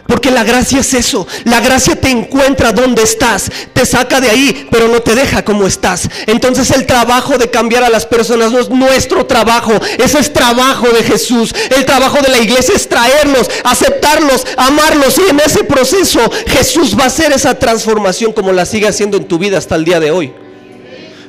Porque 0.10 0.32
la 0.32 0.44
gracia 0.44 0.80
es 0.80 0.94
eso. 0.96 1.28
La 1.44 1.60
gracia 1.60 1.96
te 1.96 2.10
encuentra 2.10 2.72
donde 2.72 3.04
estás, 3.04 3.52
te 3.74 3.86
saca 3.86 4.20
de 4.20 4.30
ahí, 4.30 4.68
pero 4.72 4.88
no 4.88 5.02
te 5.02 5.14
deja 5.14 5.46
como 5.46 5.68
estás. 5.68 6.10
Entonces 6.26 6.72
el 6.72 6.88
trabajo 6.88 7.38
de 7.38 7.52
cambiar 7.52 7.84
a 7.84 7.90
las 7.90 8.08
personas 8.08 8.52
no 8.52 8.60
es 8.60 8.70
nuestro 8.70 9.28
trabajo, 9.28 9.72
ese 10.00 10.18
es 10.18 10.34
trabajo 10.34 10.88
de 10.90 11.04
Jesús. 11.04 11.54
El 11.76 11.86
trabajo 11.86 12.18
de 12.22 12.30
la 12.30 12.40
iglesia 12.40 12.74
es 12.76 12.90
traerlos, 12.90 13.50
aceptarlos, 13.64 14.48
amarlos. 14.58 15.20
Y 15.20 15.30
en 15.30 15.40
ese 15.42 15.64
proceso 15.64 16.20
Jesús 16.48 16.98
va 16.98 17.04
a 17.04 17.08
hacer 17.08 17.32
esa 17.32 17.54
transformación 17.54 18.34
como 18.34 18.52
la 18.52 18.66
sigue 18.66 18.88
haciendo 18.88 19.18
en 19.18 19.28
tu 19.28 19.38
vida 19.38 19.60
hasta 19.60 19.76
el 19.76 19.86
día 19.86 20.00
de 20.00 20.10
hoy. 20.10 20.34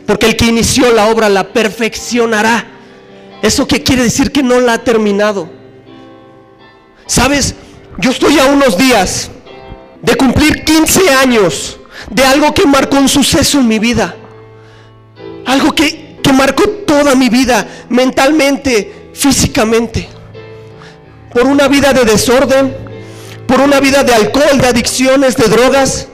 Porque 0.07 0.27
el 0.27 0.37
que 0.37 0.47
inició 0.47 0.91
la 0.93 1.09
obra 1.09 1.29
la 1.29 1.53
perfeccionará. 1.53 2.67
¿Eso 3.43 3.67
qué 3.67 3.83
quiere 3.83 4.05
decir 4.05 4.33
que 4.33 4.43
no 4.43 4.59
la 4.59 4.75
ha 4.75 4.79
terminado? 4.79 5.51
¿Sabes? 7.07 7.55
Yo 8.01 8.11
estoy 8.11 8.39
a 8.39 8.47
unos 8.47 8.79
días 8.79 9.31
de 10.01 10.17
cumplir 10.17 10.65
15 10.65 11.11
años 11.11 11.79
de 12.11 12.25
algo 12.25 12.55
que 12.55 12.67
marcó 12.67 12.97
un 12.97 13.11
suceso 13.11 13.61
en 13.61 13.69
mi 13.69 13.79
vida. 13.79 14.17
Algo 15.45 15.73
que, 15.73 16.17
que 16.23 16.33
marcó 16.33 16.67
toda 16.87 17.15
mi 17.15 17.29
vida, 17.29 17.67
mentalmente, 17.91 19.11
físicamente. 19.13 20.09
Por 21.35 21.47
una 21.47 21.69
vida 21.69 21.93
de 21.93 22.07
desorden, 22.07 22.75
por 23.47 23.61
una 23.61 23.81
vida 23.81 24.03
de 24.03 24.15
alcohol, 24.15 24.59
de 24.59 24.69
adicciones, 24.69 25.37
de 25.37 25.49
drogas. 25.49 26.09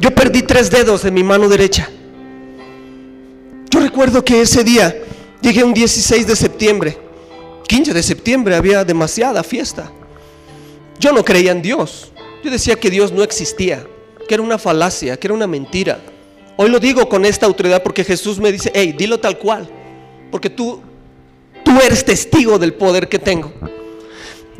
Yo 0.00 0.14
perdí 0.14 0.42
tres 0.42 0.70
dedos 0.70 1.04
en 1.04 1.14
mi 1.14 1.24
mano 1.24 1.48
derecha. 1.48 1.88
Yo 3.70 3.80
recuerdo 3.80 4.24
que 4.24 4.42
ese 4.42 4.62
día 4.62 4.94
llegué 5.40 5.64
un 5.64 5.74
16 5.74 6.28
de 6.28 6.36
septiembre, 6.36 6.96
15 7.66 7.92
de 7.92 8.02
septiembre, 8.04 8.54
había 8.54 8.84
demasiada 8.84 9.42
fiesta. 9.42 9.90
Yo 10.98 11.12
no 11.12 11.24
creía 11.24 11.52
en 11.52 11.62
Dios. 11.62 12.12
Yo 12.42 12.50
decía 12.50 12.76
que 12.76 12.90
Dios 12.90 13.12
no 13.12 13.22
existía, 13.22 13.86
que 14.26 14.34
era 14.34 14.42
una 14.42 14.58
falacia, 14.58 15.16
que 15.16 15.26
era 15.26 15.34
una 15.34 15.46
mentira. 15.46 16.00
Hoy 16.56 16.70
lo 16.70 16.80
digo 16.80 17.08
con 17.08 17.24
esta 17.24 17.46
autoridad 17.46 17.82
porque 17.82 18.04
Jesús 18.04 18.38
me 18.38 18.50
dice, 18.50 18.70
hey, 18.74 18.94
dilo 18.96 19.18
tal 19.18 19.38
cual, 19.38 19.68
porque 20.30 20.50
tú, 20.50 20.80
tú 21.64 21.72
eres 21.80 22.04
testigo 22.04 22.58
del 22.58 22.74
poder 22.74 23.08
que 23.08 23.18
tengo. 23.18 23.52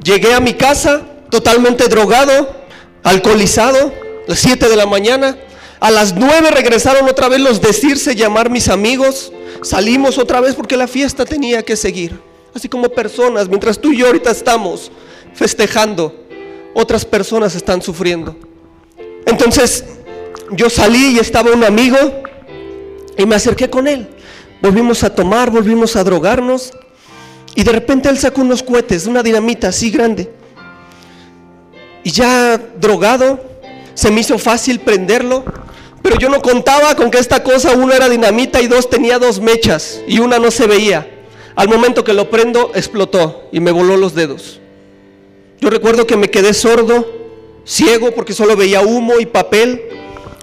Llegué 0.03 0.33
a 0.33 0.41
mi 0.41 0.55
casa 0.55 1.03
totalmente 1.31 1.89
drogado, 1.89 2.57
alcoholizado, 3.03 3.89
a 3.89 4.31
las 4.31 4.39
7 4.39 4.69
de 4.69 4.77
la 4.77 4.87
mañana. 4.87 5.39
A 5.81 5.91
las 5.91 6.15
9 6.15 6.51
regresaron 6.51 7.09
otra 7.09 7.29
vez 7.29 7.41
los 7.41 7.61
decirse, 7.61 8.15
llamar 8.15 8.51
mis 8.51 8.69
amigos. 8.69 9.33
Salimos 9.63 10.19
otra 10.19 10.41
vez 10.41 10.55
porque 10.55 10.77
la 10.77 10.87
fiesta 10.87 11.25
tenía 11.25 11.65
que 11.65 11.77
seguir. 11.77 12.21
Así 12.55 12.69
como 12.69 12.89
personas, 12.89 13.49
mientras 13.49 13.79
tú 13.79 13.93
y 13.93 13.99
yo 13.99 14.07
ahorita 14.07 14.31
estamos 14.31 14.91
festejando 15.35 16.28
otras 16.79 17.05
personas 17.05 17.57
están 17.57 17.83
sufriendo. 17.83 18.37
Entonces 19.27 19.85
yo 20.53 20.71
salí 20.71 21.17
y 21.17 21.19
estaba 21.19 21.51
un 21.51 21.65
amigo 21.65 21.99
y 23.17 23.27
me 23.27 23.35
acerqué 23.35 23.69
con 23.69 23.89
él. 23.89 24.07
Volvimos 24.63 25.03
a 25.03 25.13
tomar, 25.13 25.51
volvimos 25.51 25.97
a 25.97 26.05
drogarnos 26.05 26.73
y 27.57 27.65
de 27.65 27.73
repente 27.73 28.09
él 28.09 28.17
sacó 28.17 28.43
unos 28.43 28.63
cohetes, 28.63 29.07
una 29.07 29.25
dinamita 29.25 29.69
así 29.69 29.91
grande. 29.91 30.31
Y 32.05 32.13
ya 32.13 32.57
drogado, 32.57 33.41
se 33.95 34.13
me 34.13 34.21
hizo 34.21 34.39
fácil 34.39 34.79
prenderlo, 34.79 35.45
pero 36.01 36.17
yo 36.17 36.29
no 36.29 36.41
contaba 36.41 36.95
con 36.95 37.11
que 37.11 37.19
esta 37.19 37.43
cosa, 37.43 37.73
una 37.73 37.97
era 37.97 38.09
dinamita 38.09 38.63
y 38.63 38.69
dos 38.69 38.89
tenía 38.89 39.19
dos 39.19 39.41
mechas 39.41 40.01
y 40.07 40.21
una 40.21 40.39
no 40.39 40.53
se 40.53 40.69
veía. 40.69 41.11
Al 41.57 41.69
momento 41.69 42.05
que 42.05 42.13
lo 42.13 42.31
prendo, 42.31 42.71
explotó 42.73 43.49
y 43.51 43.59
me 43.59 43.73
voló 43.73 43.97
los 43.97 44.15
dedos. 44.15 44.61
Yo 45.61 45.71
recuerdo 45.71 46.07
que 46.07 46.17
me 46.17 46.31
quedé 46.31 46.55
sordo, 46.55 47.07
ciego, 47.65 48.13
porque 48.13 48.33
solo 48.33 48.57
veía 48.57 48.81
humo 48.81 49.21
y 49.21 49.27
papel. 49.27 49.83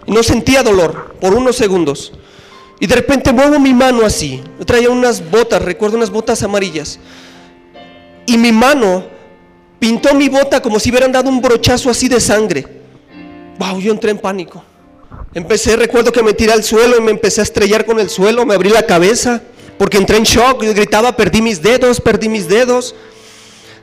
Y 0.05 0.11
no 0.11 0.22
sentía 0.24 0.61
dolor 0.61 1.16
por 1.20 1.34
unos 1.34 1.55
segundos. 1.55 2.13
Y 2.80 2.88
de 2.88 2.95
repente 2.95 3.32
muevo 3.32 3.59
mi 3.59 3.74
mano 3.74 4.05
así. 4.05 4.43
Yo 4.59 4.66
traía 4.66 4.89
unas 4.89 5.30
botas, 5.32 5.61
recuerdo 5.61 5.97
unas 5.97 6.11
botas 6.11 6.43
amarillas. 6.43 6.99
Y 8.26 8.38
mi 8.38 8.51
mano 8.51 9.05
pintó 9.80 10.13
mi 10.13 10.30
bota 10.30 10.61
como 10.61 10.80
si 10.80 10.89
hubieran 10.89 11.11
dado 11.11 11.30
un 11.30 11.41
brochazo 11.41 11.89
así 11.89 12.07
de 12.07 12.20
sangre. 12.20 12.66
Wow, 13.57 13.80
yo 13.80 13.91
entré 13.91 14.11
en 14.11 14.20
pánico. 14.20 14.63
Empecé, 15.34 15.76
recuerdo 15.76 16.11
que 16.11 16.24
me 16.24 16.34
tiré 16.34 16.53
al 16.53 16.63
suelo 16.63 16.97
y 16.97 17.01
me 17.01 17.11
empecé 17.11 17.41
a 17.41 17.43
estrellar 17.43 17.86
con 17.86 17.99
el 17.99 18.09
suelo, 18.09 18.45
me 18.45 18.55
abrí 18.55 18.70
la 18.70 18.86
cabeza 18.86 19.41
porque 19.78 19.97
entré 19.97 20.18
en 20.18 20.24
shock, 20.24 20.63
y 20.63 20.68
gritaba, 20.74 21.16
perdí 21.16 21.41
mis 21.41 21.61
dedos, 21.61 21.99
perdí 21.99 22.30
mis 22.30 22.47
dedos. 22.47 22.95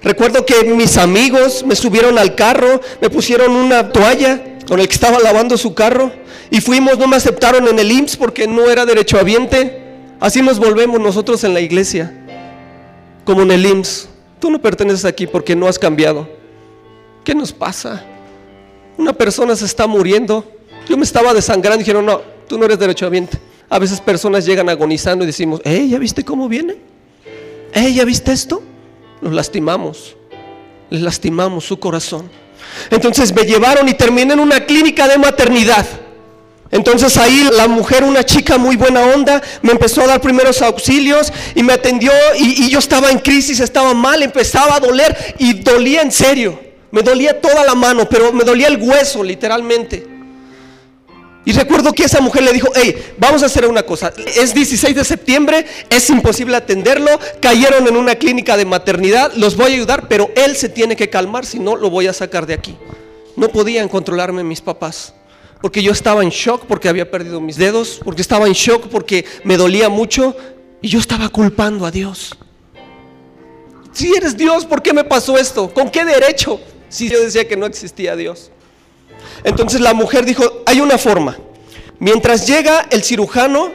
Recuerdo 0.02 0.44
que 0.44 0.64
mis 0.64 0.96
amigos 0.98 1.64
me 1.64 1.76
subieron 1.76 2.18
al 2.18 2.34
carro, 2.34 2.80
me 3.00 3.08
pusieron 3.08 3.52
una 3.52 3.92
toalla 3.92 4.58
con 4.66 4.80
el 4.80 4.88
que 4.88 4.94
estaba 4.94 5.20
lavando 5.20 5.56
su 5.56 5.74
carro 5.74 6.12
y 6.50 6.60
fuimos, 6.60 6.98
no 6.98 7.06
me 7.06 7.16
aceptaron 7.16 7.68
en 7.68 7.78
el 7.78 7.90
IMSS 7.90 8.16
porque 8.16 8.46
no 8.46 8.68
era 8.68 8.84
derechohabiente. 8.84 9.80
Así 10.20 10.42
nos 10.42 10.58
volvemos 10.58 11.00
nosotros 11.00 11.44
en 11.44 11.54
la 11.54 11.60
iglesia, 11.60 12.12
como 13.24 13.42
en 13.42 13.52
el 13.52 13.64
IMSS. 13.64 14.08
Tú 14.40 14.50
no 14.50 14.60
perteneces 14.60 15.04
aquí 15.04 15.26
porque 15.26 15.54
no 15.54 15.68
has 15.68 15.78
cambiado. 15.78 16.28
¿Qué 17.24 17.34
nos 17.34 17.52
pasa? 17.52 18.04
Una 18.98 19.12
persona 19.12 19.54
se 19.54 19.64
está 19.64 19.86
muriendo. 19.86 20.44
Yo 20.88 20.96
me 20.96 21.04
estaba 21.04 21.32
desangrando 21.32 21.76
y 21.80 21.84
dijeron, 21.84 22.04
no, 22.04 22.20
tú 22.48 22.58
no 22.58 22.64
eres 22.64 22.78
derechohabiente. 22.78 23.38
A 23.70 23.78
veces 23.78 24.00
personas 24.00 24.44
llegan 24.44 24.68
agonizando 24.68 25.24
y 25.24 25.28
decimos, 25.28 25.60
¿eh? 25.64 25.86
¿Ya 25.88 25.98
viste 25.98 26.24
cómo 26.24 26.48
viene? 26.48 26.76
¿Eh? 27.72 27.92
¿Ya 27.94 28.04
viste 28.04 28.32
esto? 28.32 28.62
Los 29.22 29.32
lastimamos, 29.32 30.16
les 30.90 31.00
lastimamos 31.00 31.64
su 31.64 31.78
corazón. 31.78 32.28
Entonces 32.90 33.32
me 33.34 33.44
llevaron 33.44 33.88
y 33.88 33.94
terminé 33.94 34.34
en 34.34 34.40
una 34.40 34.66
clínica 34.66 35.08
de 35.08 35.16
maternidad. 35.16 35.86
Entonces 36.70 37.16
ahí 37.18 37.48
la 37.52 37.68
mujer, 37.68 38.02
una 38.02 38.24
chica 38.24 38.58
muy 38.58 38.76
buena 38.76 39.02
onda, 39.02 39.42
me 39.60 39.72
empezó 39.72 40.02
a 40.02 40.06
dar 40.06 40.20
primeros 40.20 40.62
auxilios 40.62 41.32
y 41.54 41.62
me 41.62 41.74
atendió 41.74 42.10
y, 42.38 42.64
y, 42.64 42.70
yo 42.70 42.78
estaba 42.78 43.10
en 43.10 43.18
crisis, 43.18 43.60
estaba 43.60 43.92
mal, 43.92 44.22
empezaba 44.22 44.76
a 44.76 44.80
doler 44.80 45.34
y 45.38 45.52
dolía 45.54 46.00
en 46.00 46.10
serio. 46.10 46.58
Me 46.90 47.02
dolía 47.02 47.40
toda 47.40 47.64
la 47.64 47.74
mano, 47.74 48.08
pero 48.08 48.32
me 48.32 48.44
dolía 48.44 48.68
el 48.68 48.78
hueso 48.78 49.22
literalmente. 49.22 50.11
Y 51.44 51.52
recuerdo 51.52 51.92
que 51.92 52.04
esa 52.04 52.20
mujer 52.20 52.44
le 52.44 52.52
dijo, 52.52 52.68
hey, 52.74 53.14
vamos 53.18 53.42
a 53.42 53.46
hacer 53.46 53.66
una 53.66 53.82
cosa, 53.82 54.12
es 54.16 54.54
16 54.54 54.94
de 54.94 55.04
septiembre, 55.04 55.66
es 55.90 56.08
imposible 56.08 56.56
atenderlo, 56.56 57.10
cayeron 57.40 57.88
en 57.88 57.96
una 57.96 58.14
clínica 58.14 58.56
de 58.56 58.64
maternidad, 58.64 59.32
los 59.34 59.56
voy 59.56 59.72
a 59.72 59.74
ayudar, 59.74 60.06
pero 60.06 60.30
él 60.36 60.54
se 60.54 60.68
tiene 60.68 60.94
que 60.94 61.10
calmar, 61.10 61.44
si 61.44 61.58
no 61.58 61.74
lo 61.74 61.90
voy 61.90 62.06
a 62.06 62.12
sacar 62.12 62.46
de 62.46 62.54
aquí. 62.54 62.76
No 63.34 63.48
podían 63.48 63.88
controlarme 63.88 64.44
mis 64.44 64.60
papás, 64.60 65.14
porque 65.60 65.82
yo 65.82 65.90
estaba 65.90 66.22
en 66.22 66.28
shock 66.28 66.66
porque 66.66 66.88
había 66.88 67.10
perdido 67.10 67.40
mis 67.40 67.56
dedos, 67.56 68.00
porque 68.04 68.22
estaba 68.22 68.46
en 68.46 68.52
shock 68.52 68.86
porque 68.86 69.24
me 69.42 69.56
dolía 69.56 69.88
mucho 69.88 70.36
y 70.80 70.88
yo 70.88 71.00
estaba 71.00 71.28
culpando 71.28 71.86
a 71.86 71.90
Dios. 71.90 72.36
Si 73.90 74.14
eres 74.14 74.36
Dios, 74.36 74.64
¿por 74.64 74.80
qué 74.80 74.92
me 74.92 75.02
pasó 75.02 75.36
esto? 75.36 75.74
¿Con 75.74 75.90
qué 75.90 76.04
derecho? 76.04 76.60
Si 76.88 77.08
yo 77.08 77.20
decía 77.20 77.48
que 77.48 77.56
no 77.56 77.66
existía 77.66 78.14
Dios. 78.14 78.51
Entonces 79.44 79.80
la 79.80 79.94
mujer 79.94 80.24
dijo, 80.24 80.62
hay 80.66 80.80
una 80.80 80.98
forma. 80.98 81.38
Mientras 81.98 82.46
llega 82.46 82.86
el 82.90 83.02
cirujano, 83.02 83.70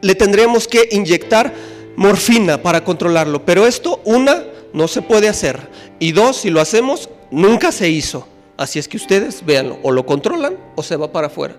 le 0.00 0.14
tendremos 0.14 0.68
que 0.68 0.88
inyectar 0.92 1.52
morfina 1.96 2.62
para 2.62 2.84
controlarlo. 2.84 3.44
Pero 3.44 3.66
esto, 3.66 4.00
una, 4.04 4.44
no 4.72 4.88
se 4.88 5.02
puede 5.02 5.28
hacer. 5.28 5.68
Y 5.98 6.12
dos, 6.12 6.38
si 6.38 6.50
lo 6.50 6.60
hacemos, 6.60 7.08
nunca 7.30 7.72
se 7.72 7.88
hizo. 7.88 8.26
Así 8.56 8.78
es 8.78 8.86
que 8.86 8.96
ustedes 8.96 9.44
véanlo, 9.44 9.78
o 9.82 9.90
lo 9.90 10.06
controlan 10.06 10.56
o 10.76 10.82
se 10.82 10.96
va 10.96 11.10
para 11.10 11.26
afuera. 11.26 11.56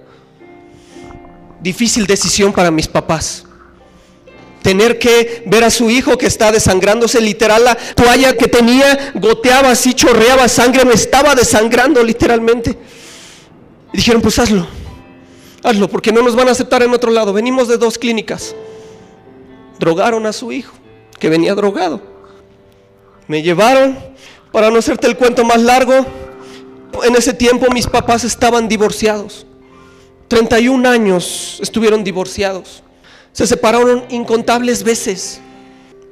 Difícil 1.61 2.05
decisión 2.05 2.53
para 2.53 2.71
mis 2.71 2.87
papás. 2.87 3.45
Tener 4.61 4.97
que 4.97 5.43
ver 5.45 5.63
a 5.63 5.69
su 5.69 5.89
hijo 5.89 6.17
que 6.17 6.25
está 6.25 6.51
desangrándose, 6.51 7.21
literal, 7.21 7.63
la 7.65 7.75
toalla 7.75 8.35
que 8.35 8.47
tenía 8.47 9.11
goteaba 9.15 9.71
así, 9.71 9.93
chorreaba 9.93 10.47
sangre, 10.47 10.85
me 10.85 10.93
estaba 10.93 11.35
desangrando 11.35 12.03
literalmente. 12.03 12.77
Dijeron, 13.95 14.21
pues 14.21 14.37
hazlo, 14.39 14.67
hazlo, 15.63 15.87
porque 15.87 16.11
no 16.11 16.21
nos 16.21 16.35
van 16.35 16.49
a 16.49 16.51
aceptar 16.51 16.83
en 16.83 16.93
otro 16.93 17.11
lado. 17.11 17.31
Venimos 17.31 17.69
de 17.69 17.77
dos 17.77 17.97
clínicas. 17.97 18.53
Drogaron 19.79 20.25
a 20.25 20.33
su 20.33 20.51
hijo, 20.51 20.73
que 21.17 21.29
venía 21.29 21.55
drogado. 21.55 22.01
Me 23.27 23.41
llevaron, 23.41 23.97
para 24.51 24.69
no 24.69 24.79
hacerte 24.79 25.07
el 25.07 25.15
cuento 25.15 25.45
más 25.45 25.61
largo, 25.61 26.05
en 27.03 27.15
ese 27.15 27.33
tiempo 27.33 27.67
mis 27.73 27.87
papás 27.87 28.25
estaban 28.25 28.67
divorciados. 28.67 29.45
31 30.27 30.89
años 30.89 31.59
estuvieron 31.61 32.03
divorciados. 32.03 32.83
Se 33.31 33.47
separaron 33.47 34.03
incontables 34.09 34.83
veces. 34.83 35.39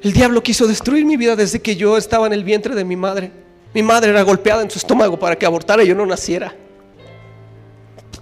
El 0.02 0.12
diablo 0.12 0.42
quiso 0.42 0.66
destruir 0.66 1.04
mi 1.04 1.16
vida 1.16 1.36
desde 1.36 1.60
que 1.60 1.76
yo 1.76 1.98
estaba 1.98 2.26
en 2.26 2.32
el 2.32 2.44
vientre 2.44 2.74
de 2.74 2.84
mi 2.84 2.96
madre. 2.96 3.30
Mi 3.74 3.82
madre 3.82 4.10
era 4.10 4.22
golpeada 4.22 4.62
en 4.62 4.70
su 4.70 4.78
estómago 4.78 5.18
para 5.18 5.36
que 5.36 5.44
abortara 5.44 5.82
y 5.84 5.88
yo 5.88 5.94
no 5.94 6.06
naciera. 6.06 6.54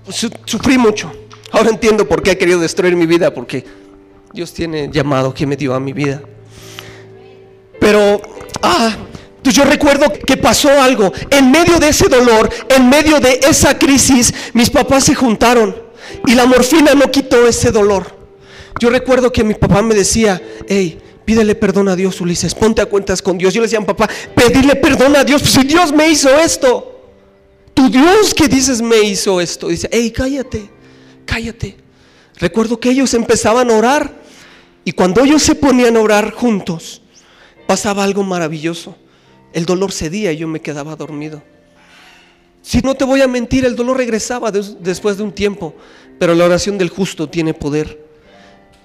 Sufrí 0.08 0.78
mucho. 0.78 1.12
Ahora 1.52 1.70
entiendo 1.70 2.08
por 2.08 2.22
qué 2.22 2.32
ha 2.32 2.38
querido 2.38 2.58
destruir 2.58 2.96
mi 2.96 3.06
vida, 3.06 3.32
porque 3.32 3.64
Dios 4.32 4.52
tiene 4.52 4.88
llamado 4.90 5.34
que 5.34 5.46
me 5.46 5.56
dio 5.56 5.74
a 5.74 5.80
mi 5.80 5.92
vida. 5.92 6.22
Pero, 7.78 8.20
ah, 8.62 8.96
pues 9.42 9.54
yo 9.54 9.64
recuerdo 9.64 10.12
que 10.12 10.36
pasó 10.36 10.70
algo. 10.80 11.12
En 11.30 11.50
medio 11.50 11.78
de 11.78 11.88
ese 11.88 12.08
dolor, 12.08 12.48
en 12.68 12.88
medio 12.88 13.20
de 13.20 13.40
esa 13.48 13.78
crisis, 13.78 14.32
mis 14.54 14.70
papás 14.70 15.04
se 15.04 15.14
juntaron 15.14 15.76
y 16.26 16.34
la 16.34 16.46
morfina 16.46 16.94
no 16.94 17.10
quitó 17.10 17.46
ese 17.46 17.70
dolor. 17.70 18.06
Yo 18.80 18.88
recuerdo 18.90 19.30
que 19.30 19.44
mi 19.44 19.54
papá 19.54 19.82
me 19.82 19.94
decía, 19.94 20.40
hey, 20.68 21.00
pídele 21.24 21.54
perdón 21.54 21.88
a 21.88 21.96
Dios, 21.96 22.20
Ulises, 22.20 22.54
ponte 22.54 22.80
a 22.80 22.86
cuentas 22.86 23.20
con 23.20 23.36
Dios. 23.36 23.52
Yo 23.52 23.60
le 23.60 23.66
decía 23.66 23.78
a 23.78 23.86
papá, 23.86 24.08
pedirle 24.34 24.76
perdón 24.76 25.16
a 25.16 25.24
Dios, 25.24 25.42
pues 25.42 25.54
si 25.54 25.62
Dios 25.64 25.92
me 25.92 26.08
hizo 26.08 26.30
esto. 26.38 26.91
Tu 27.74 27.88
Dios 27.88 28.34
que 28.34 28.48
dices 28.48 28.80
me 28.82 29.00
hizo 29.00 29.40
esto. 29.40 29.68
Dice, 29.68 29.88
hey, 29.90 30.10
cállate, 30.10 30.70
cállate. 31.24 31.76
Recuerdo 32.36 32.78
que 32.78 32.90
ellos 32.90 33.14
empezaban 33.14 33.70
a 33.70 33.74
orar 33.74 34.22
y 34.84 34.92
cuando 34.92 35.22
ellos 35.22 35.42
se 35.42 35.54
ponían 35.54 35.96
a 35.96 36.00
orar 36.00 36.32
juntos, 36.32 37.02
pasaba 37.66 38.04
algo 38.04 38.22
maravilloso. 38.22 38.96
El 39.52 39.64
dolor 39.64 39.92
cedía 39.92 40.32
y 40.32 40.38
yo 40.38 40.48
me 40.48 40.60
quedaba 40.60 40.96
dormido. 40.96 41.42
Si 42.62 42.80
no 42.80 42.94
te 42.94 43.04
voy 43.04 43.20
a 43.20 43.28
mentir, 43.28 43.64
el 43.64 43.76
dolor 43.76 43.96
regresaba 43.96 44.50
después 44.50 45.16
de 45.16 45.24
un 45.24 45.32
tiempo, 45.32 45.74
pero 46.18 46.34
la 46.34 46.44
oración 46.44 46.78
del 46.78 46.90
justo 46.90 47.28
tiene 47.28 47.54
poder. 47.54 48.00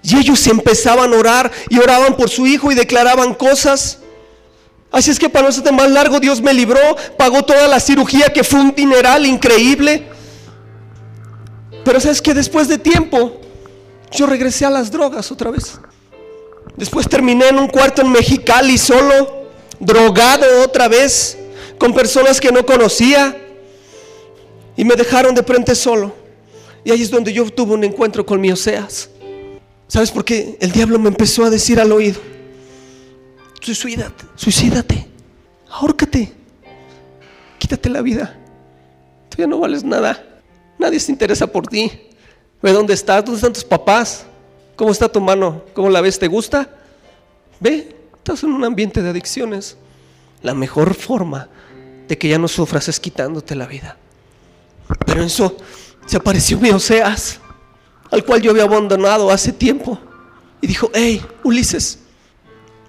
Y 0.03 0.17
ellos 0.17 0.45
empezaban 0.47 1.13
a 1.13 1.17
orar 1.17 1.51
y 1.69 1.79
oraban 1.79 2.15
por 2.15 2.29
su 2.29 2.47
hijo 2.47 2.71
y 2.71 2.75
declaraban 2.75 3.33
cosas. 3.33 3.99
Así 4.91 5.11
es 5.11 5.19
que 5.19 5.29
para 5.29 5.47
no 5.47 5.51
ser 5.51 5.71
más 5.73 5.89
largo, 5.91 6.19
Dios 6.19 6.41
me 6.41 6.53
libró, 6.53 6.79
pagó 7.17 7.43
toda 7.43 7.67
la 7.67 7.79
cirugía 7.79 8.31
que 8.31 8.43
fue 8.43 8.59
un 8.59 8.73
dineral 8.73 9.25
increíble. 9.25 10.07
Pero 11.83 11.99
sabes 11.99 12.21
que 12.21 12.33
después 12.33 12.67
de 12.67 12.77
tiempo, 12.77 13.39
yo 14.11 14.25
regresé 14.25 14.65
a 14.65 14.69
las 14.69 14.91
drogas 14.91 15.31
otra 15.31 15.51
vez. 15.51 15.79
Después 16.75 17.07
terminé 17.07 17.47
en 17.49 17.59
un 17.59 17.67
cuarto 17.67 18.01
en 18.01 18.11
Mexicali 18.11 18.77
solo, 18.77 19.47
drogado 19.79 20.45
otra 20.63 20.88
vez, 20.88 21.38
con 21.77 21.93
personas 21.93 22.39
que 22.39 22.51
no 22.51 22.65
conocía. 22.65 23.35
Y 24.75 24.85
me 24.85 24.95
dejaron 24.95 25.33
de 25.33 25.43
frente 25.43 25.75
solo. 25.75 26.13
Y 26.83 26.91
ahí 26.91 27.01
es 27.01 27.09
donde 27.09 27.33
yo 27.33 27.49
tuve 27.49 27.73
un 27.73 27.83
encuentro 27.83 28.25
con 28.25 28.39
mi 28.39 28.51
Oseas. 28.51 29.09
¿Sabes 29.88 30.11
por 30.11 30.23
qué? 30.23 30.57
El 30.59 30.71
diablo 30.71 30.99
me 30.99 31.09
empezó 31.09 31.43
a 31.45 31.49
decir 31.49 31.79
al 31.79 31.91
oído, 31.91 32.19
suicídate, 33.74 34.26
suicídate, 34.36 35.07
ahórcate, 35.70 36.32
quítate 37.57 37.89
la 37.89 38.01
vida. 38.01 38.38
Tú 39.30 39.38
ya 39.38 39.47
no 39.47 39.59
vales 39.59 39.84
nada. 39.84 40.24
Nadie 40.80 40.99
se 40.99 41.11
interesa 41.11 41.47
por 41.47 41.68
ti. 41.68 41.91
Ve 42.61 42.72
dónde 42.72 42.93
estás, 42.93 43.26
dónde 43.26 43.38
están 43.38 43.53
tus 43.53 43.63
papás. 43.63 44.26
¿Cómo 44.76 44.91
está 44.91 45.09
tu 45.09 45.20
mano? 45.20 45.63
¿Cómo 45.74 45.89
la 45.89 46.01
ves? 46.01 46.18
¿Te 46.20 46.28
gusta? 46.28 46.70
Ve, 47.59 47.95
estás 48.15 48.43
en 48.43 48.51
un 48.51 48.63
ambiente 48.63 49.01
de 49.01 49.09
adicciones. 49.09 49.78
La 50.41 50.53
mejor 50.53 50.93
forma 50.93 51.49
de 52.07 52.18
que 52.18 52.30
ya 52.30 52.38
no 52.38 52.47
sufras 52.47 52.88
es 52.88 52.99
quitándote 52.99 53.55
la 53.55 53.65
vida. 53.65 53.97
Pero 55.05 55.22
en 55.22 55.28
eso 55.28 55.57
se 56.05 56.15
apareció 56.15 56.57
mi 56.59 56.70
Oseas, 56.70 57.39
al 58.09 58.24
cual 58.24 58.41
yo 58.41 58.51
había 58.51 58.63
abandonado 58.63 59.30
hace 59.30 59.51
tiempo. 59.51 59.99
Y 60.61 60.68
dijo, 60.68 60.89
hey, 60.93 61.22
Ulises. 61.43 61.99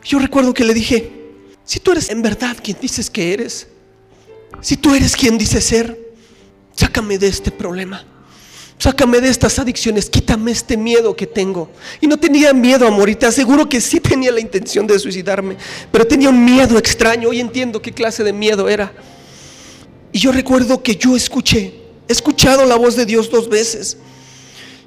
Yo 0.05 0.19
recuerdo 0.19 0.55
que 0.55 0.65
le 0.65 0.75
dije, 0.75 1.13
si 1.65 1.81
tú 1.81 1.93
eres 1.93 2.09
en 2.11 2.23
verdad 2.23 2.57
quien 2.63 2.79
dices 2.81 3.11
que 3.11 3.33
eres, 3.33 3.69
si 4.61 4.77
tú 4.77 4.95
eres 4.95 5.15
quien 5.17 5.39
dices 5.39 5.65
ser, 5.65 5.99
sácame 6.75 7.19
de 7.19 7.29
este 7.29 7.51
problema. 7.51 8.05
Sácame 8.79 9.21
de 9.21 9.29
estas 9.29 9.59
adicciones, 9.59 10.09
quítame 10.09 10.53
este 10.53 10.77
miedo 10.77 11.17
que 11.17 11.27
tengo. 11.27 11.69
Y 12.01 12.07
no 12.07 12.17
tenía 12.17 12.53
miedo 12.53 12.87
a 12.87 12.91
morir, 12.91 13.17
te 13.17 13.27
aseguro 13.27 13.69
que 13.69 13.81
sí 13.81 13.99
tenía 13.99 14.31
la 14.31 14.39
intención 14.39 14.87
de 14.87 14.97
suicidarme, 14.99 15.57
pero 15.91 16.07
tenía 16.07 16.29
un 16.29 16.45
miedo 16.45 16.79
extraño. 16.79 17.31
Hoy 17.31 17.41
entiendo 17.41 17.83
qué 17.83 17.93
clase 17.93 18.23
de 18.23 18.33
miedo 18.33 18.69
era. 18.69 18.93
Y 20.13 20.21
yo 20.21 20.31
recuerdo 20.31 20.81
que 20.81 20.95
yo 20.95 21.17
escuché, 21.17 21.75
he 22.07 22.13
escuchado 22.13 22.65
la 22.65 22.77
voz 22.77 22.95
de 22.95 23.05
Dios 23.05 23.29
dos 23.31 23.49
veces. 23.49 23.97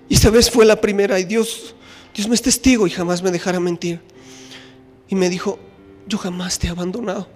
Y 0.07 0.15
esta 0.15 0.29
vez 0.29 0.49
fue 0.49 0.65
la 0.65 0.79
primera 0.79 1.19
y 1.19 1.25
Dios, 1.25 1.75
Dios 2.15 2.29
me 2.29 2.35
es 2.35 2.41
testigo 2.41 2.87
y 2.87 2.89
jamás 2.89 3.21
me 3.21 3.29
dejará 3.29 3.59
mentir. 3.59 3.99
Y 5.11 5.15
me 5.15 5.29
dijo, 5.29 5.59
yo 6.07 6.17
jamás 6.17 6.57
te 6.57 6.67
he 6.67 6.69
abandonado. 6.69 7.27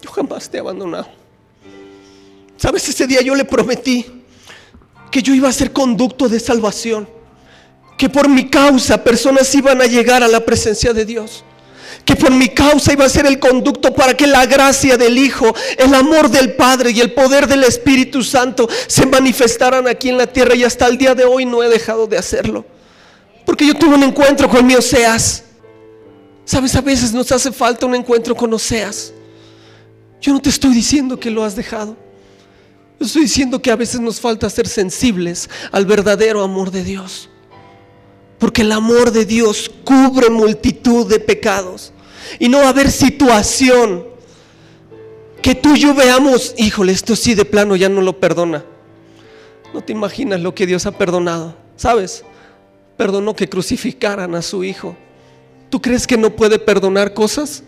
Yo 0.00 0.10
jamás 0.10 0.48
te 0.48 0.56
he 0.56 0.60
abandonado. 0.60 1.06
¿Sabes? 2.56 2.88
Ese 2.88 3.06
día 3.06 3.20
yo 3.20 3.34
le 3.34 3.44
prometí 3.44 4.06
que 5.10 5.22
yo 5.22 5.34
iba 5.34 5.50
a 5.50 5.52
ser 5.52 5.70
conducto 5.70 6.30
de 6.30 6.40
salvación, 6.40 7.06
que 7.98 8.08
por 8.08 8.26
mi 8.26 8.48
causa 8.48 9.04
personas 9.04 9.54
iban 9.54 9.82
a 9.82 9.84
llegar 9.84 10.22
a 10.22 10.28
la 10.28 10.40
presencia 10.40 10.94
de 10.94 11.04
Dios, 11.04 11.44
que 12.06 12.16
por 12.16 12.30
mi 12.30 12.48
causa 12.48 12.94
iba 12.94 13.04
a 13.04 13.10
ser 13.10 13.26
el 13.26 13.38
conducto 13.38 13.92
para 13.92 14.16
que 14.16 14.26
la 14.26 14.46
gracia 14.46 14.96
del 14.96 15.18
Hijo, 15.18 15.54
el 15.76 15.92
amor 15.92 16.30
del 16.30 16.54
Padre 16.54 16.92
y 16.92 17.00
el 17.00 17.12
poder 17.12 17.48
del 17.48 17.64
Espíritu 17.64 18.22
Santo 18.22 18.66
se 18.86 19.04
manifestaran 19.04 19.86
aquí 19.86 20.08
en 20.08 20.16
la 20.16 20.26
tierra 20.26 20.54
y 20.54 20.64
hasta 20.64 20.86
el 20.86 20.96
día 20.96 21.14
de 21.14 21.24
hoy 21.24 21.44
no 21.44 21.62
he 21.62 21.68
dejado 21.68 22.06
de 22.06 22.16
hacerlo. 22.16 22.64
Porque 23.44 23.66
yo 23.66 23.74
tuve 23.74 23.94
un 23.94 24.04
encuentro 24.04 24.48
con 24.48 24.66
mi 24.66 24.74
Oseas. 24.74 25.49
Sabes, 26.50 26.74
a 26.74 26.80
veces 26.80 27.12
nos 27.12 27.30
hace 27.30 27.52
falta 27.52 27.86
un 27.86 27.94
encuentro 27.94 28.34
con 28.34 28.52
Oseas. 28.52 29.12
Yo 30.20 30.32
no 30.32 30.42
te 30.42 30.48
estoy 30.48 30.74
diciendo 30.74 31.20
que 31.20 31.30
lo 31.30 31.44
has 31.44 31.54
dejado. 31.54 31.96
Estoy 32.98 33.22
diciendo 33.22 33.62
que 33.62 33.70
a 33.70 33.76
veces 33.76 34.00
nos 34.00 34.18
falta 34.18 34.50
ser 34.50 34.66
sensibles 34.66 35.48
al 35.70 35.86
verdadero 35.86 36.42
amor 36.42 36.72
de 36.72 36.82
Dios. 36.82 37.28
Porque 38.40 38.62
el 38.62 38.72
amor 38.72 39.12
de 39.12 39.26
Dios 39.26 39.70
cubre 39.84 40.28
multitud 40.28 41.06
de 41.08 41.20
pecados. 41.20 41.92
Y 42.40 42.48
no 42.48 42.58
va 42.58 42.64
a 42.64 42.70
haber 42.70 42.90
situación 42.90 44.06
que 45.42 45.54
tú 45.54 45.76
y 45.76 45.78
yo 45.78 45.94
veamos, 45.94 46.56
híjole, 46.58 46.90
esto 46.90 47.14
sí 47.14 47.36
de 47.36 47.44
plano 47.44 47.76
ya 47.76 47.88
no 47.88 48.00
lo 48.00 48.18
perdona. 48.18 48.64
No 49.72 49.82
te 49.82 49.92
imaginas 49.92 50.40
lo 50.40 50.52
que 50.52 50.66
Dios 50.66 50.84
ha 50.86 50.98
perdonado. 50.98 51.54
¿Sabes? 51.76 52.24
Perdonó 52.96 53.36
que 53.36 53.48
crucificaran 53.48 54.34
a 54.34 54.42
su 54.42 54.64
hijo. 54.64 54.96
¿Tú 55.70 55.80
crees 55.80 56.06
que 56.06 56.16
no 56.16 56.30
puede 56.30 56.58
perdonar 56.58 57.14
cosas? 57.14 57.62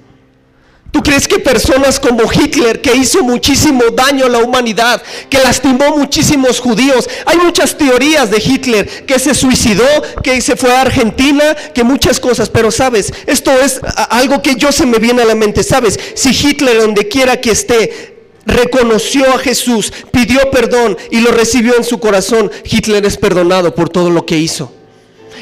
¿Tú 0.90 1.02
crees 1.02 1.26
que 1.26 1.38
personas 1.38 1.98
como 1.98 2.30
Hitler, 2.30 2.82
que 2.82 2.94
hizo 2.94 3.22
muchísimo 3.22 3.84
daño 3.96 4.26
a 4.26 4.28
la 4.28 4.40
humanidad, 4.40 5.02
que 5.30 5.38
lastimó 5.38 5.96
muchísimos 5.96 6.60
judíos, 6.60 7.08
hay 7.24 7.38
muchas 7.38 7.78
teorías 7.78 8.30
de 8.30 8.42
Hitler, 8.44 9.06
que 9.06 9.18
se 9.18 9.34
suicidó, 9.34 9.86
que 10.22 10.38
se 10.42 10.54
fue 10.54 10.70
a 10.70 10.82
Argentina, 10.82 11.56
que 11.72 11.82
muchas 11.82 12.20
cosas, 12.20 12.50
pero 12.50 12.70
sabes, 12.70 13.10
esto 13.26 13.50
es 13.52 13.80
algo 14.10 14.42
que 14.42 14.56
yo 14.56 14.70
se 14.70 14.84
me 14.84 14.98
viene 14.98 15.22
a 15.22 15.24
la 15.24 15.34
mente, 15.34 15.62
sabes, 15.62 15.98
si 16.14 16.28
Hitler 16.28 16.82
donde 16.82 17.08
quiera 17.08 17.40
que 17.40 17.52
esté, 17.52 18.12
reconoció 18.44 19.32
a 19.32 19.38
Jesús, 19.38 19.90
pidió 20.10 20.50
perdón 20.50 20.98
y 21.10 21.20
lo 21.20 21.30
recibió 21.30 21.74
en 21.78 21.84
su 21.84 22.00
corazón, 22.00 22.50
Hitler 22.64 23.06
es 23.06 23.16
perdonado 23.16 23.74
por 23.74 23.88
todo 23.88 24.10
lo 24.10 24.26
que 24.26 24.36
hizo. 24.36 24.70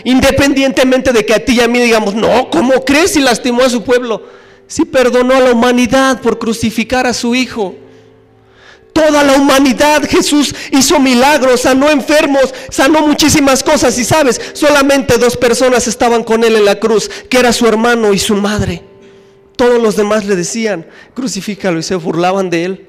Independientemente 0.04 1.12
de 1.12 1.24
que 1.26 1.34
a 1.34 1.44
ti 1.44 1.54
y 1.54 1.60
a 1.60 1.68
mí 1.68 1.78
digamos, 1.78 2.14
no, 2.14 2.50
¿cómo 2.50 2.84
crees 2.84 3.12
si 3.12 3.20
lastimó 3.20 3.62
a 3.62 3.70
su 3.70 3.82
pueblo? 3.82 4.22
si 4.70 4.84
perdonó 4.84 5.34
a 5.34 5.40
la 5.40 5.50
humanidad 5.50 6.20
por 6.20 6.38
crucificar 6.38 7.04
a 7.04 7.12
su 7.12 7.34
Hijo. 7.34 7.74
Toda 8.92 9.24
la 9.24 9.34
humanidad 9.34 10.08
Jesús 10.08 10.54
hizo 10.70 11.00
milagros, 11.00 11.62
sanó 11.62 11.90
enfermos, 11.90 12.54
sanó 12.70 13.04
muchísimas 13.04 13.64
cosas. 13.64 13.98
Y 13.98 14.04
sabes, 14.04 14.40
solamente 14.52 15.18
dos 15.18 15.36
personas 15.36 15.88
estaban 15.88 16.22
con 16.22 16.44
él 16.44 16.54
en 16.54 16.64
la 16.64 16.78
cruz, 16.78 17.10
que 17.28 17.38
era 17.38 17.52
su 17.52 17.66
hermano 17.66 18.12
y 18.12 18.20
su 18.20 18.36
madre. 18.36 18.84
Todos 19.56 19.82
los 19.82 19.96
demás 19.96 20.24
le 20.24 20.36
decían, 20.36 20.86
crucifícalo 21.14 21.80
y 21.80 21.82
se 21.82 21.96
burlaban 21.96 22.48
de 22.48 22.64
él. 22.64 22.86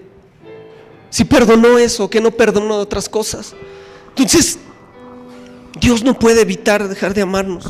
Si 1.10 1.26
perdonó 1.26 1.80
eso, 1.80 2.12
que 2.12 2.22
no 2.22 2.30
perdonó 2.30 2.76
otras 2.76 3.10
cosas. 3.10 3.56
Entonces, 4.10 4.60
Dios 5.80 6.04
no 6.04 6.18
puede 6.18 6.42
evitar 6.42 6.88
dejar 6.88 7.14
de 7.14 7.22
amarnos. 7.22 7.66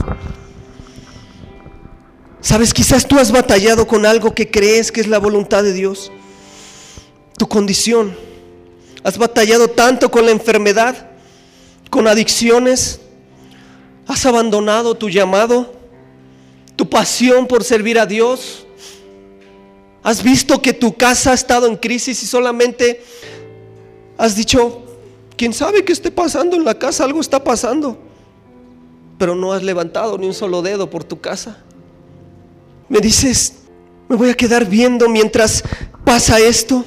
Sabes, 2.41 2.73
quizás 2.73 3.07
tú 3.07 3.19
has 3.19 3.31
batallado 3.31 3.85
con 3.85 4.05
algo 4.05 4.33
que 4.33 4.49
crees 4.49 4.91
que 4.91 5.01
es 5.01 5.07
la 5.07 5.19
voluntad 5.19 5.63
de 5.63 5.73
Dios. 5.73 6.11
Tu 7.37 7.47
condición. 7.47 8.15
Has 9.03 9.17
batallado 9.17 9.67
tanto 9.67 10.09
con 10.09 10.25
la 10.25 10.31
enfermedad, 10.31 11.11
con 11.89 12.07
adicciones. 12.07 12.99
Has 14.07 14.25
abandonado 14.25 14.95
tu 14.95 15.09
llamado, 15.09 15.73
tu 16.75 16.89
pasión 16.89 17.47
por 17.47 17.63
servir 17.63 17.99
a 17.99 18.05
Dios. 18.05 18.65
Has 20.03 20.23
visto 20.23 20.61
que 20.61 20.73
tu 20.73 20.95
casa 20.97 21.31
ha 21.31 21.35
estado 21.35 21.67
en 21.67 21.75
crisis 21.77 22.23
y 22.23 22.25
solamente 22.25 23.03
Has 24.21 24.35
dicho, 24.35 24.83
quién 25.37 25.53
sabe 25.53 25.83
qué 25.83 25.93
esté 25.93 26.11
pasando 26.11 26.55
en 26.55 26.65
la 26.65 26.77
casa, 26.77 27.03
algo 27.03 27.21
está 27.21 27.43
pasando. 27.43 27.97
Pero 29.17 29.35
no 29.35 29.53
has 29.53 29.63
levantado 29.63 30.17
ni 30.17 30.27
un 30.27 30.33
solo 30.33 30.61
dedo 30.61 30.89
por 30.89 31.03
tu 31.03 31.19
casa. 31.19 31.57
Me 32.89 32.99
dices, 32.99 33.53
me 34.09 34.15
voy 34.15 34.29
a 34.29 34.33
quedar 34.33 34.65
viendo 34.65 35.07
mientras 35.07 35.63
pasa 36.03 36.39
esto. 36.39 36.83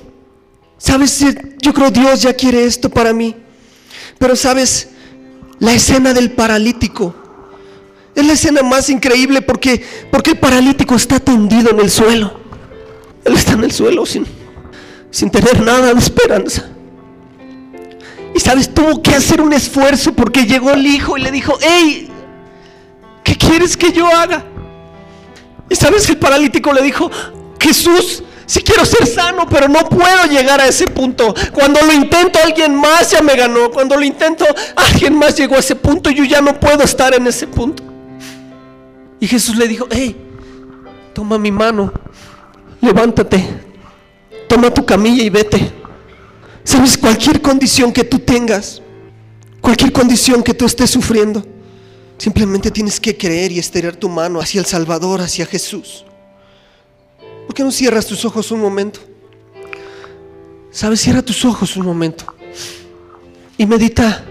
Sabes, 0.77 1.25
yo 1.63 1.73
creo 1.73 1.91
Dios 1.91 2.23
ya 2.23 2.35
quiere 2.35 2.65
esto 2.65 2.91
para 2.91 3.13
mí. 3.13 3.35
Pero 4.19 4.37
sabes, 4.37 4.89
la 5.59 5.73
escena 5.73 6.13
del 6.13 6.33
paralítico 6.33 7.15
es 8.15 8.27
la 8.27 8.35
escena 8.35 8.63
más 8.63 8.91
increíble 8.91 9.43
porque, 9.43 9.83
porque 10.11 10.33
el 10.33 10.39
paralítico 10.39 10.95
está 10.95 11.19
tendido 11.19 11.71
en 11.71 11.81
el 11.81 11.91
suelo. 11.91 12.39
Él 13.25 13.35
está 13.35 13.53
en 13.53 13.65
el 13.65 13.73
suelo 13.73 14.07
sin, 14.07 14.27
sin 15.11 15.31
tener 15.31 15.61
nada 15.63 15.93
de 15.93 15.99
esperanza. 15.99 16.74
Y 18.35 18.41
sabes, 18.41 18.73
tuvo 18.75 19.01
que 19.01 19.15
hacer 19.15 19.41
un 19.41 19.53
esfuerzo 19.53 20.13
porque 20.13 20.45
llegó 20.45 20.73
el 20.73 20.85
hijo 20.87 21.17
y 21.17 21.23
le 21.23 21.31
dijo, 21.31 21.57
hey, 21.61 22.11
¿qué 23.23 23.37
quieres 23.37 23.77
que 23.77 23.93
yo 23.93 24.09
haga? 24.09 24.45
Y 25.71 25.77
sabes 25.77 26.09
el 26.11 26.19
paralítico 26.19 26.73
le 26.73 26.83
dijo, 26.83 27.11
Jesús, 27.61 28.25
si 28.47 28.63
quiero 28.63 28.85
ser 28.85 29.07
sano, 29.07 29.47
pero 29.49 29.69
no 29.69 29.89
puedo 29.89 30.27
llegar 30.29 30.61
a 30.61 30.67
ese 30.67 30.87
punto. 30.87 31.35
Cuando 31.53 31.81
lo 31.81 31.93
intento, 31.93 32.39
alguien 32.45 32.75
más 32.75 33.11
ya 33.11 33.23
me 33.23 33.37
ganó. 33.37 33.71
Cuando 33.71 33.97
lo 33.97 34.03
intento, 34.03 34.45
alguien 34.77 35.17
más 35.17 35.37
llegó 35.37 35.55
a 35.55 35.61
ese 35.61 35.77
punto 35.77 36.11
y 36.11 36.15
yo 36.15 36.25
ya 36.25 36.41
no 36.41 36.59
puedo 36.59 36.83
estar 36.83 37.15
en 37.15 37.27
ese 37.27 37.47
punto. 37.47 37.83
Y 39.21 39.27
Jesús 39.27 39.57
le 39.57 39.67
dijo, 39.67 39.87
hey, 39.91 40.15
toma 41.15 41.39
mi 41.39 41.51
mano, 41.51 41.93
levántate, 42.81 43.43
toma 44.49 44.75
tu 44.75 44.85
camilla 44.85 45.23
y 45.23 45.31
vete. 45.31 45.84
Sabes, 46.65 46.97
cualquier 46.97 47.43
condición 47.43 47.93
que 47.93 48.05
tú 48.05 48.19
tengas, 48.19 48.81
cualquier 49.61 49.93
condición 49.93 50.43
que 50.43 50.55
tú 50.55 50.65
estés 50.65 50.91
sufriendo, 50.91 51.45
simplemente 52.17 52.71
tienes 52.71 52.99
que 52.99 53.17
creer 53.17 53.53
y 53.53 53.59
estirar 53.59 53.95
tu 53.95 54.09
mano 54.09 54.41
hacia 54.41 54.61
el 54.61 54.67
Salvador, 54.67 55.21
hacia 55.21 55.45
Jesús. 55.45 56.07
¿Por 57.47 57.55
qué 57.55 57.63
no 57.63 57.71
cierras 57.71 58.07
tus 58.07 58.25
ojos 58.25 58.51
un 58.51 58.61
momento? 58.61 59.01
Sabes, 60.71 61.01
cierra 61.01 61.23
tus 61.23 61.45
ojos 61.45 61.77
un 61.77 61.85
momento 61.85 62.25
y 63.59 63.67
medita. 63.67 64.25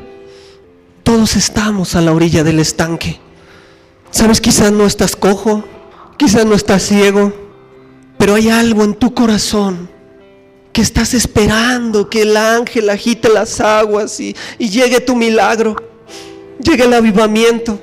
Todos 1.03 1.35
estamos 1.35 1.95
a 1.95 2.01
la 2.01 2.13
orilla 2.13 2.43
del 2.43 2.59
estanque. 2.59 3.19
Sabes, 4.09 4.41
quizás 4.41 4.71
no 4.71 4.85
estás 4.85 5.15
cojo, 5.15 5.63
quizás 6.17 6.45
no 6.45 6.55
estás 6.55 6.83
ciego, 6.83 7.33
pero 8.17 8.35
hay 8.35 8.49
algo 8.49 8.83
en 8.83 8.93
tu 8.95 9.13
corazón 9.13 9.92
que 10.73 10.81
estás 10.81 11.13
esperando 11.13 12.09
que 12.09 12.23
el 12.23 12.35
ángel 12.35 12.89
agite 12.89 13.29
las 13.29 13.61
aguas 13.61 14.19
y, 14.19 14.35
y 14.57 14.69
llegue 14.69 14.99
tu 14.99 15.15
milagro, 15.15 15.75
llegue 16.59 16.83
el 16.83 16.93
avivamiento. 16.93 17.79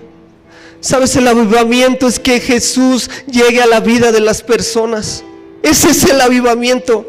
Sabes, 0.80 1.14
el 1.14 1.28
avivamiento 1.28 2.08
es 2.08 2.18
que 2.18 2.40
Jesús 2.40 3.08
llegue 3.30 3.62
a 3.62 3.66
la 3.66 3.80
vida 3.80 4.10
de 4.10 4.20
las 4.20 4.42
personas. 4.42 5.22
Ese 5.62 5.90
es 5.90 6.04
el 6.04 6.20
avivamiento. 6.20 7.06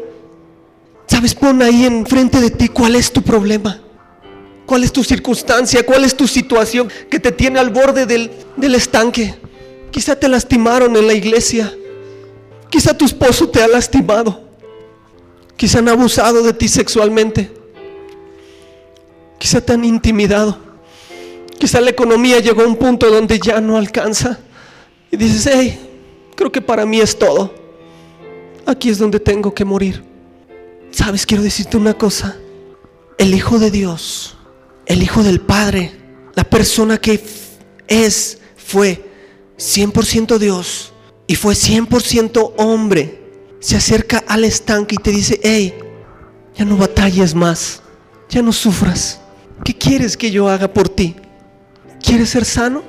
Sabes, 1.06 1.34
pon 1.34 1.60
ahí 1.62 1.84
enfrente 1.84 2.40
de 2.40 2.50
ti 2.50 2.68
cuál 2.68 2.94
es 2.94 3.12
tu 3.12 3.22
problema. 3.22 3.80
¿Cuál 4.66 4.84
es 4.84 4.92
tu 4.92 5.02
circunstancia? 5.02 5.84
¿Cuál 5.84 6.04
es 6.04 6.16
tu 6.16 6.28
situación 6.28 6.88
que 7.10 7.18
te 7.18 7.32
tiene 7.32 7.58
al 7.58 7.70
borde 7.70 8.06
del, 8.06 8.30
del 8.56 8.74
estanque? 8.74 9.34
Quizá 9.90 10.14
te 10.14 10.28
lastimaron 10.28 10.96
en 10.96 11.06
la 11.06 11.14
iglesia. 11.14 11.74
Quizá 12.70 12.96
tu 12.96 13.04
esposo 13.04 13.48
te 13.48 13.62
ha 13.62 13.68
lastimado. 13.68 14.41
Quizá 15.56 15.78
han 15.78 15.88
abusado 15.88 16.42
de 16.42 16.52
ti 16.52 16.68
sexualmente. 16.68 17.50
Quizá 19.38 19.60
te 19.60 19.72
han 19.72 19.84
intimidado. 19.84 20.58
Quizá 21.58 21.80
la 21.80 21.90
economía 21.90 22.40
llegó 22.40 22.62
a 22.62 22.66
un 22.66 22.76
punto 22.76 23.10
donde 23.10 23.38
ya 23.38 23.60
no 23.60 23.76
alcanza. 23.76 24.38
Y 25.10 25.16
dices, 25.16 25.48
hey, 25.52 25.78
creo 26.34 26.50
que 26.50 26.60
para 26.60 26.84
mí 26.86 27.00
es 27.00 27.18
todo. 27.18 27.54
Aquí 28.66 28.90
es 28.90 28.98
donde 28.98 29.20
tengo 29.20 29.54
que 29.54 29.64
morir. 29.64 30.02
Sabes, 30.90 31.26
quiero 31.26 31.42
decirte 31.42 31.76
una 31.76 31.94
cosa. 31.94 32.36
El 33.18 33.34
Hijo 33.34 33.58
de 33.58 33.70
Dios, 33.70 34.36
el 34.86 35.02
Hijo 35.02 35.22
del 35.22 35.40
Padre, 35.40 35.92
la 36.34 36.44
persona 36.44 36.98
que 36.98 37.22
es, 37.88 38.38
fue 38.56 39.04
100% 39.58 40.38
Dios 40.38 40.92
y 41.26 41.36
fue 41.36 41.54
100% 41.54 42.54
hombre, 42.56 43.21
se 43.62 43.76
acerca 43.76 44.24
al 44.26 44.44
estanque 44.44 44.96
y 44.96 45.02
te 45.02 45.12
dice, 45.12 45.40
hey, 45.42 45.72
ya 46.56 46.64
no 46.64 46.76
batalles 46.76 47.32
más, 47.32 47.80
ya 48.28 48.42
no 48.42 48.52
sufras. 48.52 49.20
¿Qué 49.64 49.72
quieres 49.78 50.16
que 50.16 50.32
yo 50.32 50.48
haga 50.48 50.66
por 50.66 50.88
ti? 50.88 51.14
¿Quieres 52.02 52.30
ser 52.30 52.44
sano? 52.44 52.82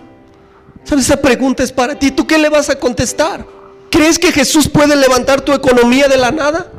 ¿Sabes? 0.84 1.06
Esa 1.06 1.22
pregunta 1.22 1.62
es 1.62 1.72
para 1.72 1.98
ti. 1.98 2.10
¿Tú 2.10 2.26
qué 2.26 2.40
le 2.40 2.50
vas 2.50 2.72
a 2.72 2.80
contestar? 2.80 3.46
¿Crees 3.92 4.18
que 4.18 4.32
Jesús 4.32 4.68
puede 4.68 4.96
levantar 4.96 5.42
tu 5.42 5.54
economía 5.54 6.08
de 6.08 6.18
la 6.18 6.32
nada? 6.32 6.72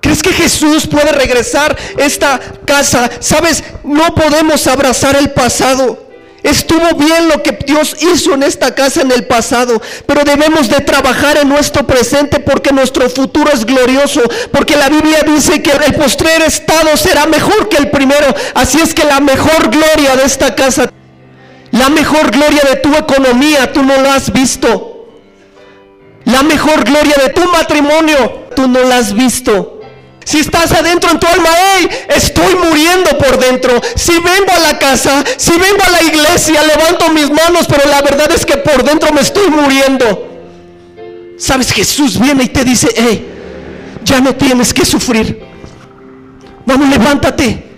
¿Crees 0.00 0.22
que 0.22 0.32
Jesús 0.32 0.86
puede 0.86 1.12
regresar 1.12 1.76
esta 1.98 2.40
casa? 2.64 3.10
Sabes, 3.20 3.62
no 3.84 4.14
podemos 4.14 4.66
abrazar 4.66 5.14
el 5.16 5.30
pasado. 5.32 6.08
Estuvo 6.42 6.94
bien 6.96 7.28
lo 7.28 7.42
que 7.42 7.52
Dios 7.64 7.96
hizo 8.00 8.34
en 8.34 8.42
esta 8.42 8.74
casa 8.74 9.02
en 9.02 9.12
el 9.12 9.24
pasado, 9.26 9.80
pero 10.06 10.24
debemos 10.24 10.68
de 10.68 10.80
trabajar 10.80 11.38
en 11.38 11.48
nuestro 11.48 11.86
presente 11.86 12.40
porque 12.40 12.72
nuestro 12.72 13.08
futuro 13.08 13.50
es 13.52 13.64
glorioso, 13.64 14.22
porque 14.50 14.76
la 14.76 14.88
Biblia 14.88 15.20
dice 15.24 15.62
que 15.62 15.70
el 15.70 15.94
postrer 15.94 16.42
estado 16.42 16.96
será 16.96 17.26
mejor 17.26 17.68
que 17.68 17.76
el 17.76 17.90
primero, 17.90 18.26
así 18.54 18.80
es 18.80 18.92
que 18.92 19.04
la 19.04 19.20
mejor 19.20 19.70
gloria 19.70 20.16
de 20.16 20.24
esta 20.24 20.54
casa, 20.54 20.90
la 21.70 21.88
mejor 21.88 22.32
gloria 22.32 22.62
de 22.68 22.76
tu 22.76 22.92
economía, 22.94 23.72
tú 23.72 23.84
no 23.84 23.96
la 24.02 24.14
has 24.14 24.32
visto. 24.32 24.88
La 26.24 26.42
mejor 26.42 26.84
gloria 26.84 27.16
de 27.24 27.30
tu 27.30 27.44
matrimonio, 27.50 28.46
tú 28.54 28.68
no 28.68 28.80
la 28.80 28.98
has 28.98 29.12
visto. 29.12 29.81
Si 30.24 30.38
estás 30.38 30.72
adentro 30.72 31.10
en 31.10 31.20
tu 31.20 31.26
alma, 31.26 31.48
hey, 31.56 31.88
estoy 32.08 32.54
muriendo 32.54 33.16
por 33.18 33.38
dentro. 33.38 33.80
Si 33.96 34.12
vengo 34.12 34.52
a 34.54 34.60
la 34.60 34.78
casa, 34.78 35.24
si 35.36 35.52
vengo 35.52 35.82
a 35.86 35.90
la 35.90 36.02
iglesia, 36.02 36.62
levanto 36.62 37.08
mis 37.10 37.30
manos, 37.30 37.66
pero 37.68 37.88
la 37.88 38.02
verdad 38.02 38.30
es 38.32 38.46
que 38.46 38.56
por 38.56 38.82
dentro 38.84 39.12
me 39.12 39.20
estoy 39.20 39.48
muriendo. 39.50 40.28
Sabes, 41.38 41.72
Jesús 41.72 42.18
viene 42.20 42.44
y 42.44 42.48
te 42.48 42.64
dice, 42.64 42.88
hey, 42.94 43.28
ya 44.04 44.20
no 44.20 44.34
tienes 44.34 44.72
que 44.72 44.84
sufrir. 44.84 45.42
Vamos, 46.64 46.88
levántate. 46.88 47.70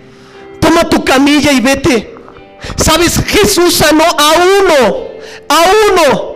Toma 0.59 0.87
tu 0.87 1.03
camilla 1.03 1.51
y 1.51 1.59
vete. 1.61 2.15
Sabes, 2.77 3.19
Jesús 3.25 3.75
sanó 3.75 4.03
a 4.03 4.33
uno, 4.59 5.07
a 5.49 5.63
uno 5.91 6.34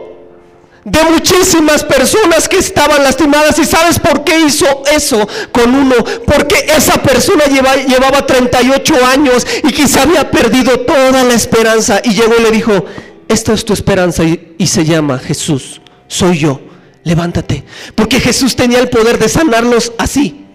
de 0.90 1.04
muchísimas 1.12 1.84
personas 1.84 2.48
que 2.48 2.58
estaban 2.58 3.04
lastimadas. 3.04 3.60
¿Y 3.60 3.66
sabes 3.66 4.00
por 4.00 4.24
qué 4.24 4.40
hizo 4.40 4.84
eso 4.92 5.28
con 5.52 5.74
uno? 5.74 5.96
Porque 6.26 6.66
esa 6.76 7.02
persona 7.02 7.46
llevaba 7.46 8.26
38 8.26 8.96
años 9.06 9.46
y 9.64 9.72
quizá 9.72 10.04
había 10.04 10.30
perdido 10.30 10.80
toda 10.82 11.24
la 11.24 11.34
esperanza. 11.34 12.02
Y 12.04 12.14
llegó 12.14 12.34
y 12.40 12.44
le 12.44 12.52
dijo, 12.52 12.86
esta 13.28 13.54
es 13.54 13.64
tu 13.64 13.74
esperanza 13.74 14.24
y, 14.24 14.56
y 14.58 14.68
se 14.68 14.86
llama 14.86 15.20
Jesús, 15.20 15.82
soy 16.08 16.40
yo, 16.40 16.62
levántate. 17.04 17.64
Porque 17.96 18.20
Jesús 18.20 18.56
tenía 18.56 18.80
el 18.80 18.90
poder 18.90 19.20
de 19.20 19.30
sanarlos 19.30 19.94
así, 19.98 20.46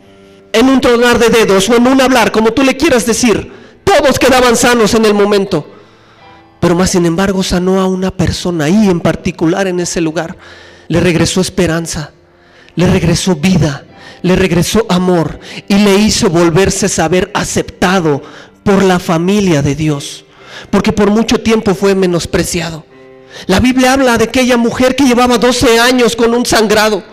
en 0.53 0.68
un 0.68 0.80
tronar 0.80 1.18
de 1.18 1.28
dedos 1.28 1.68
o 1.68 1.76
en 1.76 1.87
un 1.87 2.01
hablar, 2.01 2.32
como 2.32 2.53
tú 2.53 2.62
le 2.62 2.76
quieras 2.76 3.07
decir. 3.07 3.53
Todos 3.85 4.18
quedaban 4.18 4.57
sanos 4.57 4.95
en 4.95 5.05
el 5.05 5.14
momento. 5.14 5.73
Pero 6.64 6.76
más 6.76 6.92
sin 6.92 7.04
embargo 7.04 7.42
sanó 7.42 7.78
a 7.78 7.86
una 7.86 8.10
persona 8.10 8.64
ahí 8.64 8.88
en 8.88 8.98
particular 8.98 9.66
en 9.66 9.80
ese 9.80 10.00
lugar. 10.00 10.34
Le 10.88 10.98
regresó 10.98 11.42
esperanza, 11.42 12.12
le 12.74 12.86
regresó 12.86 13.36
vida, 13.36 13.84
le 14.22 14.34
regresó 14.34 14.86
amor 14.88 15.38
y 15.68 15.74
le 15.74 15.96
hizo 15.96 16.30
volverse 16.30 16.86
a 16.86 16.88
saber 16.88 17.30
aceptado 17.34 18.22
por 18.62 18.82
la 18.82 18.98
familia 18.98 19.60
de 19.60 19.74
Dios. 19.74 20.24
Porque 20.70 20.90
por 20.90 21.10
mucho 21.10 21.38
tiempo 21.38 21.74
fue 21.74 21.94
menospreciado. 21.94 22.86
La 23.44 23.60
Biblia 23.60 23.92
habla 23.92 24.16
de 24.16 24.24
aquella 24.24 24.56
mujer 24.56 24.96
que 24.96 25.04
llevaba 25.04 25.36
12 25.36 25.78
años 25.78 26.16
con 26.16 26.32
un 26.32 26.46
sangrado. 26.46 27.04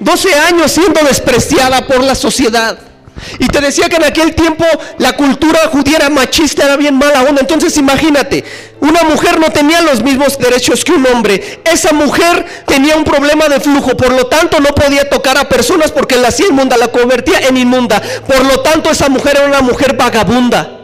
12 0.00 0.34
años 0.34 0.70
siendo 0.70 1.00
despreciada 1.02 1.86
por 1.86 2.04
la 2.04 2.14
sociedad. 2.14 2.89
Y 3.38 3.46
te 3.46 3.60
decía 3.60 3.88
que 3.88 3.96
en 3.96 4.04
aquel 4.04 4.34
tiempo 4.34 4.64
la 4.98 5.16
cultura 5.16 5.60
judía 5.72 5.98
era 5.98 6.10
machista, 6.10 6.64
era 6.64 6.76
bien 6.76 6.96
mala 6.96 7.22
onda. 7.22 7.40
Entonces 7.40 7.76
imagínate, 7.76 8.44
una 8.80 9.02
mujer 9.02 9.38
no 9.38 9.50
tenía 9.50 9.80
los 9.82 10.02
mismos 10.02 10.38
derechos 10.38 10.84
que 10.84 10.92
un 10.92 11.06
hombre. 11.06 11.60
Esa 11.64 11.92
mujer 11.92 12.44
tenía 12.66 12.96
un 12.96 13.04
problema 13.04 13.48
de 13.48 13.60
flujo, 13.60 13.96
por 13.96 14.12
lo 14.12 14.26
tanto 14.26 14.60
no 14.60 14.74
podía 14.74 15.08
tocar 15.08 15.38
a 15.38 15.48
personas 15.48 15.92
porque 15.92 16.16
la 16.16 16.28
hacía 16.28 16.48
inmunda, 16.48 16.76
la 16.76 16.88
convertía 16.88 17.40
en 17.40 17.56
inmunda. 17.56 18.00
Por 18.26 18.44
lo 18.44 18.60
tanto 18.60 18.90
esa 18.90 19.08
mujer 19.08 19.36
era 19.36 19.46
una 19.46 19.62
mujer 19.62 19.96
vagabunda. 19.96 20.78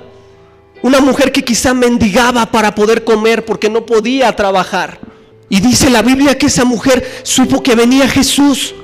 Una 0.82 1.00
mujer 1.00 1.32
que 1.32 1.44
quizá 1.44 1.74
mendigaba 1.74 2.46
para 2.46 2.74
poder 2.74 3.02
comer 3.02 3.44
porque 3.44 3.68
no 3.70 3.86
podía 3.86 4.34
trabajar. 4.36 5.00
Y 5.48 5.60
dice 5.60 5.90
la 5.90 6.02
Biblia 6.02 6.36
que 6.36 6.46
esa 6.46 6.64
mujer 6.64 7.20
supo 7.22 7.62
que 7.62 7.74
venía 7.74 8.08
Jesús 8.08 8.74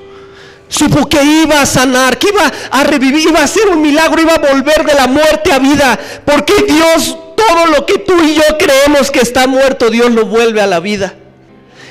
Supo 0.73 1.07
que 1.07 1.23
iba 1.23 1.61
a 1.61 1.67
sanar, 1.67 2.17
que 2.17 2.29
iba 2.29 2.51
a 2.71 2.83
revivir, 2.83 3.27
iba 3.27 3.41
a 3.41 3.43
hacer 3.43 3.67
un 3.67 3.79
milagro, 3.79 4.19
iba 4.19 4.33
a 4.33 4.39
volver 4.39 4.83
de 4.83 4.95
la 4.95 5.05
muerte 5.05 5.53
a 5.53 5.59
vida. 5.59 5.99
Porque 6.25 6.53
Dios, 6.67 7.15
todo 7.37 7.67
lo 7.67 7.85
que 7.85 7.99
tú 7.99 8.19
y 8.23 8.33
yo 8.33 8.41
creemos 8.57 9.11
que 9.11 9.19
está 9.19 9.45
muerto, 9.45 9.91
Dios 9.91 10.11
lo 10.11 10.25
vuelve 10.25 10.61
a 10.61 10.65
la 10.65 10.79
vida. 10.79 11.13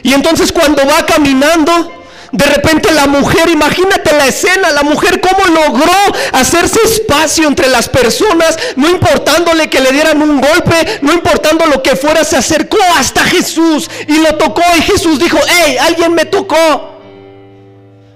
Y 0.03 0.13
entonces 0.15 0.51
cuando 0.51 0.85
va 0.85 1.07
caminando, 1.07 1.93
de 2.33 2.45
repente 2.45 2.91
la 2.91 3.07
mujer, 3.07 3.51
imagínate 3.51 4.15
la 4.15 4.27
escena, 4.27 4.73
la 4.73 4.83
mujer 4.83 5.21
cómo 5.21 5.47
logró 5.47 5.93
hacerse 6.33 6.81
espacio 6.83 7.47
entre 7.47 7.69
las 7.69 7.89
personas, 7.89 8.59
no 8.75 8.89
importándole 8.89 9.71
que 9.71 9.79
le 9.79 9.93
dieran 9.93 10.21
un 10.21 10.41
golpe, 10.41 10.99
no 11.03 11.13
importando 11.13 11.67
lo 11.67 11.85
que 11.85 11.95
fuera, 11.95 12.25
se 12.25 12.37
acercó 12.37 12.79
hasta 12.99 13.23
Jesús 13.23 13.89
y 14.09 14.19
lo 14.19 14.35
tocó 14.35 14.65
y 14.77 14.83
Jesús 14.83 15.21
dijo, 15.21 15.39
hey, 15.47 15.77
alguien 15.79 16.15
me 16.15 16.25
tocó. 16.25 16.93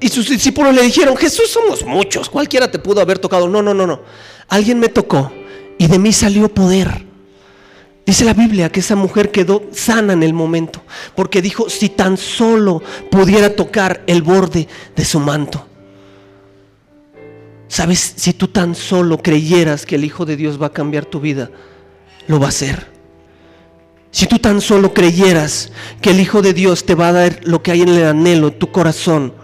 Y 0.01 0.09
sus 0.09 0.29
discípulos 0.29 0.75
le 0.75 0.83
dijeron, 0.83 1.17
Jesús 1.17 1.49
somos 1.51 1.85
muchos, 1.85 2.29
cualquiera 2.29 2.71
te 2.71 2.79
pudo 2.79 3.01
haber 3.01 3.19
tocado. 3.19 3.49
No, 3.49 3.63
no, 3.63 3.73
no, 3.73 3.87
no. 3.87 4.01
Alguien 4.49 4.79
me 4.79 4.89
tocó 4.89 5.33
y 5.79 5.87
de 5.87 5.99
mí 5.99 6.13
salió 6.13 6.53
poder. 6.53 7.05
Dice 8.05 8.25
la 8.25 8.35
Biblia 8.35 8.71
que 8.71 8.81
esa 8.81 8.95
mujer 8.95 9.33
quedó 9.33 9.65
sana 9.73 10.13
en 10.13 10.23
el 10.23 10.33
momento, 10.33 10.81
porque 11.17 11.43
dijo, 11.43 11.69
si 11.69 11.89
tan 11.89 12.17
solo 12.17 12.81
pudiera 13.11 13.57
tocar 13.57 14.05
el 14.07 14.23
borde 14.23 14.69
de 14.95 15.05
su 15.05 15.19
manto. 15.19 15.67
Sabes, 17.67 18.15
si 18.17 18.33
tú 18.33 18.47
tan 18.47 18.77
solo 18.77 19.19
creyeras 19.19 19.85
que 19.85 19.97
el 19.97 20.05
Hijo 20.05 20.25
de 20.25 20.37
Dios 20.37 20.63
va 20.63 20.69
a 20.69 20.73
cambiar 20.73 21.05
tu 21.05 21.19
vida, 21.19 21.51
lo 22.29 22.39
va 22.39 22.47
a 22.47 22.51
hacer. 22.51 22.87
Si 24.13 24.27
tú 24.27 24.39
tan 24.39 24.61
solo 24.61 24.95
creyeras 24.95 25.73
que 26.01 26.11
el 26.11 26.21
Hijo 26.21 26.43
de 26.43 26.55
Dios 26.55 26.87
te 26.87 26.95
va 26.95 27.09
a 27.09 27.13
dar 27.13 27.41
lo 27.43 27.63
que 27.65 27.73
hay 27.73 27.83
en 27.83 27.89
el 27.89 28.05
anhelo, 28.05 28.53
tu 28.53 28.71
corazón, 28.71 29.35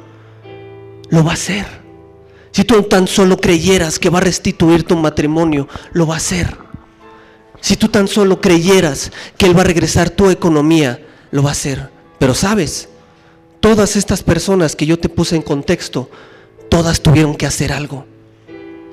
lo 1.12 1.22
va 1.22 1.32
a 1.32 1.34
hacer. 1.34 1.66
Si 2.50 2.64
tú 2.64 2.82
tan 2.82 3.06
solo 3.06 3.38
creyeras 3.38 3.98
que 3.98 4.10
va 4.10 4.18
a 4.18 4.22
restituir 4.22 4.84
tu 4.84 4.96
matrimonio, 4.96 5.68
lo 5.92 6.06
va 6.06 6.14
a 6.14 6.16
hacer. 6.16 6.56
Si 7.60 7.76
tú 7.76 7.88
tan 7.88 8.08
solo 8.08 8.40
creyeras 8.40 9.12
que 9.36 9.46
Él 9.46 9.56
va 9.56 9.60
a 9.60 9.64
regresar 9.64 10.08
tu 10.10 10.30
economía, 10.30 11.00
lo 11.30 11.42
va 11.42 11.50
a 11.50 11.52
hacer. 11.52 11.90
Pero 12.18 12.34
sabes, 12.34 12.88
todas 13.60 13.94
estas 13.94 14.22
personas 14.22 14.74
que 14.74 14.86
yo 14.86 14.98
te 14.98 15.10
puse 15.10 15.36
en 15.36 15.42
contexto, 15.42 16.10
todas 16.70 17.02
tuvieron 17.02 17.36
que 17.36 17.46
hacer 17.46 17.72
algo. 17.72 18.06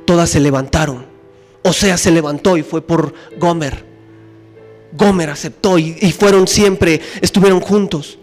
Todas 0.05 0.29
se 0.29 0.41
levantaron. 0.41 1.05
O 1.63 1.71
sea, 1.71 1.97
se 1.97 2.11
levantó 2.11 2.57
y 2.57 2.63
fue 2.63 2.81
por 2.81 3.13
Gomer. 3.37 3.85
Gomer 4.91 5.29
aceptó 5.29 5.79
y, 5.79 5.97
y 6.01 6.11
fueron 6.11 6.49
siempre, 6.49 6.99
estuvieron 7.21 7.61
juntos. 7.61 8.18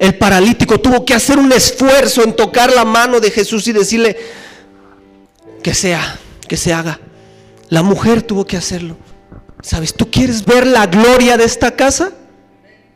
El 0.00 0.16
paralítico 0.16 0.80
tuvo 0.80 1.04
que 1.04 1.12
hacer 1.12 1.38
un 1.38 1.52
esfuerzo 1.52 2.24
en 2.24 2.34
tocar 2.34 2.72
la 2.72 2.86
mano 2.86 3.20
de 3.20 3.30
Jesús 3.30 3.68
y 3.68 3.72
decirle 3.72 4.16
que 5.62 5.74
sea, 5.74 6.18
que 6.48 6.56
se 6.56 6.72
haga. 6.72 6.98
La 7.68 7.82
mujer 7.82 8.22
tuvo 8.22 8.46
que 8.46 8.56
hacerlo. 8.56 8.96
¿Sabes? 9.62 9.92
¿Tú 9.92 10.10
quieres 10.10 10.46
ver 10.46 10.66
la 10.66 10.86
gloria 10.86 11.36
de 11.36 11.44
esta 11.44 11.76
casa? 11.76 12.12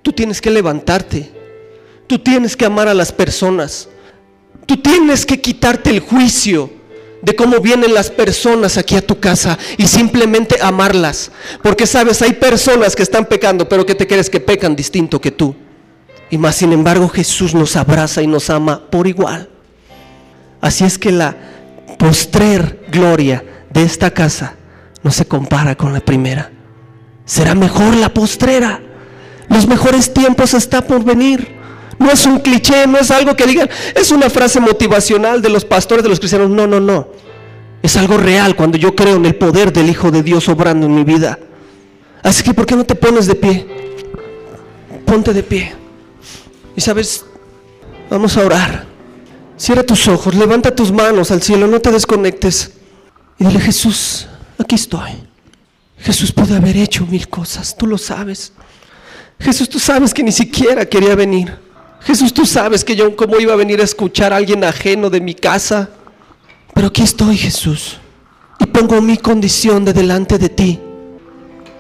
Tú 0.01 0.15
tienes 0.15 0.41
que 0.41 0.51
levantarte. 0.51 1.31
Tú 2.07 2.21
tienes 2.21 2.57
que 2.57 2.65
amar 2.65 2.89
a 2.89 2.95
las 2.95 3.13
personas. 3.13 3.91
Tú 4.65 4.79
tienes 4.79 5.27
que 5.27 5.43
quitarte 5.43 5.91
el 5.91 6.01
juicio 6.01 6.71
de 7.21 7.37
cómo 7.37 7.61
vienen 7.61 7.93
las 7.93 8.11
personas 8.11 8.79
aquí 8.79 8.97
a 8.97 9.07
tu 9.07 9.21
casa 9.21 9.59
y 9.77 9.89
simplemente 9.89 10.57
amarlas. 10.63 11.31
Porque 11.63 11.87
sabes, 11.87 12.23
hay 12.23 12.33
personas 12.33 12.97
que 12.97 13.03
están 13.03 13.27
pecando, 13.27 13.69
pero 13.69 13.85
que 13.85 13.95
te 13.95 14.07
crees 14.07 14.31
que 14.31 14.41
pecan 14.41 14.75
distinto 14.75 15.21
que 15.21 15.33
tú. 15.33 15.55
Y 16.31 16.39
más 16.39 16.57
sin 16.57 16.73
embargo 16.73 17.09
Jesús 17.09 17.55
nos 17.55 17.77
abraza 17.77 18.23
y 18.23 18.27
nos 18.27 18.51
ama 18.51 18.81
por 18.91 19.07
igual. 19.07 19.49
Así 20.61 20.85
es 20.85 20.99
que 20.99 21.13
la 21.13 21.37
postrer 21.99 22.87
gloria 22.91 23.45
de 23.71 23.83
esta 23.83 24.11
casa 24.11 24.55
no 25.03 25.11
se 25.11 25.27
compara 25.27 25.77
con 25.77 25.93
la 25.93 26.01
primera. 26.01 26.51
Será 27.25 27.55
mejor 27.55 27.95
la 27.97 28.13
postrera. 28.13 28.81
Los 29.49 29.67
mejores 29.67 30.13
tiempos 30.13 30.55
está 30.55 30.87
por 30.87 31.05
venir. 31.05 31.55
No 31.99 32.11
es 32.11 32.27
un 32.27 32.39
cliché, 32.41 32.87
no 32.87 32.99
es 32.99 33.11
algo 33.11 33.37
que 33.37 33.47
digan, 33.47 33.69
es 33.95 34.11
una 34.11 34.29
frase 34.29 34.61
motivacional 34.61 35.41
de 35.41 35.49
los 35.49 35.65
pastores, 35.65 36.03
de 36.03 36.09
los 36.09 36.19
cristianos. 36.19 36.51
No, 36.51 36.67
no, 36.67 36.81
no. 36.81 37.09
Es 37.83 37.97
algo 37.97 38.17
real 38.17 38.57
cuando 38.57 38.79
yo 38.79 38.95
creo 38.95 39.17
en 39.17 39.27
el 39.27 39.35
poder 39.35 39.73
del 39.73 39.91
Hijo 39.91 40.11
de 40.11 40.23
Dios 40.23 40.49
obrando 40.49 40.87
en 40.87 40.95
mi 40.95 41.05
vida. 41.05 41.39
Así 42.23 42.43
que, 42.43 42.55
¿por 42.55 42.65
qué 42.65 42.75
no 42.75 42.85
te 42.85 42.95
pones 42.95 43.27
de 43.27 43.35
pie? 43.35 43.67
Ponte 45.05 45.35
de 45.35 45.43
pie. 45.43 45.84
Y 46.77 46.81
sabes, 46.81 47.25
vamos 48.11 48.37
a 48.37 48.45
orar. 48.45 48.87
Cierra 49.57 49.85
tus 49.85 50.09
ojos, 50.09 50.35
levanta 50.35 50.75
tus 50.75 50.91
manos 50.91 51.31
al 51.31 51.43
cielo, 51.43 51.67
no 51.67 51.81
te 51.81 51.93
desconectes. 51.93 52.73
Y 53.39 53.45
dile, 53.45 53.61
Jesús, 53.61 54.27
aquí 54.59 54.75
estoy. 54.75 55.11
Jesús 55.99 56.33
pudo 56.33 56.57
haber 56.57 56.77
hecho 56.77 57.07
mil 57.07 57.29
cosas, 57.29 57.77
tú 57.77 57.87
lo 57.87 57.97
sabes. 57.97 58.53
Jesús, 59.39 59.69
tú 59.69 59.79
sabes 59.79 60.13
que 60.13 60.23
ni 60.23 60.33
siquiera 60.33 60.85
quería 60.87 61.15
venir. 61.15 61.57
Jesús, 62.01 62.35
tú 62.35 62.45
sabes 62.45 62.85
que 62.85 62.97
yo 62.97 63.17
cómo 63.17 63.39
iba 63.39 63.53
a 63.53 63.57
venir 63.57 63.81
a 63.81 63.85
escuchar 63.85 64.33
a 64.33 64.37
alguien 64.37 64.65
ajeno 64.65 65.09
de 65.09 65.21
mi 65.21 65.35
casa. 65.35 65.91
Pero 66.75 66.89
aquí 66.89 67.03
estoy, 67.03 67.37
Jesús. 67.37 67.99
Y 68.59 68.67
pongo 68.67 69.01
mi 69.01 69.17
condición 69.17 69.85
de 69.85 69.93
delante 69.93 70.39
de 70.39 70.49
ti. 70.49 70.81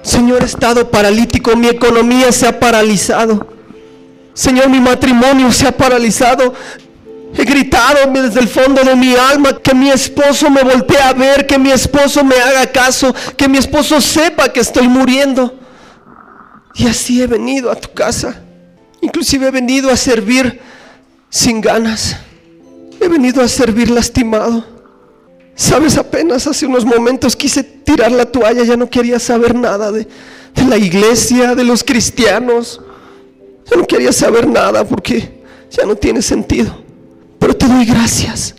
Señor, 0.03 0.43
he 0.43 0.47
estado 0.47 0.91
paralítico, 0.91 1.57
mi 1.57 1.69
economía 1.69 2.33
se 2.33 2.47
ha 2.47 2.59
paralizado. 2.59 3.54
Señor, 4.35 4.69
mi 4.69 4.81
matrimonio 4.81 5.51
se 5.53 5.67
ha 5.67 5.73
paralizado. 5.73 6.53
He 7.37 7.45
gritado 7.45 8.13
desde 8.13 8.41
el 8.41 8.49
fondo 8.49 8.83
de 8.85 8.95
mi 8.95 9.15
alma 9.15 9.59
que 9.59 9.75
mi 9.75 9.91
esposo 9.91 10.51
me 10.51 10.63
voltee 10.63 11.01
a 11.01 11.13
ver, 11.13 11.47
que 11.47 11.59
mi 11.59 11.71
esposo 11.71 12.23
me 12.23 12.37
haga 12.37 12.67
caso, 12.67 13.15
que 13.37 13.49
mi 13.49 13.59
esposo 13.59 14.01
sepa 14.01 14.49
que 14.49 14.61
estoy 14.61 14.87
muriendo. 14.89 15.59
Y 16.75 16.87
así 16.87 17.23
he 17.23 17.27
venido 17.27 17.71
a 17.71 17.77
tu 17.77 17.93
casa. 17.93 18.43
Inclusive 19.01 19.49
he 19.49 19.51
venido 19.51 19.91
a 19.91 19.97
servir 19.97 20.61
sin 21.29 21.61
ganas. 21.61 22.17
He 23.01 23.09
venido 23.09 23.43
a 23.43 23.49
servir 23.49 23.91
lastimado. 23.91 24.65
Sabes, 25.57 25.97
apenas 25.99 26.47
hace 26.47 26.67
unos 26.67 26.85
momentos 26.85 27.37
quise 27.37 27.63
tirar 27.63 28.11
la 28.11 28.25
toalla, 28.27 28.65
ya 28.65 28.77
no 28.77 28.91
quería 28.91 29.21
saber 29.21 29.55
nada 29.55 29.93
de, 29.93 30.09
de 30.55 30.65
la 30.65 30.77
iglesia, 30.77 31.55
de 31.55 31.65
los 31.65 31.85
cristianos. 31.85 32.81
Ya 33.71 33.77
no 33.77 33.87
quería 33.87 34.13
saber 34.13 34.47
nada 34.47 34.85
porque 34.85 35.43
ya 35.71 35.85
no 35.85 35.97
tiene 35.97 36.23
sentido. 36.23 36.75
Pero 37.39 37.57
te 37.57 37.67
doy 37.67 37.85
gracias. 37.85 38.55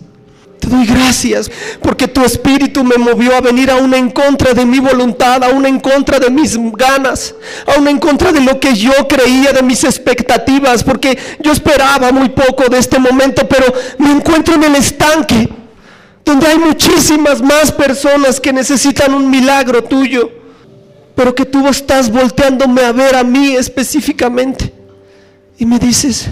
Te 0.59 0.67
doy 0.67 0.85
gracias 0.85 1.51
porque 1.81 2.07
tu 2.07 2.23
espíritu 2.23 2.83
me 2.83 2.97
movió 2.97 3.35
a 3.35 3.41
venir 3.41 3.69
aún 3.69 3.93
en 3.93 4.09
contra 4.09 4.53
de 4.53 4.65
mi 4.65 4.79
voluntad, 4.79 5.43
aún 5.43 5.65
en 5.65 5.79
contra 5.79 6.17
de 6.17 6.29
mis 6.29 6.57
ganas, 6.73 7.35
aún 7.67 7.87
en 7.87 7.99
contra 7.99 8.31
de 8.31 8.41
lo 8.41 8.59
que 8.59 8.73
yo 8.73 8.91
creía, 9.07 9.51
de 9.53 9.61
mis 9.61 9.83
expectativas, 9.83 10.83
porque 10.83 11.17
yo 11.39 11.51
esperaba 11.51 12.11
muy 12.11 12.29
poco 12.29 12.67
de 12.69 12.79
este 12.79 12.97
momento, 12.97 13.47
pero 13.47 13.65
me 13.99 14.11
encuentro 14.11 14.55
en 14.55 14.63
el 14.63 14.75
estanque, 14.75 15.49
donde 16.23 16.47
hay 16.47 16.57
muchísimas 16.57 17.41
más 17.41 17.71
personas 17.71 18.39
que 18.39 18.51
necesitan 18.51 19.13
un 19.13 19.29
milagro 19.29 19.83
tuyo, 19.83 20.31
pero 21.15 21.35
que 21.35 21.45
tú 21.45 21.67
estás 21.67 22.11
volteándome 22.11 22.81
a 22.81 22.91
ver 22.91 23.15
a 23.15 23.23
mí 23.23 23.55
específicamente 23.55 24.84
y 25.57 25.65
me 25.65 25.79
dices, 25.79 26.29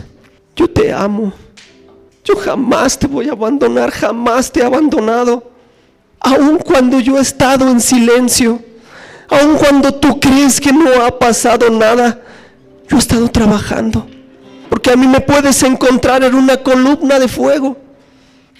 yo 0.56 0.70
te 0.70 0.92
amo. 0.92 1.34
Yo 2.24 2.36
jamás 2.38 2.98
te 2.98 3.08
voy 3.08 3.28
a 3.30 3.34
abandonar, 3.34 3.92
jamás 3.92 4.52
te 4.52 4.62
he 4.62 4.64
abandonado. 4.64 5.52
Aun 6.20 6.58
cuando 6.58 7.00
yo 7.00 7.18
he 7.18 7.22
estado 7.22 7.68
en 7.70 7.82
silencio, 7.82 8.62
aun 9.30 9.58
cuando 9.58 9.94
tú 9.94 10.20
crees 10.20 10.60
que 10.60 10.72
no 10.72 10.90
ha 11.06 11.20
pasado 11.20 11.70
nada, 11.70 12.22
yo 12.88 12.96
he 12.96 13.00
estado 13.00 13.28
trabajando. 13.28 14.08
Porque 14.70 14.92
a 14.92 14.96
mí 14.96 15.06
me 15.06 15.20
puedes 15.20 15.62
encontrar 15.64 16.24
en 16.24 16.34
una 16.34 16.58
columna 16.58 17.20
de 17.20 17.28
fuego, 17.28 17.78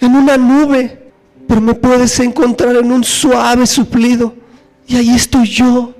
en 0.00 0.14
una 0.14 0.36
nube, 0.36 1.10
pero 1.48 1.60
me 1.60 1.74
puedes 1.74 2.20
encontrar 2.20 2.76
en 2.76 2.92
un 2.92 3.02
suave 3.02 3.66
suplido. 3.66 4.34
Y 4.86 4.96
ahí 4.96 5.14
estoy 5.14 5.46
yo, 5.46 5.94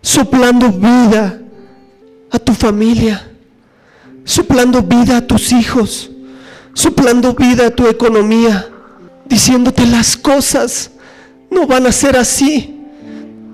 soplando 0.00 0.70
vida 0.70 1.38
a 2.30 2.38
tu 2.38 2.54
familia, 2.54 3.29
soplando 4.24 4.82
vida 4.82 5.18
a 5.18 5.26
tus 5.26 5.52
hijos 5.52 6.10
soplando 6.72 7.34
vida 7.34 7.66
a 7.66 7.70
tu 7.70 7.86
economía, 7.86 8.68
diciéndote 9.26 9.86
las 9.86 10.16
cosas 10.16 10.90
no 11.50 11.66
van 11.66 11.86
a 11.86 11.92
ser 11.92 12.16
así. 12.16 12.79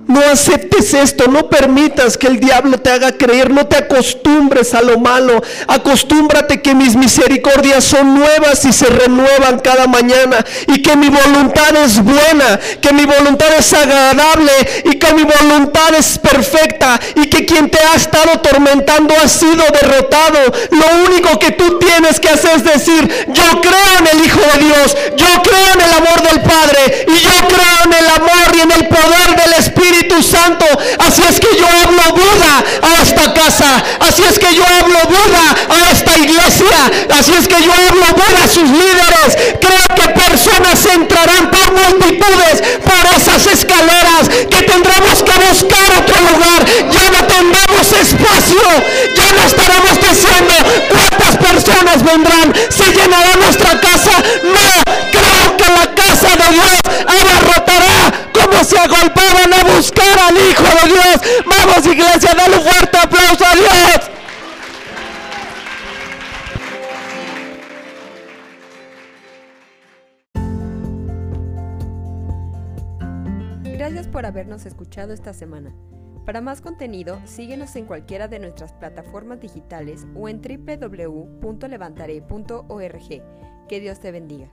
No 0.06 0.20
aceptes 0.20 0.94
esto, 0.94 1.26
no 1.28 1.48
permitas 1.48 2.16
que 2.16 2.28
el 2.28 2.38
diablo 2.38 2.78
te 2.78 2.90
haga 2.90 3.10
creer, 3.12 3.50
no 3.50 3.66
te 3.66 3.76
acostumbres 3.76 4.72
a 4.72 4.80
lo 4.80 5.00
malo. 5.00 5.42
Acostúmbrate 5.66 6.62
que 6.62 6.76
mis 6.76 6.94
misericordias 6.94 7.82
son 7.82 8.14
nuevas 8.14 8.64
y 8.64 8.72
se 8.72 8.86
renuevan 8.86 9.58
cada 9.58 9.88
mañana 9.88 10.44
y 10.68 10.80
que 10.80 10.94
mi 10.94 11.08
voluntad 11.08 11.74
es 11.84 12.00
buena, 12.00 12.60
que 12.80 12.92
mi 12.92 13.04
voluntad 13.04 13.48
es 13.58 13.72
agradable 13.72 14.52
y 14.84 14.96
que 14.96 15.12
mi 15.12 15.24
voluntad 15.24 15.92
es 15.98 16.18
perfecta 16.18 17.00
y 17.16 17.26
que 17.26 17.44
quien 17.44 17.68
te 17.68 17.78
ha 17.80 17.96
estado 17.96 18.40
tormentando 18.40 19.12
ha 19.20 19.28
sido 19.28 19.64
derrotado. 19.72 20.38
Lo 20.70 21.04
único 21.10 21.36
que 21.40 21.50
tú 21.50 21.80
tienes 21.80 22.20
que 22.20 22.28
hacer 22.28 22.56
es 22.56 22.64
decir, 22.64 23.26
yo 23.26 23.60
creo 23.60 23.98
en 23.98 24.06
el 24.06 24.24
Hijo 24.24 24.40
de 24.54 24.64
Dios, 24.66 24.96
yo 25.16 25.42
creo 25.42 25.74
en 25.74 25.80
el 25.80 25.92
amor 25.94 26.22
del 26.22 26.40
Padre 26.42 27.06
y 27.08 27.18
yo 27.18 27.48
creo 27.48 27.84
en 27.86 27.92
el 27.92 28.08
amor 28.08 28.56
y 28.56 28.60
en 28.60 28.70
el 28.70 28.88
poder 28.88 29.36
del 29.36 29.52
Espíritu 29.58 29.95
Espíritu 29.96 30.22
Santo. 30.22 30.66
Así 30.98 31.22
es 31.28 31.40
que 31.40 31.56
yo 31.56 31.66
hablo 31.66 32.02
Buda 32.12 32.64
a 32.82 33.02
esta 33.02 33.32
casa. 33.32 33.82
Así 34.00 34.22
es 34.28 34.38
que 34.38 34.54
yo 34.54 34.62
hablo 34.64 34.98
Buda 35.08 35.56
a 35.70 35.92
esta 35.92 36.18
iglesia. 36.18 37.18
Así 37.18 37.32
es 37.32 37.48
que 37.48 37.62
yo 37.62 37.72
hablo 37.72 38.04
Buda 38.12 38.44
a 38.44 38.48
sus 38.48 38.68
líderes. 38.68 39.56
Creo 39.60 39.86
que 39.96 40.20
personas 40.20 40.84
entrarán 40.86 41.50
por 41.50 41.72
multitudes 41.72 42.62
por 42.84 43.02
esas 43.16 43.46
escaleras 43.46 44.28
que 44.28 44.62
tendremos 44.64 45.22
que 45.22 45.38
buscar 45.48 45.88
otro 45.98 46.16
lugar. 46.30 46.60
Ya 46.92 47.10
no 47.10 47.26
tendremos 47.26 47.92
espacio. 47.92 48.68
Ya 49.16 49.32
no 49.32 49.46
estaremos 49.46 49.96
diciendo 49.96 50.54
cuántas 50.90 51.36
personas 51.38 52.02
vendrán. 52.04 52.52
Se 52.68 52.84
llenará 52.92 53.36
nuestra 53.36 53.80
casa. 53.80 54.12
No, 54.42 54.92
creo 55.10 55.56
que 55.56 55.64
la 55.64 55.94
casa 56.16 56.36
de 56.36 56.48
Dios 56.54 56.80
abarrotará 57.00 58.30
como 58.32 58.62
se 58.64 58.78
agolpaban 58.78 59.52
a 59.52 59.64
buscar 59.74 60.18
al 60.18 60.34
Hijo 60.36 60.62
de 60.62 60.88
Dios. 60.88 61.20
Vamos 61.44 61.84
iglesia, 61.86 62.32
dale 62.36 62.60
fuerte 62.60 62.98
aplauso 62.98 63.44
a 63.44 63.54
Dios. 63.54 64.10
Gracias 73.76 74.08
por 74.08 74.26
habernos 74.26 74.64
escuchado 74.64 75.12
esta 75.12 75.34
semana. 75.34 75.74
Para 76.24 76.40
más 76.40 76.60
contenido, 76.60 77.20
síguenos 77.24 77.76
en 77.76 77.84
cualquiera 77.84 78.26
de 78.26 78.40
nuestras 78.40 78.72
plataformas 78.72 79.40
digitales 79.40 80.06
o 80.16 80.28
en 80.28 80.40
www.levantaré.org. 80.40 83.22
Que 83.68 83.80
Dios 83.80 84.00
te 84.00 84.10
bendiga. 84.12 84.50